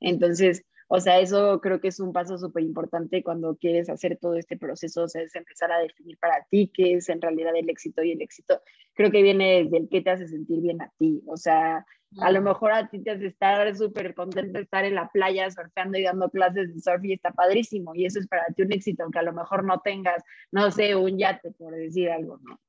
Entonces, 0.01 0.65
o 0.89 1.01
sea, 1.01 1.21
eso 1.21 1.61
creo 1.61 1.81
que 1.81 1.89
es 1.89 2.01
un 2.01 2.13
paso 2.13 2.39
súper 2.39 2.63
importante 2.63 3.23
cuando 3.23 3.57
quieres 3.57 3.89
hacer 3.89 4.19
todo 4.21 4.35
este 4.37 4.57
proceso, 4.57 5.05
o 5.05 5.09
sea, 5.09 5.23
es 5.23 5.35
empezar 5.35 5.73
a 5.73 5.79
definir 5.79 6.19
para 6.19 6.45
ti 6.51 6.71
qué 6.73 6.95
es 6.95 7.09
en 7.09 7.21
realidad 7.21 7.55
el 7.57 7.69
éxito 7.69 8.03
y 8.03 8.13
el 8.13 8.23
éxito 8.23 8.61
creo 8.95 9.11
que 9.11 9.23
viene 9.23 9.65
desde 9.65 9.77
el 9.79 9.89
qué 9.89 10.01
te 10.01 10.11
hace 10.11 10.29
sentir 10.29 10.61
bien 10.61 10.81
a 10.83 10.93
ti, 10.99 11.23
o 11.27 11.37
sea, 11.37 11.85
a 12.21 12.31
lo 12.31 12.43
mejor 12.43 12.73
a 12.73 12.89
ti 12.89 13.03
te 13.03 13.11
hace 13.11 13.27
estar 13.27 13.75
súper 13.77 14.15
contento 14.15 14.59
de 14.59 14.65
estar 14.65 14.85
en 14.85 14.95
la 14.95 15.09
playa 15.09 15.51
surfeando 15.51 15.99
y 15.99 16.05
dando 16.05 16.31
clases 16.31 16.73
de 16.73 16.81
surf 16.81 17.05
y 17.05 17.15
está 17.15 17.33
padrísimo 17.33 17.95
y 17.95 18.07
eso 18.07 18.21
es 18.21 18.29
para 18.29 18.47
ti 18.47 18.63
un 18.63 18.73
éxito, 18.73 19.03
aunque 19.03 19.19
a 19.19 19.23
lo 19.23 19.33
mejor 19.33 19.65
no 19.65 19.81
tengas, 19.81 20.23
no 20.53 20.71
sé, 20.71 20.95
un 20.95 21.19
yate 21.19 21.51
por 21.53 21.75
decir 21.75 22.11
algo, 22.11 22.39
¿no? 22.43 22.61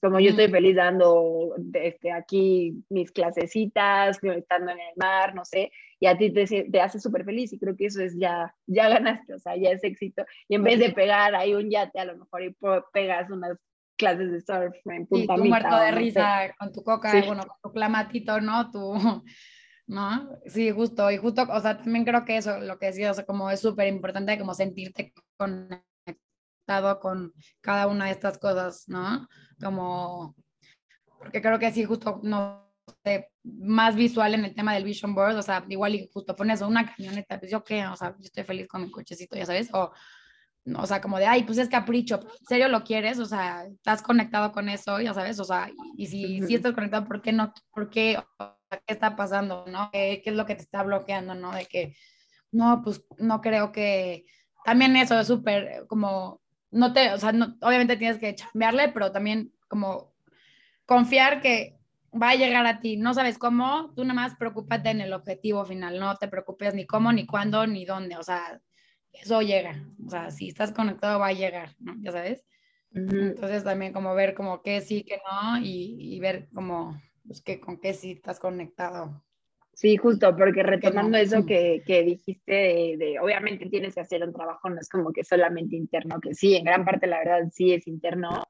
Como 0.00 0.20
yo 0.20 0.30
estoy 0.30 0.48
feliz 0.48 0.76
dando 0.76 1.54
este, 1.72 2.12
aquí 2.12 2.84
mis 2.88 3.10
clasecitas, 3.12 4.18
estando 4.22 4.72
en 4.72 4.78
el 4.78 4.94
mar, 4.96 5.34
no 5.34 5.44
sé, 5.44 5.70
y 6.00 6.06
a 6.06 6.16
ti 6.16 6.30
te, 6.30 6.46
te 6.46 6.80
hace 6.80 7.00
súper 7.00 7.24
feliz 7.24 7.52
y 7.52 7.58
creo 7.58 7.76
que 7.76 7.86
eso 7.86 8.02
es 8.02 8.16
ya, 8.18 8.54
ya 8.66 8.88
ganaste, 8.88 9.34
o 9.34 9.38
sea, 9.38 9.56
ya 9.56 9.70
es 9.70 9.82
éxito. 9.84 10.24
Y 10.48 10.56
en 10.56 10.64
vez 10.64 10.78
de 10.78 10.90
pegar 10.90 11.34
ahí 11.34 11.54
un 11.54 11.70
yate, 11.70 11.98
a 11.98 12.04
lo 12.04 12.16
mejor 12.16 12.42
y 12.42 12.56
pegas 12.92 13.30
unas 13.30 13.58
clases 13.96 14.32
de 14.32 14.40
surf 14.40 14.74
en 14.86 15.06
Punta 15.06 15.34
Y 15.36 15.48
muerto 15.48 15.76
de 15.76 15.92
risa 15.92 16.54
con 16.58 16.72
tu 16.72 16.82
coca, 16.82 17.12
bueno, 17.26 17.44
con 17.46 17.56
tu 17.62 17.72
clamatito, 17.72 18.40
¿no? 18.40 18.70
Tu, 18.70 18.94
¿no? 19.86 20.28
Sí, 20.46 20.70
justo, 20.70 21.10
y 21.10 21.16
justo, 21.16 21.46
o 21.48 21.60
sea, 21.60 21.78
también 21.78 22.04
creo 22.04 22.24
que 22.24 22.36
eso, 22.36 22.58
lo 22.60 22.78
que 22.78 22.86
decías, 22.86 23.12
o 23.12 23.14
sea, 23.14 23.24
como 23.24 23.50
es 23.50 23.60
súper 23.60 23.88
importante 23.88 24.38
como 24.38 24.54
sentirte 24.54 25.12
con 25.36 25.68
con 27.00 27.32
cada 27.60 27.86
una 27.86 28.06
de 28.06 28.12
estas 28.12 28.38
cosas, 28.38 28.84
¿no? 28.88 29.28
Como, 29.62 30.34
porque 31.18 31.42
creo 31.42 31.58
que 31.58 31.72
sí, 31.72 31.84
justo, 31.84 32.20
no 32.22 32.72
sé, 33.04 33.30
más 33.42 33.94
visual 33.94 34.34
en 34.34 34.44
el 34.44 34.54
tema 34.54 34.74
del 34.74 34.84
vision 34.84 35.14
board, 35.14 35.36
o 35.36 35.42
sea, 35.42 35.64
igual 35.68 35.94
y 35.94 36.08
justo 36.12 36.34
pones 36.34 36.62
una 36.62 36.86
camioneta, 36.86 37.38
pues 37.38 37.50
yo 37.50 37.62
qué, 37.62 37.86
o 37.86 37.96
sea, 37.96 38.14
yo 38.18 38.24
estoy 38.24 38.44
feliz 38.44 38.66
con 38.68 38.82
mi 38.82 38.90
cochecito, 38.90 39.36
ya 39.36 39.46
sabes, 39.46 39.68
o, 39.72 39.92
o 40.76 40.86
sea, 40.86 41.00
como 41.00 41.18
de, 41.18 41.26
ay, 41.26 41.44
pues 41.44 41.58
es 41.58 41.68
capricho, 41.68 42.20
¿en 42.20 42.46
serio 42.46 42.68
lo 42.68 42.84
quieres? 42.84 43.18
O 43.18 43.26
sea, 43.26 43.66
estás 43.66 44.02
conectado 44.02 44.52
con 44.52 44.68
eso, 44.68 45.00
ya 45.00 45.12
sabes, 45.12 45.38
o 45.38 45.44
sea, 45.44 45.70
y, 45.96 46.06
si, 46.06 46.40
si 46.42 46.54
estás 46.54 46.72
conectado, 46.72 47.06
¿por 47.06 47.20
qué 47.20 47.32
no? 47.32 47.52
¿Por 47.70 47.90
qué? 47.90 48.18
¿Qué 48.70 48.94
está 48.94 49.14
pasando? 49.14 49.66
¿No? 49.68 49.90
¿Qué, 49.92 50.20
¿Qué 50.24 50.30
es 50.30 50.36
lo 50.36 50.46
que 50.46 50.56
te 50.56 50.62
está 50.62 50.82
bloqueando? 50.82 51.34
¿No? 51.34 51.52
De 51.52 51.66
que, 51.66 51.94
no, 52.50 52.80
pues 52.82 53.04
no 53.18 53.40
creo 53.40 53.72
que, 53.72 54.24
también 54.64 54.96
eso 54.96 55.20
es 55.20 55.26
súper 55.26 55.84
como 55.86 56.40
no 56.74 56.92
te, 56.92 57.12
o 57.12 57.18
sea, 57.18 57.30
obviamente 57.60 57.96
tienes 57.96 58.18
que 58.18 58.34
chambearle, 58.34 58.88
pero 58.88 59.12
también 59.12 59.52
como 59.68 60.12
confiar 60.86 61.40
que 61.40 61.78
va 62.12 62.30
a 62.30 62.34
llegar 62.34 62.66
a 62.66 62.80
ti. 62.80 62.96
No 62.96 63.14
sabes 63.14 63.38
cómo, 63.38 63.92
tú 63.94 64.02
nada 64.02 64.14
más 64.14 64.36
preocúpate 64.36 64.90
en 64.90 65.00
el 65.00 65.12
objetivo 65.12 65.64
final, 65.64 65.98
no 65.98 66.16
te 66.16 66.28
preocupes 66.28 66.74
ni 66.74 66.86
cómo, 66.86 67.12
ni 67.12 67.26
cuándo, 67.26 67.66
ni 67.66 67.84
dónde, 67.84 68.16
o 68.16 68.22
sea, 68.22 68.60
eso 69.12 69.40
llega, 69.40 69.86
o 70.04 70.10
sea, 70.10 70.30
si 70.30 70.48
estás 70.48 70.72
conectado 70.72 71.20
va 71.20 71.28
a 71.28 71.32
llegar, 71.32 71.76
¿no? 71.78 71.94
Ya 72.00 72.12
sabes. 72.12 72.44
Entonces 72.92 73.64
también 73.64 73.92
como 73.92 74.14
ver 74.14 74.34
como 74.34 74.62
qué 74.62 74.80
sí, 74.80 75.04
qué 75.04 75.18
no, 75.28 75.58
y, 75.58 75.96
y 75.98 76.20
ver 76.20 76.48
como, 76.54 77.00
pues 77.26 77.40
que 77.42 77.60
con 77.60 77.80
qué 77.80 77.92
sí 77.92 78.12
estás 78.12 78.38
conectado. 78.38 79.23
Sí, 79.74 79.96
justo, 79.96 80.36
porque 80.36 80.62
retomando 80.62 81.18
eso 81.18 81.44
que, 81.44 81.82
que 81.84 82.04
dijiste 82.04 82.52
de, 82.96 83.18
obviamente 83.20 83.66
tienes 83.66 83.94
que 83.94 84.00
hacer 84.00 84.22
un 84.22 84.32
trabajo, 84.32 84.70
no 84.70 84.80
es 84.80 84.88
como 84.88 85.12
que 85.12 85.24
solamente 85.24 85.74
interno, 85.74 86.20
que 86.20 86.32
sí, 86.34 86.54
en 86.54 86.64
gran 86.64 86.84
parte 86.84 87.08
la 87.08 87.18
verdad 87.18 87.48
sí 87.52 87.72
es 87.72 87.86
interno. 87.88 88.44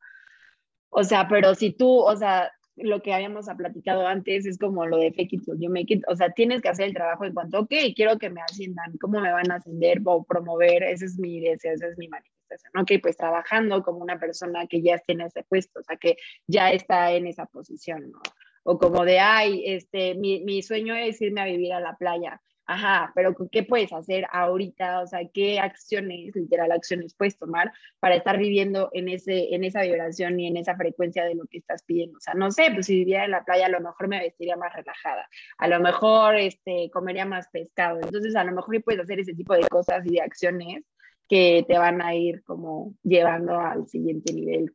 O 0.90 1.02
sea, 1.02 1.26
pero 1.26 1.54
si 1.54 1.72
tú, 1.72 1.88
o 1.88 2.14
sea, 2.14 2.52
lo 2.76 3.00
que 3.00 3.14
habíamos 3.14 3.46
platicado 3.56 4.06
antes 4.06 4.44
es 4.44 4.58
como 4.58 4.84
lo 4.84 4.98
de 4.98 5.12
fake 5.12 5.32
it 5.32 5.44
till 5.44 5.58
you 5.58 5.70
make 5.70 5.94
it, 5.94 6.02
o 6.08 6.14
sea, 6.14 6.30
tienes 6.30 6.60
que 6.60 6.68
hacer 6.68 6.88
el 6.88 6.94
trabajo 6.94 7.24
en 7.24 7.32
cuanto, 7.32 7.60
ok, 7.60 7.72
quiero 7.96 8.18
que 8.18 8.28
me 8.28 8.42
asciendan, 8.42 8.96
¿cómo 9.00 9.20
me 9.20 9.32
van 9.32 9.50
a 9.50 9.56
ascender 9.56 10.02
o 10.04 10.24
promover? 10.24 10.82
Ese 10.82 11.06
es 11.06 11.18
mi 11.18 11.40
deseo, 11.40 11.72
esa 11.72 11.86
es 11.86 11.96
mi 11.96 12.08
manifestación, 12.08 12.72
ok, 12.76 12.92
pues 13.02 13.16
trabajando 13.16 13.82
como 13.82 13.98
una 13.98 14.18
persona 14.18 14.66
que 14.66 14.82
ya 14.82 14.98
tiene 14.98 15.24
ese 15.26 15.42
puesto, 15.44 15.80
o 15.80 15.82
sea, 15.82 15.96
que 15.96 16.16
ya 16.46 16.70
está 16.70 17.12
en 17.12 17.26
esa 17.28 17.46
posición, 17.46 18.10
¿no? 18.10 18.20
O 18.64 18.78
como 18.78 19.04
de, 19.04 19.20
ay, 19.20 19.62
este, 19.66 20.14
mi, 20.14 20.42
mi 20.44 20.62
sueño 20.62 20.94
es 20.94 21.20
irme 21.22 21.42
a 21.42 21.46
vivir 21.46 21.72
a 21.72 21.80
la 21.80 21.96
playa. 21.96 22.40
Ajá, 22.66 23.12
pero 23.14 23.34
¿qué 23.52 23.62
puedes 23.62 23.92
hacer 23.92 24.26
ahorita? 24.32 25.02
O 25.02 25.06
sea, 25.06 25.20
¿qué 25.32 25.60
acciones, 25.60 26.34
literal 26.34 26.72
acciones 26.72 27.14
puedes 27.14 27.36
tomar 27.38 27.70
para 28.00 28.14
estar 28.16 28.38
viviendo 28.38 28.88
en, 28.94 29.08
ese, 29.10 29.54
en 29.54 29.64
esa 29.64 29.82
vibración 29.82 30.40
y 30.40 30.46
en 30.46 30.56
esa 30.56 30.74
frecuencia 30.74 31.24
de 31.26 31.34
lo 31.34 31.44
que 31.44 31.58
estás 31.58 31.82
pidiendo? 31.82 32.16
O 32.16 32.20
sea, 32.20 32.32
no 32.32 32.50
sé, 32.50 32.70
pues 32.72 32.86
si 32.86 33.00
viviera 33.00 33.26
en 33.26 33.32
la 33.32 33.44
playa 33.44 33.66
a 33.66 33.68
lo 33.68 33.80
mejor 33.80 34.08
me 34.08 34.18
vestiría 34.20 34.56
más 34.56 34.72
relajada, 34.74 35.28
a 35.58 35.68
lo 35.68 35.78
mejor 35.80 36.36
este, 36.36 36.90
comería 36.90 37.26
más 37.26 37.48
pescado. 37.48 38.00
Entonces, 38.00 38.34
a 38.34 38.44
lo 38.44 38.52
mejor 38.52 38.82
puedes 38.82 39.02
hacer 39.02 39.20
ese 39.20 39.34
tipo 39.34 39.54
de 39.54 39.68
cosas 39.68 40.04
y 40.06 40.14
de 40.14 40.22
acciones 40.22 40.84
que 41.28 41.64
te 41.68 41.76
van 41.76 42.00
a 42.00 42.14
ir 42.14 42.42
como 42.44 42.94
llevando 43.02 43.58
al 43.58 43.86
siguiente 43.88 44.32
nivel 44.32 44.72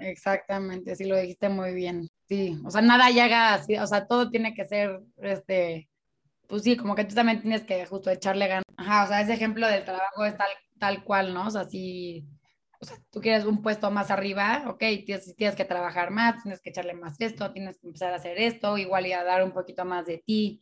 Exactamente, 0.00 0.96
sí 0.96 1.04
lo 1.04 1.16
dijiste 1.16 1.48
muy 1.48 1.74
bien. 1.74 2.08
Sí, 2.28 2.60
o 2.64 2.70
sea, 2.70 2.82
nada 2.82 3.10
llega 3.10 3.54
así, 3.54 3.76
o 3.76 3.86
sea, 3.86 4.06
todo 4.06 4.30
tiene 4.30 4.54
que 4.54 4.64
ser, 4.64 5.00
este, 5.16 5.88
pues 6.46 6.62
sí, 6.62 6.76
como 6.76 6.94
que 6.94 7.04
tú 7.04 7.14
también 7.14 7.40
tienes 7.40 7.64
que 7.64 7.86
justo 7.86 8.10
echarle 8.10 8.48
ganas. 8.48 8.64
Ajá, 8.76 9.04
o 9.04 9.08
sea, 9.08 9.20
ese 9.20 9.34
ejemplo 9.34 9.66
del 9.66 9.84
trabajo 9.84 10.24
es 10.24 10.36
tal, 10.36 10.48
tal 10.78 11.04
cual, 11.04 11.34
¿no? 11.34 11.46
O 11.46 11.50
sea, 11.50 11.64
si, 11.64 12.26
o 12.80 12.84
sea, 12.84 12.96
tú 13.10 13.20
quieres 13.20 13.44
un 13.44 13.62
puesto 13.62 13.90
más 13.90 14.10
arriba, 14.10 14.64
ok, 14.68 14.78
tienes, 15.04 15.34
tienes 15.36 15.56
que 15.56 15.64
trabajar 15.64 16.10
más, 16.10 16.42
tienes 16.42 16.60
que 16.60 16.70
echarle 16.70 16.94
más 16.94 17.20
esto, 17.20 17.52
tienes 17.52 17.78
que 17.78 17.86
empezar 17.86 18.12
a 18.12 18.16
hacer 18.16 18.38
esto, 18.38 18.78
igual 18.78 19.06
y 19.06 19.12
a 19.12 19.24
dar 19.24 19.44
un 19.44 19.52
poquito 19.52 19.84
más 19.84 20.06
de 20.06 20.18
ti, 20.18 20.60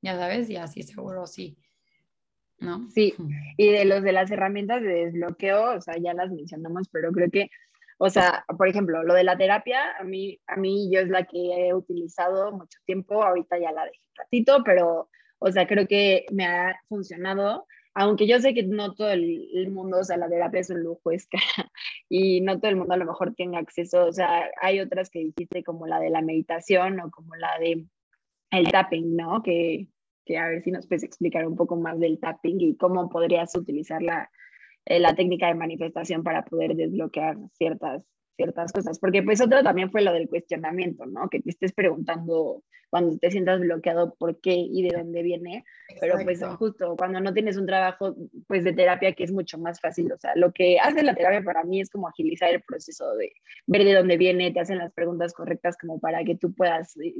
ya 0.00 0.16
sabes, 0.16 0.48
y 0.50 0.56
así 0.56 0.82
seguro 0.82 1.26
sí. 1.26 1.58
¿No? 2.60 2.90
Sí, 2.90 3.14
y 3.56 3.70
de 3.70 3.84
los 3.84 4.02
de 4.02 4.10
las 4.10 4.30
herramientas 4.32 4.82
de 4.82 5.06
desbloqueo, 5.06 5.76
o 5.76 5.80
sea, 5.80 5.94
ya 5.96 6.12
las 6.12 6.30
mencionamos, 6.30 6.88
pero 6.90 7.12
creo 7.12 7.30
que 7.30 7.48
o 7.98 8.10
sea, 8.10 8.44
por 8.56 8.68
ejemplo, 8.68 9.02
lo 9.02 9.14
de 9.14 9.24
la 9.24 9.36
terapia, 9.36 9.96
a 9.98 10.04
mí, 10.04 10.38
a 10.46 10.56
mí 10.56 10.88
yo 10.92 11.00
es 11.00 11.08
la 11.08 11.24
que 11.24 11.68
he 11.68 11.74
utilizado 11.74 12.52
mucho 12.52 12.78
tiempo, 12.86 13.22
ahorita 13.22 13.58
ya 13.58 13.72
la 13.72 13.84
dejé 13.84 13.98
un 13.98 14.16
ratito, 14.16 14.62
pero, 14.64 15.10
O 15.40 15.52
sea, 15.52 15.66
creo 15.66 15.86
que 15.86 16.26
me 16.32 16.46
ha 16.46 16.80
funcionado, 16.88 17.66
aunque 17.94 18.26
yo 18.28 18.40
sé 18.40 18.54
que 18.54 18.62
no 18.64 18.94
todo 18.94 19.10
el, 19.10 19.70
mundo, 19.70 19.98
o 20.00 20.04
sea, 20.04 20.16
la 20.16 20.28
terapia 20.28 20.60
es 20.60 20.70
un 20.70 20.82
lujo, 20.82 21.10
es 21.10 21.26
cara, 21.26 21.42
y 22.08 22.40
no 22.40 22.58
todo 22.60 22.70
el 22.70 22.76
mundo 22.76 22.94
a 22.94 22.96
lo 22.96 23.06
mejor 23.06 23.34
tiene 23.34 23.58
acceso, 23.58 24.06
o 24.06 24.12
sea, 24.12 24.50
hay 24.62 24.80
otras 24.80 25.10
que 25.10 25.20
dijiste 25.20 25.64
como 25.64 25.86
la 25.86 26.00
de 26.00 26.10
la 26.10 26.22
meditación 26.22 27.00
o 27.00 27.10
como 27.10 27.34
la 27.36 27.58
de 27.58 27.86
el 28.50 28.70
tapping, 28.70 29.16
¿no? 29.16 29.42
Que, 29.42 29.88
que 30.24 30.38
a 30.38 30.48
ver 30.48 30.62
si 30.62 30.70
nos 30.70 30.86
puedes 30.86 31.04
explicar 31.04 31.46
un 31.46 31.56
poco 31.56 31.76
más 31.76 31.98
del 31.98 32.20
tapping 32.20 32.60
y 32.60 32.76
cómo 32.76 33.08
podrías 33.10 33.54
utilizar 33.56 34.02
la, 34.02 34.30
eh, 34.88 35.00
la 35.00 35.14
técnica 35.14 35.48
de 35.48 35.54
manifestación 35.54 36.22
para 36.22 36.44
poder 36.44 36.74
desbloquear 36.74 37.36
ciertas 37.52 38.04
ciertas 38.38 38.72
cosas, 38.72 38.98
porque 39.00 39.22
pues 39.22 39.40
otro 39.40 39.62
también 39.64 39.90
fue 39.90 40.00
lo 40.00 40.12
del 40.12 40.28
cuestionamiento, 40.28 41.04
¿no? 41.06 41.28
Que 41.28 41.40
te 41.40 41.50
estés 41.50 41.72
preguntando 41.72 42.62
cuando 42.88 43.18
te 43.18 43.30
sientas 43.30 43.60
bloqueado 43.60 44.14
por 44.14 44.40
qué 44.40 44.54
y 44.54 44.82
de 44.82 44.96
dónde 44.96 45.22
viene, 45.22 45.64
pero 46.00 46.16
pues 46.22 46.42
justo 46.56 46.96
cuando 46.96 47.20
no 47.20 47.34
tienes 47.34 47.56
un 47.56 47.66
trabajo 47.66 48.16
pues 48.46 48.64
de 48.64 48.72
terapia 48.72 49.12
que 49.12 49.24
es 49.24 49.32
mucho 49.32 49.58
más 49.58 49.80
fácil, 49.80 50.10
o 50.12 50.16
sea, 50.18 50.32
lo 50.36 50.52
que 50.52 50.78
hace 50.78 51.02
la 51.02 51.14
terapia 51.14 51.42
para 51.42 51.64
mí 51.64 51.80
es 51.80 51.90
como 51.90 52.08
agilizar 52.08 52.50
el 52.50 52.62
proceso 52.62 53.14
de 53.16 53.32
ver 53.66 53.84
de 53.84 53.94
dónde 53.94 54.16
viene, 54.16 54.52
te 54.52 54.60
hacen 54.60 54.78
las 54.78 54.92
preguntas 54.92 55.34
correctas 55.34 55.76
como 55.76 55.98
para 55.98 56.24
que 56.24 56.36
tú 56.36 56.54
puedas 56.54 56.96
eh, 56.96 57.12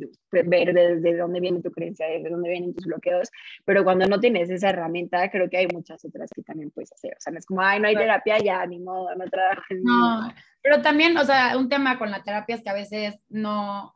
ver 0.44 0.72
desde 0.72 1.16
dónde 1.16 1.40
viene 1.40 1.60
tu 1.60 1.72
creencia, 1.72 2.06
desde 2.06 2.30
dónde 2.30 2.48
vienen 2.48 2.74
tus 2.74 2.86
bloqueos, 2.86 3.28
pero 3.64 3.84
cuando 3.84 4.06
no 4.06 4.20
tienes 4.20 4.48
esa 4.48 4.70
herramienta, 4.70 5.28
creo 5.30 5.50
que 5.50 5.58
hay 5.58 5.66
muchas 5.66 6.02
otras 6.04 6.30
que 6.34 6.42
también 6.42 6.70
puedes 6.70 6.92
hacer, 6.92 7.12
o 7.18 7.20
sea, 7.20 7.32
no 7.32 7.40
es 7.40 7.46
como, 7.46 7.60
ay, 7.60 7.80
no 7.80 7.88
hay 7.88 7.96
terapia, 7.96 8.38
ya, 8.38 8.64
ni 8.64 8.78
modo, 8.78 9.14
no 9.16 9.24
trabajo. 9.28 9.62
No, 9.82 10.32
pero 10.62 10.82
también, 10.82 11.07
o 11.16 11.24
sea, 11.24 11.56
un 11.56 11.68
tema 11.68 11.98
con 11.98 12.10
la 12.10 12.22
terapia 12.22 12.56
es 12.56 12.62
que 12.62 12.70
a 12.70 12.74
veces 12.74 13.18
no, 13.28 13.94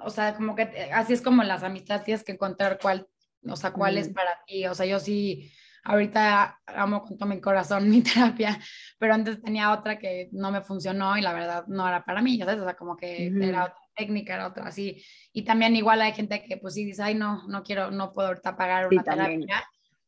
o 0.00 0.10
sea, 0.10 0.34
como 0.34 0.54
que 0.54 0.90
así 0.92 1.12
es 1.12 1.22
como 1.22 1.42
las 1.42 1.62
amistades 1.62 2.04
tienes 2.04 2.24
que 2.24 2.32
encontrar 2.32 2.78
cuál, 2.80 3.08
o 3.48 3.56
sea, 3.56 3.72
cuál 3.72 3.98
es 3.98 4.08
para 4.08 4.42
ti. 4.46 4.66
O 4.66 4.74
sea, 4.74 4.86
yo 4.86 4.98
sí, 4.98 5.50
ahorita 5.84 6.60
amo 6.66 7.02
con 7.02 7.18
todo 7.18 7.28
mi 7.28 7.40
corazón 7.40 7.88
mi 7.90 8.02
terapia, 8.02 8.58
pero 8.98 9.14
antes 9.14 9.42
tenía 9.42 9.72
otra 9.72 9.98
que 9.98 10.28
no 10.32 10.50
me 10.50 10.62
funcionó 10.62 11.16
y 11.16 11.22
la 11.22 11.32
verdad 11.32 11.64
no 11.66 11.86
era 11.86 12.04
para 12.04 12.22
mí, 12.22 12.38
sabes, 12.38 12.58
o 12.58 12.64
sea, 12.64 12.74
como 12.74 12.96
que 12.96 13.26
era 13.26 13.64
otra 13.64 13.76
técnica, 13.94 14.34
era 14.34 14.46
otra 14.46 14.66
así. 14.66 15.02
Y 15.32 15.42
también 15.44 15.76
igual 15.76 16.00
hay 16.00 16.12
gente 16.12 16.44
que 16.44 16.56
pues 16.56 16.74
sí 16.74 16.84
dice, 16.84 17.02
ay, 17.02 17.14
no, 17.14 17.46
no 17.48 17.62
quiero, 17.62 17.90
no 17.90 18.12
puedo 18.12 18.28
ahorita 18.28 18.56
pagar 18.56 18.88
una 18.88 19.02
terapia. 19.02 19.64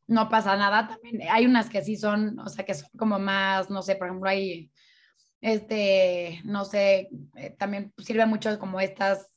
No 0.07 0.29
pasa 0.29 0.55
nada, 0.55 0.87
también 0.87 1.19
hay 1.31 1.47
unas 1.47 1.67
que 1.67 1.81
sí 1.81 1.97
son, 1.97 2.37
o 2.39 2.47
sea, 2.47 2.63
que 2.63 2.75
son 2.75 2.89
como 2.95 3.17
más, 3.17 3.71
no 3.71 3.81
sé, 3.81 3.95
por 3.95 4.05
ejemplo, 4.05 4.29
hay 4.29 4.69
este, 5.45 6.41
no 6.43 6.65
sé, 6.65 7.07
eh, 7.35 7.51
también 7.51 7.93
sirve 7.99 8.25
mucho 8.25 8.57
como 8.57 8.79
estas, 8.79 9.29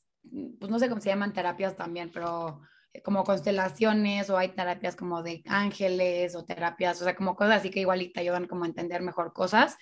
pues 0.59 0.71
no 0.71 0.79
sé 0.79 0.89
cómo 0.89 0.99
se 0.99 1.09
llaman 1.09 1.33
terapias 1.33 1.75
también, 1.75 2.09
pero 2.11 2.61
eh, 2.93 3.03
como 3.03 3.23
constelaciones 3.23 4.27
o 4.31 4.37
hay 4.37 4.49
terapias 4.49 4.95
como 4.95 5.21
de 5.21 5.43
ángeles 5.45 6.33
o 6.33 6.43
terapias, 6.43 6.99
o 6.99 7.03
sea, 7.03 7.15
como 7.15 7.35
cosas 7.35 7.57
así 7.57 7.69
que 7.69 7.81
igual 7.81 8.11
ayudan 8.15 8.47
como 8.47 8.63
a 8.63 8.67
entender 8.67 9.03
mejor 9.03 9.33
cosas 9.33 9.77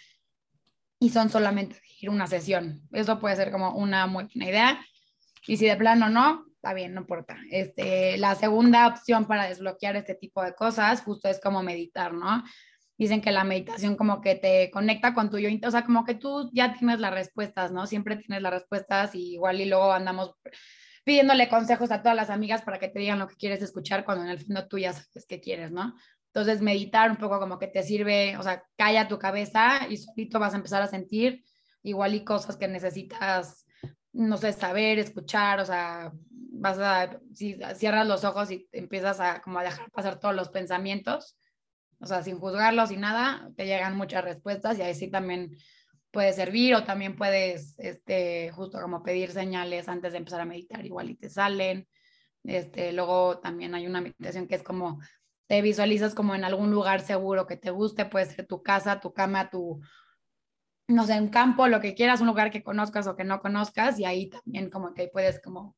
y 1.00 1.12
son 1.12 1.30
solamente 1.30 1.82
ir 2.02 2.10
una 2.10 2.28
sesión. 2.28 2.82
Eso 2.92 3.20
puede 3.20 3.38
ser 3.38 3.50
como 3.50 3.78
una 3.78 4.06
muy 4.06 4.26
buena 4.26 4.50
idea. 4.50 4.86
Y 5.48 5.56
si 5.56 5.66
de 5.66 5.78
plano 5.78 6.10
no, 6.10 6.46
está 6.56 6.74
bien, 6.74 6.94
no 6.94 7.02
importa. 7.02 7.38
Este, 7.50 8.18
la 8.18 8.36
segunda 8.36 8.88
opción 8.88 9.28
para 9.28 9.48
desbloquear 9.48 9.96
este 9.96 10.16
tipo 10.16 10.44
de 10.44 10.54
cosas 10.54 11.04
justo 11.04 11.30
es 11.30 11.40
como 11.40 11.64
meditar, 11.64 12.14
¿no? 12.14 12.44
Dicen 12.98 13.22
que 13.22 13.32
la 13.32 13.44
meditación 13.44 13.96
como 13.96 14.22
que 14.22 14.36
te 14.36 14.72
conecta 14.72 15.14
con 15.14 15.30
tu 15.30 15.38
yo, 15.38 15.50
o 15.66 15.72
sea, 15.72 15.86
como 15.86 16.04
que 16.04 16.16
tú 16.16 16.50
ya 16.54 16.74
tienes 16.74 17.00
las 17.00 17.14
respuestas, 17.14 17.72
¿no? 17.72 17.86
Siempre 17.88 18.16
tienes 18.18 18.42
las 18.42 18.54
respuestas 18.54 19.14
y 19.16 19.34
igual 19.34 19.62
y 19.62 19.66
luego 19.66 19.92
andamos 19.92 20.34
pidiéndole 21.04 21.48
consejos 21.48 21.92
a 21.92 22.02
todas 22.02 22.16
las 22.16 22.30
amigas 22.30 22.64
para 22.64 22.80
que 22.80 22.90
te 22.90 23.00
digan 23.00 23.20
lo 23.20 23.28
que 23.28 23.36
quieres 23.36 23.62
escuchar 23.62 24.04
cuando 24.04 24.26
en 24.26 24.30
el 24.32 24.40
fondo 24.40 24.68
tú 24.68 24.78
ya 24.78 24.94
sabes 24.94 25.26
qué 25.28 25.40
quieres, 25.40 25.72
¿no? 25.72 25.96
Entonces, 26.34 26.62
meditar 26.62 27.10
un 27.10 27.18
poco 27.18 27.40
como 27.40 27.58
que 27.58 27.68
te 27.68 27.82
sirve, 27.82 28.38
o 28.38 28.44
sea, 28.44 28.64
calla 28.76 29.08
tu 29.08 29.18
cabeza 29.18 29.88
y 29.90 29.98
solito 29.98 30.40
vas 30.40 30.54
a 30.54 30.58
empezar 30.58 30.82
a 30.82 30.88
sentir 30.88 31.44
igual 31.82 32.14
y 32.14 32.24
cosas 32.24 32.58
que 32.58 32.68
necesitas, 32.68 33.66
no 34.12 34.38
sé, 34.38 34.54
saber, 34.54 35.00
escuchar, 35.00 35.60
o 35.60 35.66
sea, 35.66 36.12
vas 36.30 36.78
a, 36.80 37.20
si 37.34 37.58
cierras 37.76 38.06
los 38.08 38.24
ojos 38.24 38.52
y 38.52 38.68
empiezas 38.72 39.20
a 39.20 39.42
como 39.42 39.60
a 39.60 39.64
dejar 39.64 39.90
pasar 39.92 40.20
todos 40.20 40.36
los 40.36 40.50
pensamientos, 40.50 41.38
o 42.00 42.06
sea, 42.06 42.24
sin 42.24 42.40
juzgarlos 42.40 42.92
y 42.92 42.98
nada, 42.98 43.50
te 43.56 43.66
llegan 43.66 43.98
muchas 43.98 44.24
respuestas 44.24 44.78
y 44.78 44.82
ahí 44.82 44.94
sí 44.94 45.10
también 45.10 45.58
puede 46.12 46.34
servir 46.34 46.76
o 46.76 46.84
también 46.84 47.16
puedes, 47.16 47.78
este, 47.80 48.52
justo 48.52 48.80
como 48.82 49.04
pedir 49.04 49.32
señales 49.32 49.88
antes 49.88 50.12
de 50.12 50.20
empezar 50.20 50.42
a 50.42 50.46
meditar, 50.46 50.86
igual 50.86 51.10
y 51.10 51.16
te 51.16 51.30
salen. 51.30 51.88
Este, 52.44 52.94
luego 52.94 53.40
también 53.40 53.76
hay 53.76 53.88
una 53.88 54.02
meditación 54.02 54.48
que 54.48 54.56
es 54.56 54.64
como 54.64 55.00
te 55.48 55.62
visualizas 55.62 56.14
como 56.14 56.36
en 56.36 56.44
algún 56.44 56.72
lugar 56.72 57.02
seguro 57.02 57.48
que 57.48 57.58
te 57.58 57.72
guste, 57.72 58.06
puede 58.06 58.26
ser 58.26 58.46
tu 58.46 58.62
casa, 58.62 59.00
tu 59.00 59.14
cama, 59.14 59.50
tu, 59.50 59.82
no 60.88 61.06
sé, 61.06 61.20
un 61.20 61.30
campo, 61.30 61.68
lo 61.68 61.80
que 61.80 61.96
quieras, 61.96 62.22
un 62.22 62.28
lugar 62.28 62.52
que 62.52 62.64
conozcas 62.64 63.08
o 63.08 63.16
que 63.16 63.24
no 63.24 63.42
conozcas 63.42 64.00
y 64.00 64.06
ahí 64.06 64.30
también 64.30 64.70
como 64.70 64.94
que 64.94 65.08
puedes 65.08 65.42
como 65.42 65.76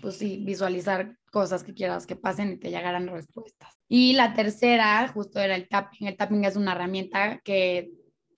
pues 0.00 0.16
sí, 0.16 0.42
visualizar 0.44 1.16
cosas 1.30 1.62
que 1.62 1.74
quieras 1.74 2.06
que 2.06 2.16
pasen 2.16 2.52
y 2.52 2.56
te 2.58 2.70
llegarán 2.70 3.08
respuestas. 3.08 3.78
Y 3.88 4.12
la 4.12 4.34
tercera, 4.34 5.08
justo 5.08 5.40
era 5.40 5.54
el 5.54 5.68
tapping. 5.68 6.08
El 6.08 6.16
tapping 6.16 6.44
es 6.44 6.56
una 6.56 6.72
herramienta 6.72 7.40
que 7.40 7.90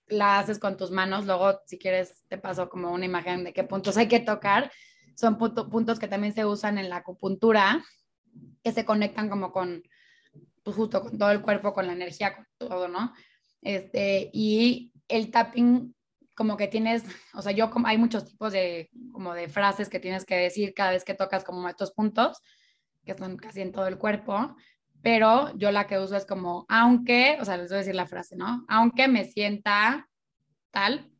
la 0.09 0.39
haces 0.39 0.59
con 0.59 0.77
tus 0.77 0.91
manos. 0.91 1.27
Luego, 1.27 1.61
si 1.67 1.79
quieres, 1.79 2.25
te 2.29 2.39
paso 2.39 2.69
como 2.69 2.93
una 2.93 3.05
imagen 3.05 3.45
de 3.45 3.53
qué 3.53 3.65
puntos 3.65 3.97
hay 3.97 4.09
que 4.09 4.21
tocar. 4.21 4.71
Son 5.15 5.37
puntos 5.39 5.99
que 5.99 6.09
también 6.09 6.35
se 6.35 6.45
usan 6.45 6.79
en 6.79 6.89
la 6.89 6.97
acupuntura, 6.97 7.85
que 8.63 8.73
se 8.73 8.85
conectan 8.85 9.29
como 9.29 9.53
con, 9.53 9.83
pues 10.63 10.77
justo 10.77 11.03
con 11.03 11.19
todo 11.19 11.31
el 11.31 11.43
cuerpo, 11.43 11.73
con 11.73 11.87
la 11.87 11.93
energía, 11.93 12.35
con 12.35 12.47
todo, 12.59 12.89
¿no? 12.89 13.13
Este, 13.61 14.31
y 14.33 14.93
el 15.09 15.31
tapping 15.31 15.95
como 16.41 16.57
que 16.57 16.69
tienes, 16.69 17.05
o 17.35 17.43
sea, 17.43 17.53
yo 17.53 17.69
como 17.69 17.87
hay 17.87 17.99
muchos 17.99 18.25
tipos 18.25 18.51
de 18.51 18.89
como 19.13 19.35
de 19.35 19.51
frases 19.51 19.91
que 19.91 20.01
tienes 20.01 20.25
que 20.25 20.37
decir 20.37 20.73
cada 20.73 20.93
vez 20.93 21.05
que 21.05 21.13
tocas 21.13 21.45
como 21.45 21.69
estos 21.69 21.93
puntos, 21.93 22.41
que 23.05 23.15
son 23.15 23.37
casi 23.37 23.61
en 23.61 23.73
todo 23.73 23.87
el 23.89 23.99
cuerpo, 23.99 24.57
pero 25.03 25.55
yo 25.59 25.71
la 25.71 25.87
que 25.87 25.99
uso 25.99 26.17
es 26.17 26.25
como, 26.25 26.65
aunque, 26.71 27.37
o 27.43 27.45
sea, 27.45 27.59
les 27.59 27.69
voy 27.69 27.75
a 27.75 27.79
decir 27.81 27.95
la 27.95 28.07
frase, 28.07 28.37
¿no? 28.37 28.65
Aunque 28.69 29.07
me 29.07 29.27
sienta 29.27 30.09
tal, 30.71 31.11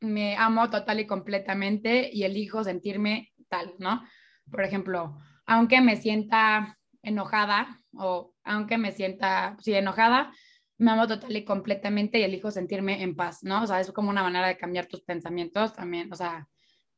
me 0.00 0.38
amo 0.38 0.70
total 0.70 1.00
y 1.00 1.06
completamente 1.06 2.08
y 2.10 2.22
elijo 2.22 2.64
sentirme 2.64 3.34
tal, 3.50 3.74
¿no? 3.78 4.02
Por 4.50 4.64
ejemplo, 4.64 5.18
aunque 5.44 5.82
me 5.82 5.96
sienta 5.96 6.78
enojada 7.02 7.78
o 7.92 8.32
aunque 8.42 8.78
me 8.78 8.92
sienta, 8.92 9.58
sí, 9.60 9.74
enojada, 9.74 10.32
me 10.80 10.92
amo 10.92 11.06
total 11.06 11.36
y 11.36 11.44
completamente 11.44 12.18
y 12.18 12.22
elijo 12.22 12.50
sentirme 12.50 13.02
en 13.02 13.14
paz, 13.14 13.44
¿no? 13.44 13.62
O 13.62 13.66
sea, 13.66 13.80
es 13.80 13.92
como 13.92 14.08
una 14.08 14.22
manera 14.22 14.48
de 14.48 14.56
cambiar 14.56 14.86
tus 14.86 15.02
pensamientos 15.02 15.74
también, 15.74 16.10
o 16.10 16.16
sea, 16.16 16.48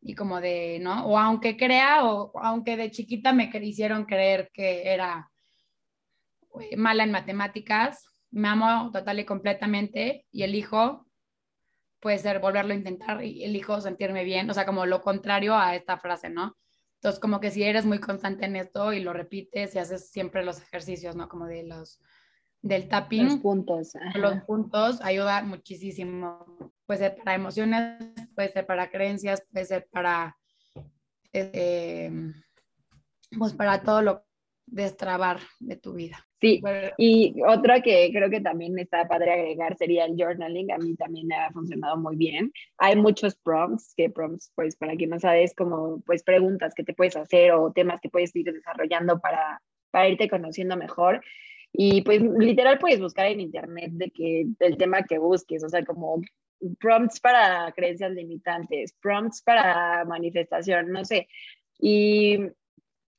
y 0.00 0.14
como 0.14 0.40
de, 0.40 0.78
¿no? 0.80 1.04
O 1.06 1.18
aunque 1.18 1.56
crea, 1.56 2.04
o 2.04 2.32
aunque 2.38 2.76
de 2.76 2.92
chiquita 2.92 3.32
me 3.32 3.50
hicieron 3.60 4.04
creer 4.04 4.50
que 4.54 4.92
era 4.92 5.28
eh, 6.60 6.76
mala 6.76 7.02
en 7.02 7.10
matemáticas, 7.10 8.06
me 8.30 8.48
amo 8.48 8.92
total 8.92 9.18
y 9.18 9.24
completamente 9.24 10.26
y 10.30 10.44
elijo, 10.44 11.06
puede 11.98 12.18
ser 12.18 12.38
volverlo 12.38 12.74
a 12.74 12.76
intentar 12.76 13.24
y 13.24 13.42
elijo 13.42 13.80
sentirme 13.80 14.22
bien, 14.22 14.48
o 14.48 14.54
sea, 14.54 14.64
como 14.64 14.86
lo 14.86 15.00
contrario 15.00 15.56
a 15.56 15.74
esta 15.74 15.98
frase, 15.98 16.30
¿no? 16.30 16.56
Entonces, 16.94 17.20
como 17.20 17.40
que 17.40 17.50
si 17.50 17.64
eres 17.64 17.84
muy 17.84 17.98
constante 17.98 18.44
en 18.44 18.54
esto 18.54 18.92
y 18.92 19.00
lo 19.00 19.12
repites 19.12 19.74
y 19.74 19.80
haces 19.80 20.08
siempre 20.10 20.44
los 20.44 20.62
ejercicios, 20.62 21.16
¿no? 21.16 21.28
Como 21.28 21.46
de 21.46 21.64
los 21.64 22.00
del 22.62 22.88
tapping. 22.88 23.24
Los 23.24 23.36
puntos. 23.38 23.92
Los 24.14 24.40
puntos 24.44 25.00
ayuda 25.02 25.42
muchísimo. 25.42 26.70
Puede 26.86 27.00
ser 27.00 27.16
para 27.16 27.34
emociones, 27.34 27.98
puede 28.34 28.50
ser 28.50 28.66
para 28.66 28.90
creencias, 28.90 29.44
puede 29.52 29.66
ser 29.66 29.88
para, 29.90 30.36
eh, 31.32 32.10
pues 33.36 33.52
para 33.52 33.82
todo 33.82 34.02
lo 34.02 34.24
destrabar 34.66 35.38
de 35.60 35.76
tu 35.76 35.92
vida. 35.92 36.26
Sí, 36.40 36.60
y 36.98 37.40
otra 37.46 37.82
que 37.82 38.10
creo 38.12 38.28
que 38.28 38.40
también 38.40 38.76
está 38.78 39.06
padre 39.06 39.32
agregar 39.32 39.76
sería 39.76 40.06
el 40.06 40.16
journaling. 40.16 40.72
A 40.72 40.78
mí 40.78 40.96
también 40.96 41.28
me 41.28 41.36
ha 41.36 41.52
funcionado 41.52 41.96
muy 41.96 42.16
bien. 42.16 42.52
Hay 42.78 42.96
muchos 42.96 43.36
prompts, 43.36 43.94
que 43.96 44.10
prompts, 44.10 44.50
pues 44.56 44.74
para 44.76 44.96
quien 44.96 45.10
no 45.10 45.20
sabes, 45.20 45.54
como 45.54 46.00
pues 46.00 46.24
preguntas 46.24 46.74
que 46.74 46.82
te 46.82 46.94
puedes 46.94 47.16
hacer 47.16 47.52
o 47.52 47.70
temas 47.72 48.00
que 48.00 48.08
puedes 48.08 48.34
ir 48.34 48.52
desarrollando 48.52 49.20
para, 49.20 49.62
para 49.92 50.08
irte 50.08 50.28
conociendo 50.28 50.76
mejor. 50.76 51.22
Y 51.72 52.02
pues 52.02 52.20
literal 52.22 52.78
puedes 52.78 53.00
buscar 53.00 53.26
en 53.26 53.40
internet 53.40 53.92
de 53.92 54.10
que 54.10 54.46
el 54.60 54.76
tema 54.76 55.04
que 55.04 55.18
busques, 55.18 55.64
o 55.64 55.68
sea, 55.68 55.84
como 55.84 56.20
prompts 56.78 57.20
para 57.20 57.72
creencias 57.72 58.12
limitantes, 58.12 58.94
prompts 59.00 59.42
para 59.42 60.04
manifestación, 60.04 60.90
no 60.92 61.04
sé. 61.04 61.28
Y 61.78 62.38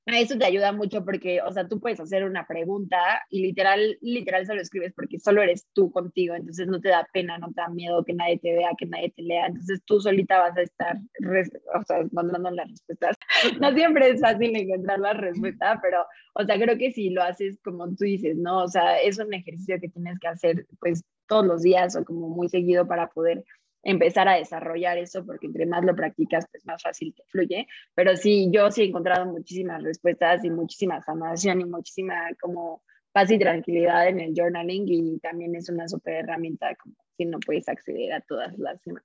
Eso 0.05 0.37
te 0.37 0.45
ayuda 0.45 0.73
mucho 0.73 1.05
porque, 1.05 1.41
o 1.41 1.51
sea, 1.51 1.67
tú 1.67 1.79
puedes 1.79 1.99
hacer 1.99 2.25
una 2.25 2.45
pregunta 2.45 2.97
y 3.29 3.41
literal, 3.41 3.97
literal 4.01 4.45
se 4.45 4.53
lo 4.53 4.61
escribes 4.61 4.93
porque 4.93 5.17
solo 5.17 5.41
eres 5.41 5.65
tú 5.73 5.91
contigo, 5.91 6.35
entonces 6.35 6.67
no 6.67 6.81
te 6.81 6.89
da 6.89 7.07
pena, 7.13 7.37
no 7.37 7.47
te 7.53 7.61
da 7.61 7.69
miedo 7.69 8.03
que 8.03 8.13
nadie 8.13 8.37
te 8.39 8.53
vea, 8.53 8.69
que 8.77 8.85
nadie 8.85 9.11
te 9.15 9.21
lea, 9.23 9.45
entonces 9.45 9.81
tú 9.85 10.01
solita 10.01 10.39
vas 10.39 10.57
a 10.57 10.61
estar, 10.61 10.97
o 10.97 11.83
sea, 11.85 11.99
encontrando 11.99 12.51
las 12.51 12.69
respuestas. 12.69 13.15
No 13.61 13.71
siempre 13.73 14.09
es 14.09 14.19
fácil 14.19 14.55
encontrar 14.55 14.99
la 14.99 15.13
respuesta, 15.13 15.79
pero, 15.81 16.05
o 16.33 16.43
sea, 16.43 16.59
creo 16.59 16.77
que 16.77 16.91
si 16.91 17.09
lo 17.09 17.23
haces 17.23 17.59
como 17.63 17.87
tú 17.95 18.03
dices, 18.03 18.35
¿no? 18.35 18.63
O 18.63 18.67
sea, 18.67 18.99
es 18.99 19.19
un 19.19 19.33
ejercicio 19.33 19.79
que 19.79 19.89
tienes 19.89 20.19
que 20.19 20.27
hacer, 20.27 20.65
pues, 20.79 21.01
todos 21.27 21.45
los 21.45 21.61
días 21.61 21.95
o 21.95 22.03
como 22.03 22.27
muy 22.29 22.49
seguido 22.49 22.87
para 22.87 23.07
poder 23.07 23.43
empezar 23.83 24.27
a 24.27 24.35
desarrollar 24.35 24.97
eso, 24.97 25.25
porque 25.25 25.47
entre 25.47 25.65
más 25.65 25.83
lo 25.83 25.95
practicas, 25.95 26.47
pues 26.49 26.65
más 26.65 26.81
fácil 26.81 27.13
te 27.13 27.23
fluye. 27.27 27.67
Pero 27.93 28.15
sí, 28.15 28.49
yo 28.51 28.71
sí 28.71 28.81
he 28.81 28.85
encontrado 28.85 29.25
muchísimas 29.25 29.83
respuestas 29.83 30.43
y 30.45 30.49
muchísima 30.49 31.01
sanación 31.01 31.61
y 31.61 31.65
muchísima 31.65 32.29
como 32.39 32.81
paz 33.11 33.29
y 33.29 33.37
tranquilidad 33.37 34.07
en 34.07 34.19
el 34.19 34.33
journaling 34.35 34.85
y 34.87 35.19
también 35.19 35.55
es 35.55 35.69
una 35.69 35.87
super 35.87 36.15
herramienta 36.15 36.75
como 36.75 36.95
si 37.15 37.25
no 37.25 37.39
puedes 37.39 37.69
acceder 37.69 38.13
a 38.13 38.21
todas 38.21 38.57
las 38.57 38.81
demás. 38.83 39.03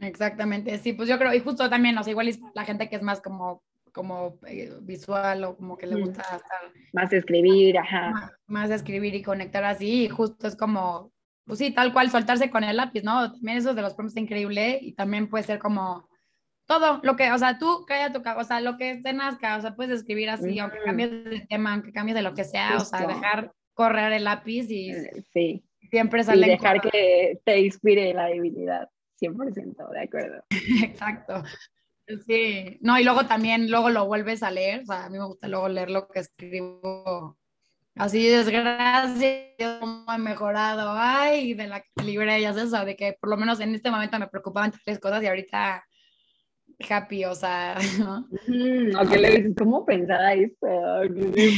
Exactamente, 0.00 0.76
sí, 0.78 0.92
pues 0.92 1.08
yo 1.08 1.18
creo, 1.18 1.32
y 1.32 1.40
justo 1.40 1.70
también, 1.70 1.96
o 1.96 2.02
sea, 2.02 2.10
igual 2.10 2.28
es 2.28 2.38
la 2.54 2.64
gente 2.64 2.88
que 2.88 2.96
es 2.96 3.02
más 3.02 3.20
como 3.20 3.62
como 3.92 4.38
eh, 4.46 4.76
visual 4.82 5.44
o 5.44 5.56
como 5.56 5.78
que 5.78 5.86
le 5.86 5.98
gusta 5.98 6.20
estar 6.20 6.70
más 6.92 7.10
escribir, 7.14 7.78
ajá. 7.78 8.10
Más, 8.10 8.32
más 8.46 8.70
escribir 8.70 9.14
y 9.14 9.22
conectar 9.22 9.64
así, 9.64 10.04
y 10.04 10.08
justo 10.10 10.46
es 10.46 10.54
como 10.54 11.12
pues 11.46 11.60
sí, 11.60 11.70
tal 11.70 11.92
cual, 11.92 12.10
soltarse 12.10 12.50
con 12.50 12.64
el 12.64 12.76
lápiz, 12.76 13.02
¿no? 13.04 13.32
También 13.32 13.58
eso 13.58 13.72
de 13.72 13.82
los 13.82 13.94
prompts 13.94 14.12
está 14.12 14.20
increíble 14.20 14.78
y 14.82 14.92
también 14.92 15.28
puede 15.28 15.44
ser 15.44 15.58
como 15.58 16.08
todo 16.66 17.00
lo 17.04 17.14
que, 17.14 17.30
o 17.30 17.38
sea, 17.38 17.58
tú 17.58 17.84
calla 17.86 18.12
tu 18.12 18.20
o 18.28 18.44
sea, 18.44 18.60
lo 18.60 18.76
que 18.76 18.96
te 18.96 19.12
nazca, 19.12 19.56
o 19.56 19.60
sea, 19.60 19.76
puedes 19.76 20.00
escribir 20.00 20.28
así, 20.28 20.58
aunque 20.58 20.78
cambies 20.84 21.10
de 21.10 21.46
tema, 21.48 21.74
aunque 21.74 21.92
cambies 21.92 22.16
de 22.16 22.22
lo 22.22 22.34
que 22.34 22.42
sea, 22.42 22.76
o 22.76 22.80
sea, 22.80 23.06
dejar 23.06 23.52
correr 23.74 24.12
el 24.12 24.24
lápiz 24.24 24.68
y 24.68 24.90
eh, 24.90 25.24
sí. 25.32 25.64
siempre 25.90 26.24
sale. 26.24 26.46
Y 26.46 26.50
dejar 26.50 26.80
que 26.80 27.40
te 27.44 27.60
inspire 27.60 28.12
la 28.12 28.26
divinidad, 28.26 28.88
100%, 29.20 29.90
de 29.92 30.00
acuerdo. 30.00 30.44
Exacto. 30.82 31.44
Sí, 32.26 32.78
no, 32.80 32.98
y 32.98 33.04
luego 33.04 33.26
también, 33.26 33.70
luego 33.70 33.90
lo 33.90 34.06
vuelves 34.06 34.42
a 34.42 34.50
leer, 34.50 34.82
o 34.82 34.86
sea, 34.86 35.04
a 35.04 35.10
mí 35.10 35.18
me 35.18 35.26
gusta 35.26 35.46
luego 35.46 35.68
leer 35.68 35.90
lo 35.90 36.08
que 36.08 36.20
escribo 36.20 37.38
así 37.96 38.26
desgracia, 38.28 39.78
cómo 39.80 40.04
ha 40.06 40.18
mejorado, 40.18 40.92
ay, 40.94 41.54
de 41.54 41.66
la 41.66 41.80
que 41.80 42.02
libré, 42.04 42.40
ya 42.40 42.52
sabes, 42.52 42.86
de 42.86 42.96
que 42.96 43.16
por 43.20 43.30
lo 43.30 43.36
menos 43.36 43.60
en 43.60 43.74
este 43.74 43.90
momento 43.90 44.18
me 44.18 44.28
preocupaban 44.28 44.72
tres 44.84 44.98
cosas 45.00 45.22
y 45.22 45.26
ahorita 45.26 45.84
happy, 46.78 47.24
o 47.24 47.34
sea, 47.34 47.76
¿no? 47.98 48.26
o 49.00 49.08
que 49.08 49.18
le 49.18 49.30
dices, 49.30 49.54
¿cómo 49.56 49.84
pensaba 49.84 50.34
esto? 50.34 50.66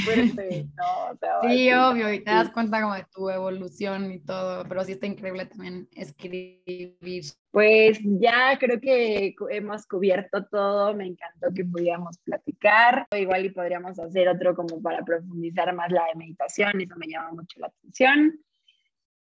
fuerte, 0.05 0.67
no, 0.77 1.49
sí, 1.49 1.73
obvio, 1.73 2.13
y 2.13 2.21
te 2.21 2.31
das 2.31 2.51
cuenta 2.51 2.81
como 2.81 2.95
de 2.95 3.07
tu 3.13 3.29
evolución 3.29 4.13
y 4.13 4.21
todo, 4.21 4.65
pero 4.69 4.85
sí 4.85 4.93
está 4.93 5.07
increíble 5.07 5.47
también 5.47 5.89
escribir. 5.93 7.25
Pues 7.51 7.99
ya 8.03 8.59
creo 8.59 8.81
que 8.81 9.35
hemos 9.51 9.87
cubierto 9.87 10.45
todo, 10.47 10.95
me 10.95 11.07
encantó 11.07 11.49
que 11.55 11.65
pudiéramos 11.65 12.19
platicar, 12.19 13.07
igual 13.17 13.47
y 13.47 13.51
podríamos 13.51 13.99
hacer 13.99 14.29
otro 14.29 14.55
como 14.55 14.81
para 14.83 15.03
profundizar 15.03 15.75
más 15.75 15.91
la 15.91 16.05
meditación, 16.15 16.81
eso 16.81 16.95
me 16.97 17.09
llama 17.09 17.33
mucho 17.33 17.59
la 17.61 17.69
atención. 17.69 18.39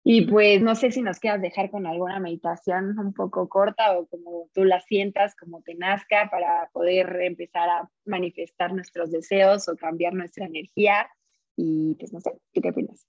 Y 0.04 0.26
pues 0.26 0.62
no 0.62 0.74
sé 0.74 0.90
si 0.90 1.02
nos 1.02 1.18
quieras 1.18 1.42
dejar 1.42 1.70
con 1.70 1.86
alguna 1.86 2.18
meditación 2.20 2.98
un 2.98 3.12
poco 3.12 3.48
corta 3.48 3.98
o 3.98 4.06
como 4.06 4.48
tú 4.54 4.64
la 4.64 4.80
sientas, 4.80 5.34
como 5.34 5.60
te 5.62 5.74
nazca, 5.74 6.30
para 6.30 6.70
poder 6.72 7.20
empezar 7.22 7.68
a 7.68 7.90
manifestar 8.06 8.72
nuestros 8.72 9.10
deseos 9.10 9.68
o 9.68 9.76
cambiar 9.76 10.14
nuestra 10.14 10.46
energía. 10.46 11.08
Y 11.56 11.94
pues 11.96 12.12
no 12.12 12.20
sé, 12.20 12.32
¿qué 12.52 12.60
te 12.60 12.70
opinas? 12.70 13.06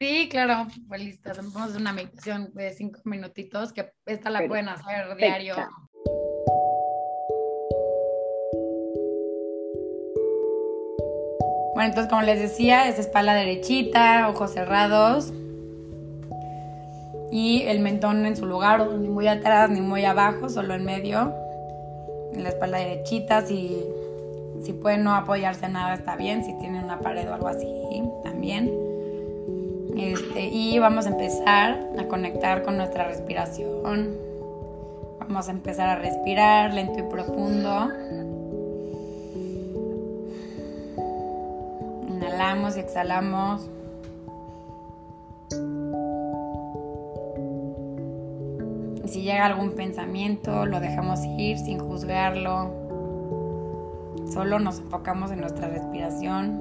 Sí, 0.00 0.28
claro, 0.30 0.66
pues 0.88 1.04
listo. 1.04 1.30
Vamos 1.36 1.74
a 1.74 1.78
una 1.78 1.92
meditación 1.92 2.50
de 2.54 2.72
cinco 2.72 3.00
minutitos, 3.04 3.72
que 3.72 3.92
esta 4.06 4.30
la 4.30 4.46
pueden 4.48 4.68
hacer 4.70 5.14
diario. 5.16 5.54
Bueno, 11.74 11.88
entonces 11.90 12.10
como 12.10 12.22
les 12.22 12.40
decía, 12.40 12.88
es 12.88 12.98
espalda 12.98 13.34
derechita, 13.34 14.28
ojos 14.28 14.52
cerrados 14.52 15.32
y 17.30 17.62
el 17.62 17.80
mentón 17.80 18.26
en 18.26 18.36
su 18.36 18.46
lugar, 18.46 18.86
ni 18.90 19.08
muy 19.08 19.28
atrás 19.28 19.70
ni 19.70 19.80
muy 19.80 20.04
abajo, 20.04 20.48
solo 20.48 20.74
en 20.74 20.84
medio, 20.84 21.32
en 22.32 22.42
la 22.42 22.50
espalda 22.50 22.78
derechita, 22.78 23.42
si, 23.46 23.84
si 24.62 24.72
pueden 24.72 25.04
no 25.04 25.14
apoyarse 25.14 25.68
nada 25.68 25.94
está 25.94 26.16
bien, 26.16 26.44
si 26.44 26.52
tienen 26.54 26.84
una 26.84 26.98
pared 27.00 27.28
o 27.28 27.34
algo 27.34 27.48
así 27.48 27.66
también. 28.24 28.72
Este, 29.96 30.46
y 30.46 30.78
vamos 30.78 31.06
a 31.06 31.10
empezar 31.10 31.78
a 31.98 32.04
conectar 32.04 32.62
con 32.62 32.76
nuestra 32.76 33.04
respiración. 33.04 34.16
Vamos 35.20 35.48
a 35.48 35.50
empezar 35.52 35.88
a 35.88 35.96
respirar 35.96 36.74
lento 36.74 36.98
y 36.98 37.02
profundo. 37.02 37.88
Inhalamos 42.08 42.76
y 42.76 42.80
exhalamos. 42.80 43.68
Si 49.10 49.22
llega 49.22 49.44
algún 49.44 49.72
pensamiento, 49.72 50.66
lo 50.66 50.78
dejamos 50.78 51.20
ir 51.36 51.58
sin 51.58 51.80
juzgarlo. 51.80 52.70
Solo 54.32 54.60
nos 54.60 54.78
enfocamos 54.78 55.32
en 55.32 55.40
nuestra 55.40 55.68
respiración 55.68 56.60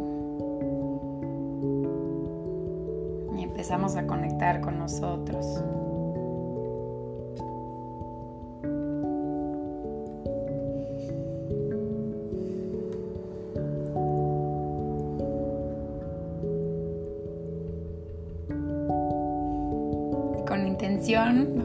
y 3.38 3.44
empezamos 3.44 3.96
a 3.96 4.08
conectar 4.08 4.62
con 4.62 4.80
nosotros. 4.80 5.64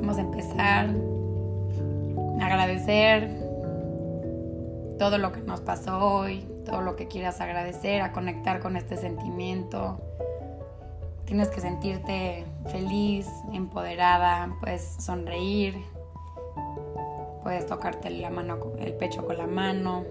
Vamos 0.04 0.18
a 0.18 0.20
empezar 0.20 0.90
a 2.38 2.44
agradecer 2.46 3.30
todo 4.98 5.16
lo 5.16 5.32
que 5.32 5.40
nos 5.40 5.62
pasó 5.62 5.98
hoy, 5.98 6.46
todo 6.66 6.82
lo 6.82 6.94
que 6.94 7.08
quieras 7.08 7.40
agradecer, 7.40 8.02
a 8.02 8.12
conectar 8.12 8.60
con 8.60 8.76
este 8.76 8.98
sentimiento. 8.98 9.98
Tienes 11.24 11.48
que 11.48 11.62
sentirte 11.62 12.44
feliz, 12.66 13.26
empoderada, 13.54 14.54
puedes 14.60 14.82
sonreír, 14.82 15.82
puedes 17.42 17.64
tocarte 17.64 18.10
la 18.10 18.28
mano, 18.28 18.58
el 18.78 18.92
pecho 18.92 19.24
con 19.24 19.38
la 19.38 19.46
mano, 19.46 20.04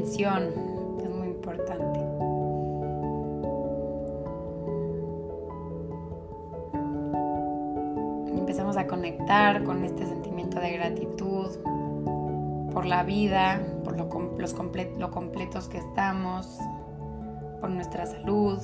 es 0.00 1.10
muy 1.10 1.28
importante. 1.28 1.98
empezamos 8.48 8.78
a 8.78 8.86
conectar 8.86 9.62
con 9.64 9.84
este 9.84 10.06
sentimiento 10.06 10.58
de 10.58 10.70
gratitud 10.70 11.58
por 12.72 12.86
la 12.86 13.02
vida, 13.02 13.60
por 13.84 13.98
lo, 13.98 14.08
los 14.38 14.54
lo 14.98 15.10
completos 15.10 15.68
que 15.68 15.76
estamos, 15.76 16.58
por 17.60 17.68
nuestra 17.68 18.06
salud. 18.06 18.58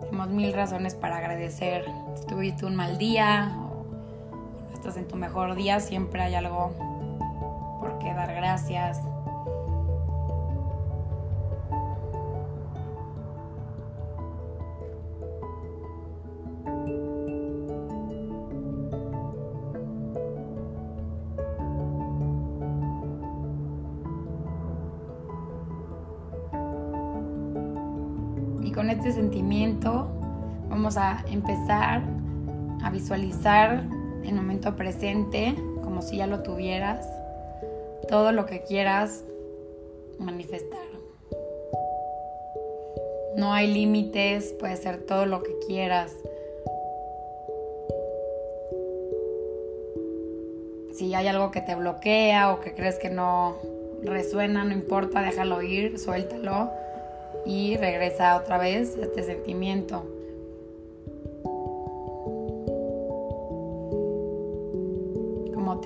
Tenemos 0.00 0.30
mil 0.30 0.52
razones 0.52 0.96
para 0.96 1.18
agradecer. 1.18 1.84
Si 2.16 2.26
tuviste 2.26 2.66
un 2.66 2.74
mal 2.74 2.98
día 2.98 3.56
o 3.56 3.84
no 4.68 4.74
estás 4.74 4.96
en 4.96 5.06
tu 5.06 5.16
mejor 5.16 5.54
día, 5.54 5.78
siempre 5.78 6.22
hay 6.22 6.34
algo 6.34 6.72
por 7.80 7.98
qué 7.98 8.12
dar 8.12 8.34
gracias. 8.34 9.00
vamos 30.94 30.96
a 30.96 31.24
empezar 31.32 32.02
a 32.82 32.90
visualizar 32.90 33.84
el 34.24 34.34
momento 34.34 34.76
presente 34.76 35.54
como 35.82 36.02
si 36.02 36.18
ya 36.18 36.26
lo 36.26 36.42
tuvieras, 36.42 37.08
todo 38.08 38.30
lo 38.32 38.44
que 38.44 38.62
quieras 38.62 39.24
manifestar. 40.18 40.80
No 43.36 43.54
hay 43.54 43.72
límites, 43.72 44.54
puede 44.60 44.76
ser 44.76 45.06
todo 45.06 45.24
lo 45.24 45.42
que 45.42 45.58
quieras. 45.66 46.14
Si 50.92 51.14
hay 51.14 51.26
algo 51.26 51.50
que 51.52 51.62
te 51.62 51.74
bloquea 51.74 52.52
o 52.52 52.60
que 52.60 52.74
crees 52.74 52.98
que 52.98 53.08
no 53.08 53.56
resuena, 54.02 54.64
no 54.64 54.72
importa, 54.72 55.22
déjalo 55.22 55.62
ir, 55.62 55.98
suéltalo 55.98 56.70
y 57.46 57.78
regresa 57.78 58.36
otra 58.36 58.58
vez 58.58 58.98
a 58.98 59.04
este 59.04 59.22
sentimiento. 59.22 60.04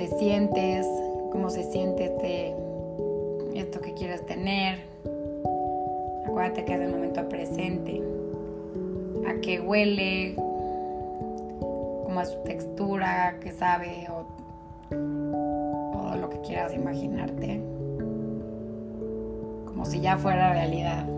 Te 0.09 0.19
sientes, 0.19 0.87
cómo 1.33 1.51
se 1.51 1.65
siente 1.65 2.05
este, 2.05 2.55
esto 3.55 3.81
que 3.81 3.93
quieres 3.95 4.25
tener. 4.27 4.79
Acuérdate 6.25 6.65
que 6.65 6.75
es 6.75 6.81
el 6.81 6.91
momento 6.91 7.29
presente. 7.29 8.01
A 9.29 9.41
qué 9.41 9.61
huele, 9.61 10.35
cómo 12.05 12.21
es 12.21 12.29
su 12.29 12.39
textura, 12.45 13.39
qué 13.41 13.51
sabe 13.51 14.07
o 14.11 14.27
todo 14.91 16.17
lo 16.21 16.31
que 16.31 16.41
quieras 16.43 16.73
imaginarte. 16.73 17.61
Como 19.67 19.85
si 19.87 20.01
ya 20.01 20.17
fuera 20.19 20.53
realidad. 20.53 21.16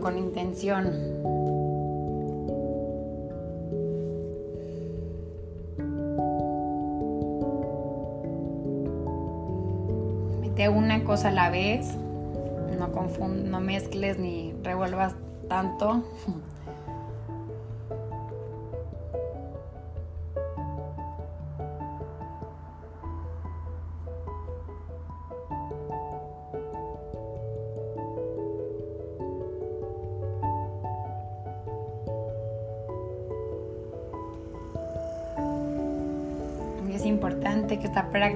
Con 0.00 0.16
intención. 0.16 0.84
Mete 10.40 10.68
una 10.68 11.04
cosa 11.04 11.28
a 11.28 11.32
la 11.32 11.50
vez, 11.50 11.96
no, 12.78 12.88
no 13.28 13.60
mezcles 13.60 14.18
ni 14.18 14.54
revuelvas 14.62 15.14
tanto. 15.48 16.02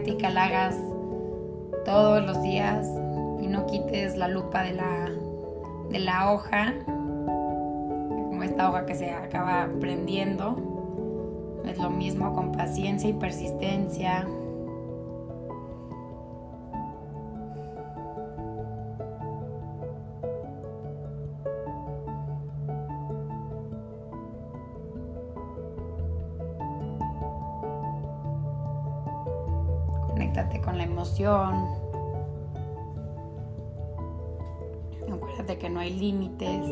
Práctica 0.08 0.30
la 0.30 0.44
hagas 0.44 0.76
todos 1.84 2.24
los 2.24 2.42
días 2.42 2.88
y 3.42 3.46
no 3.46 3.66
quites 3.66 4.16
la 4.16 4.26
lupa 4.28 4.62
de 4.62 4.72
la, 4.72 5.10
de 5.90 5.98
la 5.98 6.32
hoja, 6.32 6.74
como 6.86 8.42
esta 8.42 8.70
hoja 8.70 8.86
que 8.86 8.94
se 8.94 9.10
acaba 9.10 9.68
prendiendo. 9.80 10.56
Es 11.66 11.76
lo 11.76 11.90
mismo 11.90 12.32
con 12.32 12.52
paciencia 12.52 13.10
y 13.10 13.12
persistencia. 13.12 14.26
Acuérdate 35.12 35.58
que 35.58 35.68
no 35.68 35.80
hay 35.80 35.92
límites. 35.92 36.64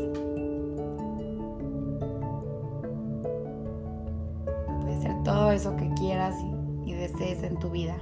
Puede 4.81 5.01
ser 5.01 5.21
todo 5.23 5.51
eso 5.51 5.75
que 5.75 5.89
quieras 5.95 6.35
y, 6.85 6.91
y 6.91 6.93
desees 6.93 7.43
en 7.43 7.59
tu 7.59 7.69
vida. 7.69 7.97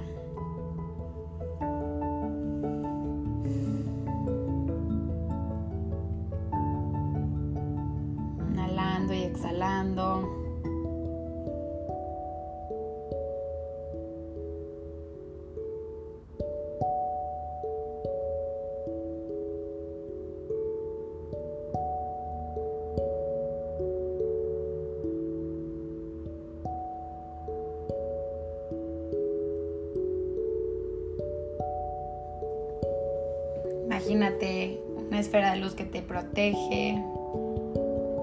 Protege 36.36 37.02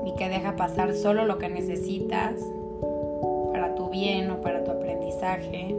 y 0.05 0.16
que 0.16 0.30
deja 0.30 0.55
pasar 0.55 0.93
solo 0.93 1.26
lo 1.26 1.39
que 1.39 1.49
necesitas 1.49 2.36
para 3.51 3.74
tu 3.74 3.89
bien 3.89 4.30
o 4.30 4.41
para 4.41 4.64
tu 4.64 4.70
aprendizaje. 4.70 5.76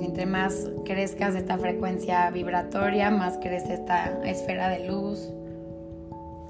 Entre 0.00 0.26
más 0.26 0.68
crezcas 0.84 1.36
esta 1.36 1.58
frecuencia 1.58 2.28
vibratoria, 2.30 3.10
más 3.10 3.38
crece 3.38 3.74
esta 3.74 4.20
esfera 4.24 4.68
de 4.68 4.88
luz 4.88 5.30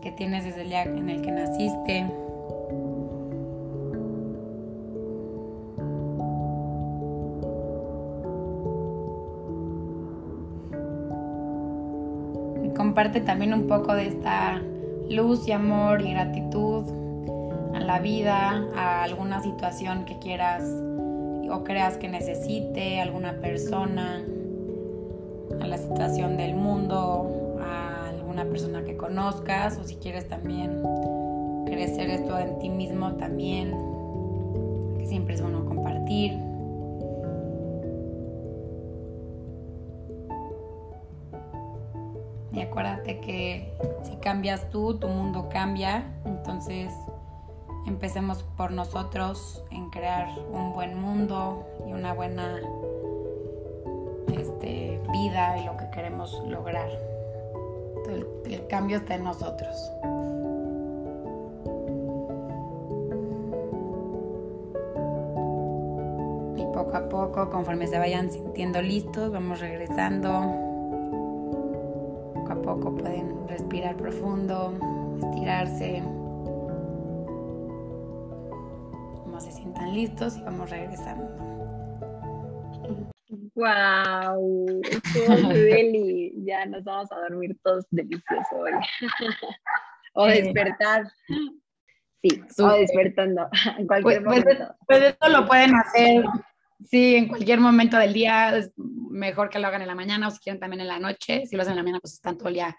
que 0.01 0.13
tienes 0.13 0.45
desde 0.45 0.63
el 0.63 0.69
día 0.69 0.85
en 0.85 1.11
el 1.11 1.21
que 1.21 1.33
naciste. 1.33 2.07
Comparte 12.87 13.21
también 13.21 13.53
un 13.53 13.67
poco 13.67 13.95
de 13.95 14.07
esta 14.07 14.63
luz 15.11 15.49
y 15.49 15.51
amor 15.51 16.03
y 16.03 16.13
gratitud 16.13 16.85
a 17.75 17.81
la 17.81 17.99
vida, 17.99 18.65
a 18.77 19.03
alguna 19.03 19.43
situación 19.43 20.05
que 20.05 20.21
quieras 20.21 20.63
o 21.51 21.65
creas 21.65 21.97
que 21.97 22.07
necesite, 22.07 23.01
alguna 23.01 23.41
persona, 23.41 24.25
a 25.61 25.67
la 25.67 25.79
situación 25.79 26.37
del 26.37 26.55
mundo, 26.55 27.59
a 27.61 28.09
alguna 28.11 28.45
persona 28.45 28.85
que 28.85 28.97
conozcas 28.97 29.79
o 29.79 29.85
si 29.85 29.97
quieres 29.97 30.29
también 30.29 30.81
crecer 31.67 32.09
esto 32.09 32.39
en 32.39 32.57
ti 32.61 32.69
mismo 32.69 33.15
también, 33.15 33.73
que 34.97 35.07
siempre 35.07 35.35
es 35.35 35.43
bueno 35.43 35.65
compartir. 35.65 36.39
Acuérdate 42.77 43.21
que 43.21 43.73
si 44.03 44.17
cambias 44.17 44.69
tú, 44.69 44.99
tu 44.99 45.09
mundo 45.09 45.49
cambia. 45.51 46.05
Entonces 46.27 46.93
empecemos 47.87 48.43
por 48.59 48.71
nosotros 48.71 49.65
en 49.71 49.89
crear 49.89 50.29
un 50.53 50.75
buen 50.75 51.01
mundo 51.01 51.67
y 51.87 51.93
una 51.95 52.13
buena 52.13 52.61
este, 54.31 55.01
vida 55.11 55.57
y 55.57 55.65
lo 55.65 55.79
que 55.79 55.89
queremos 55.89 56.43
lograr. 56.47 56.91
El, 58.11 58.27
el 58.45 58.67
cambio 58.67 58.99
está 58.99 59.15
en 59.15 59.25
nosotros. 59.25 59.75
Y 66.59 66.65
poco 66.75 66.95
a 66.95 67.09
poco, 67.09 67.49
conforme 67.49 67.87
se 67.87 67.99
vayan 67.99 68.31
sintiendo 68.31 68.83
listos, 68.83 69.33
vamos 69.33 69.61
regresando 69.61 70.66
estirarse. 75.47 76.03
Como 79.23 79.41
se 79.41 79.53
sientan 79.53 79.95
listos 79.95 80.37
y 80.37 80.43
vamos 80.43 80.71
regresando. 80.71 81.25
¡Wow! 83.55 84.83
Ya 86.47 86.65
nos 86.65 86.85
vamos 86.85 87.11
a 87.11 87.17
dormir 87.23 87.59
todos 87.65 87.85
deliciosos 87.91 88.47
hoy. 88.53 88.71
o 90.15 90.27
despertar. 90.27 91.11
Sí, 92.23 92.41
o 92.61 92.69
despertando 92.69 93.49
en 93.79 93.87
cualquier 93.89 94.23
pues, 94.23 94.45
pues, 94.45 94.45
momento. 94.45 94.77
Pues 94.87 95.03
esto 95.03 95.29
lo 95.29 95.45
pueden 95.45 95.75
hacer, 95.75 96.25
sí, 96.89 97.17
en 97.17 97.27
cualquier 97.27 97.59
momento 97.59 97.99
del 97.99 98.13
día 98.13 98.55
mejor 98.77 99.49
que 99.49 99.59
lo 99.59 99.67
hagan 99.67 99.83
en 99.83 99.89
la 99.89 99.97
mañana 99.97 100.29
o 100.29 100.31
si 100.31 100.39
quieren 100.39 100.61
también 100.61 100.83
en 100.83 100.89
la 100.89 101.01
noche. 101.01 101.47
Si 101.47 101.57
lo 101.57 101.63
hacen 101.63 101.73
en 101.73 101.79
la 101.79 101.83
mañana, 101.83 102.01
pues 102.01 102.15
están 102.15 102.39
todo 102.39 102.49
el 102.49 102.55
día 102.55 102.77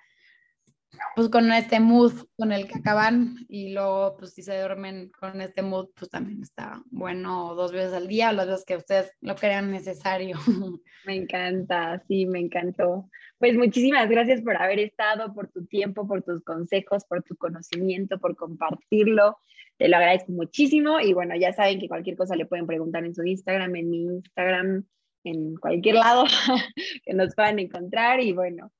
pues 1.15 1.29
con 1.29 1.51
este 1.51 1.79
mood 1.79 2.13
con 2.37 2.51
el 2.51 2.67
que 2.67 2.77
acaban 2.79 3.45
y 3.49 3.73
luego 3.73 4.17
pues 4.17 4.33
si 4.33 4.41
se 4.41 4.59
duermen 4.59 5.09
con 5.09 5.41
este 5.41 5.61
mood 5.61 5.89
pues 5.95 6.09
también 6.09 6.41
está 6.41 6.83
bueno 6.91 7.55
dos 7.55 7.71
veces 7.71 7.93
al 7.93 8.07
día 8.07 8.29
o 8.29 8.33
las 8.33 8.47
veces 8.47 8.65
que 8.65 8.75
ustedes 8.75 9.11
lo 9.21 9.35
crean 9.35 9.71
necesario. 9.71 10.37
Me 11.05 11.15
encanta, 11.15 12.03
sí, 12.07 12.25
me 12.25 12.39
encantó. 12.39 13.09
Pues 13.39 13.55
muchísimas 13.55 14.09
gracias 14.09 14.41
por 14.41 14.57
haber 14.57 14.79
estado, 14.79 15.33
por 15.33 15.47
tu 15.47 15.65
tiempo, 15.65 16.05
por 16.05 16.21
tus 16.21 16.43
consejos, 16.43 17.05
por 17.05 17.23
tu 17.23 17.37
conocimiento, 17.37 18.19
por 18.19 18.35
compartirlo. 18.35 19.37
Te 19.77 19.87
lo 19.87 19.95
agradezco 19.95 20.33
muchísimo 20.33 20.99
y 20.99 21.13
bueno, 21.13 21.35
ya 21.37 21.53
saben 21.53 21.79
que 21.79 21.87
cualquier 21.87 22.17
cosa 22.17 22.35
le 22.35 22.45
pueden 22.45 22.67
preguntar 22.67 23.05
en 23.05 23.15
su 23.15 23.23
Instagram, 23.23 23.75
en 23.75 23.89
mi 23.89 24.03
Instagram, 24.03 24.85
en 25.23 25.55
cualquier 25.55 25.95
lado 25.95 26.25
que 27.05 27.13
nos 27.13 27.35
puedan 27.35 27.59
encontrar 27.59 28.19
y 28.21 28.33
bueno, 28.33 28.71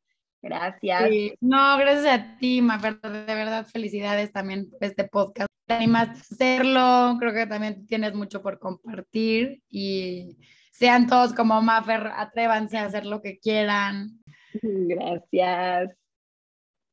Gracias. 0.48 1.34
No, 1.42 1.78
gracias 1.78 2.06
a 2.06 2.38
ti, 2.38 2.62
Mafer. 2.62 3.02
De 3.02 3.26
verdad, 3.26 3.66
felicidades 3.66 4.32
también 4.32 4.70
por 4.70 4.84
este 4.84 5.04
podcast. 5.04 5.50
Te 5.66 5.74
animaste 5.74 6.20
a 6.20 6.22
hacerlo. 6.22 7.18
Creo 7.20 7.34
que 7.34 7.48
también 7.48 7.86
tienes 7.86 8.14
mucho 8.14 8.42
por 8.42 8.58
compartir 8.58 9.62
y 9.70 10.38
sean 10.72 11.08
todos 11.08 11.34
como 11.34 11.62
Mafer, 11.62 12.08
atrévanse 12.16 12.78
a 12.78 12.86
hacer 12.86 13.06
lo 13.06 13.22
que 13.22 13.40
quieran. 13.40 14.24
Gracias. 14.62 15.94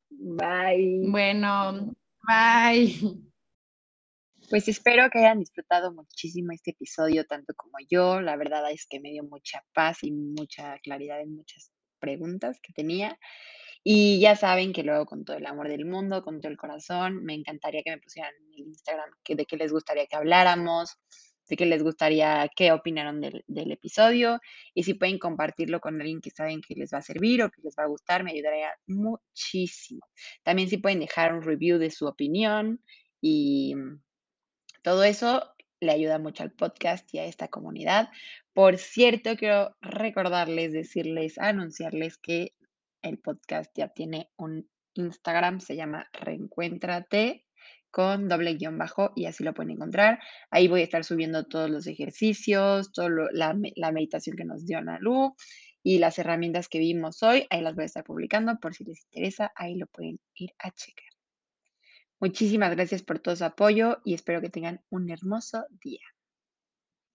Bye. 0.09 1.03
Bueno, 1.07 1.93
bye. 2.27 2.95
Pues 4.49 4.67
espero 4.67 5.09
que 5.09 5.19
hayan 5.19 5.39
disfrutado 5.39 5.93
muchísimo 5.93 6.51
este 6.51 6.71
episodio, 6.71 7.25
tanto 7.25 7.53
como 7.55 7.77
yo. 7.89 8.21
La 8.21 8.35
verdad 8.35 8.69
es 8.71 8.85
que 8.85 8.99
me 8.99 9.11
dio 9.11 9.23
mucha 9.23 9.63
paz 9.73 10.03
y 10.03 10.11
mucha 10.11 10.77
claridad 10.79 11.21
en 11.21 11.35
muchas 11.35 11.71
preguntas 12.05 12.59
que 12.61 12.71
tenía. 12.71 13.17
Y 13.83 14.19
ya 14.19 14.35
saben 14.35 14.73
que 14.73 14.83
luego 14.83 15.05
con 15.05 15.25
todo 15.25 15.37
el 15.37 15.45
amor 15.45 15.69
del 15.69 15.85
mundo, 15.85 16.23
con 16.23 16.39
todo 16.39 16.51
el 16.51 16.57
corazón, 16.57 17.23
me 17.23 17.33
encantaría 17.33 17.81
que 17.83 17.91
me 17.91 17.99
pusieran 17.99 18.33
en 18.57 18.67
Instagram 18.67 19.09
que, 19.23 19.35
de 19.35 19.45
qué 19.45 19.57
les 19.57 19.71
gustaría 19.71 20.07
que 20.07 20.15
habláramos, 20.15 20.97
de 21.47 21.55
qué 21.55 21.65
les 21.65 21.83
gustaría, 21.83 22.49
qué 22.55 22.71
opinaron 22.71 23.21
del, 23.21 23.43
del, 23.47 23.71
episodio 23.71 24.39
y 24.73 24.83
si 24.83 24.95
pueden 24.95 25.19
compartirlo 25.19 25.79
con 25.79 26.01
alguien 26.01 26.19
que 26.21 26.31
saben 26.31 26.61
que 26.67 26.73
les 26.75 26.91
va 26.91 26.97
a 26.97 27.03
servir 27.03 27.43
o 27.43 27.51
que 27.51 27.61
les 27.63 27.75
va 27.77 27.83
a 27.83 27.87
gustar, 27.87 28.23
me 28.23 28.31
ayudaría 28.31 28.71
muchísimo. 28.87 30.01
También 30.43 30.67
si 30.69 30.77
pueden 30.77 30.99
dejar 30.99 31.33
un 31.33 31.43
review 31.43 31.77
de 31.77 31.91
su 31.91 32.07
opinión 32.07 32.81
y 33.21 33.75
todo 34.81 35.03
eso 35.03 35.55
le 35.79 35.91
ayuda 35.91 36.19
mucho 36.19 36.43
al 36.43 36.51
podcast 36.51 37.13
y 37.13 37.19
a 37.19 37.25
esta 37.25 37.47
comunidad. 37.47 38.09
Por 38.55 38.77
cierto, 38.77 39.35
quiero 39.35 39.75
recordarles, 39.81 40.71
decirles, 40.71 41.37
anunciarles 41.37 42.17
que 42.17 42.53
el 43.01 43.19
podcast 43.19 43.69
ya 43.75 43.89
tiene 43.89 44.29
un 44.37 44.69
Instagram, 44.93 45.59
se 45.59 45.75
llama 45.75 46.07
Reencuéntrate 46.13 47.43
con 47.91 48.29
doble 48.29 48.53
guion 48.53 48.77
bajo 48.77 49.11
y 49.13 49.25
así 49.25 49.43
lo 49.43 49.53
pueden 49.53 49.71
encontrar. 49.71 50.19
Ahí 50.51 50.69
voy 50.69 50.79
a 50.79 50.83
estar 50.85 51.03
subiendo 51.03 51.43
todos 51.47 51.69
los 51.69 51.85
ejercicios, 51.85 52.93
toda 52.93 53.09
la, 53.33 53.57
la, 53.75 53.91
meditación 53.91 54.37
que 54.37 54.45
nos 54.45 54.65
dio 54.65 54.77
Ana 54.77 54.99
Lu 55.01 55.35
y 55.83 55.99
las 55.99 56.17
herramientas 56.17 56.69
que 56.69 56.79
vimos 56.79 57.23
hoy. 57.23 57.47
Ahí 57.49 57.61
las 57.61 57.75
voy 57.75 57.83
a 57.83 57.87
estar 57.87 58.05
publicando 58.05 58.57
por 58.61 58.73
si 58.73 58.85
les 58.85 59.03
interesa. 59.03 59.51
Ahí 59.57 59.75
lo 59.75 59.87
pueden 59.87 60.17
ir 60.35 60.51
a 60.59 60.71
checar. 60.71 61.09
Muchísimas 62.21 62.71
gracias 62.71 63.03
por 63.03 63.19
todo 63.19 63.35
su 63.35 63.43
apoyo 63.43 63.97
y 64.05 64.13
espero 64.13 64.39
que 64.39 64.49
tengan 64.49 64.81
un 64.89 65.09
hermoso 65.09 65.65
día. 65.83 66.14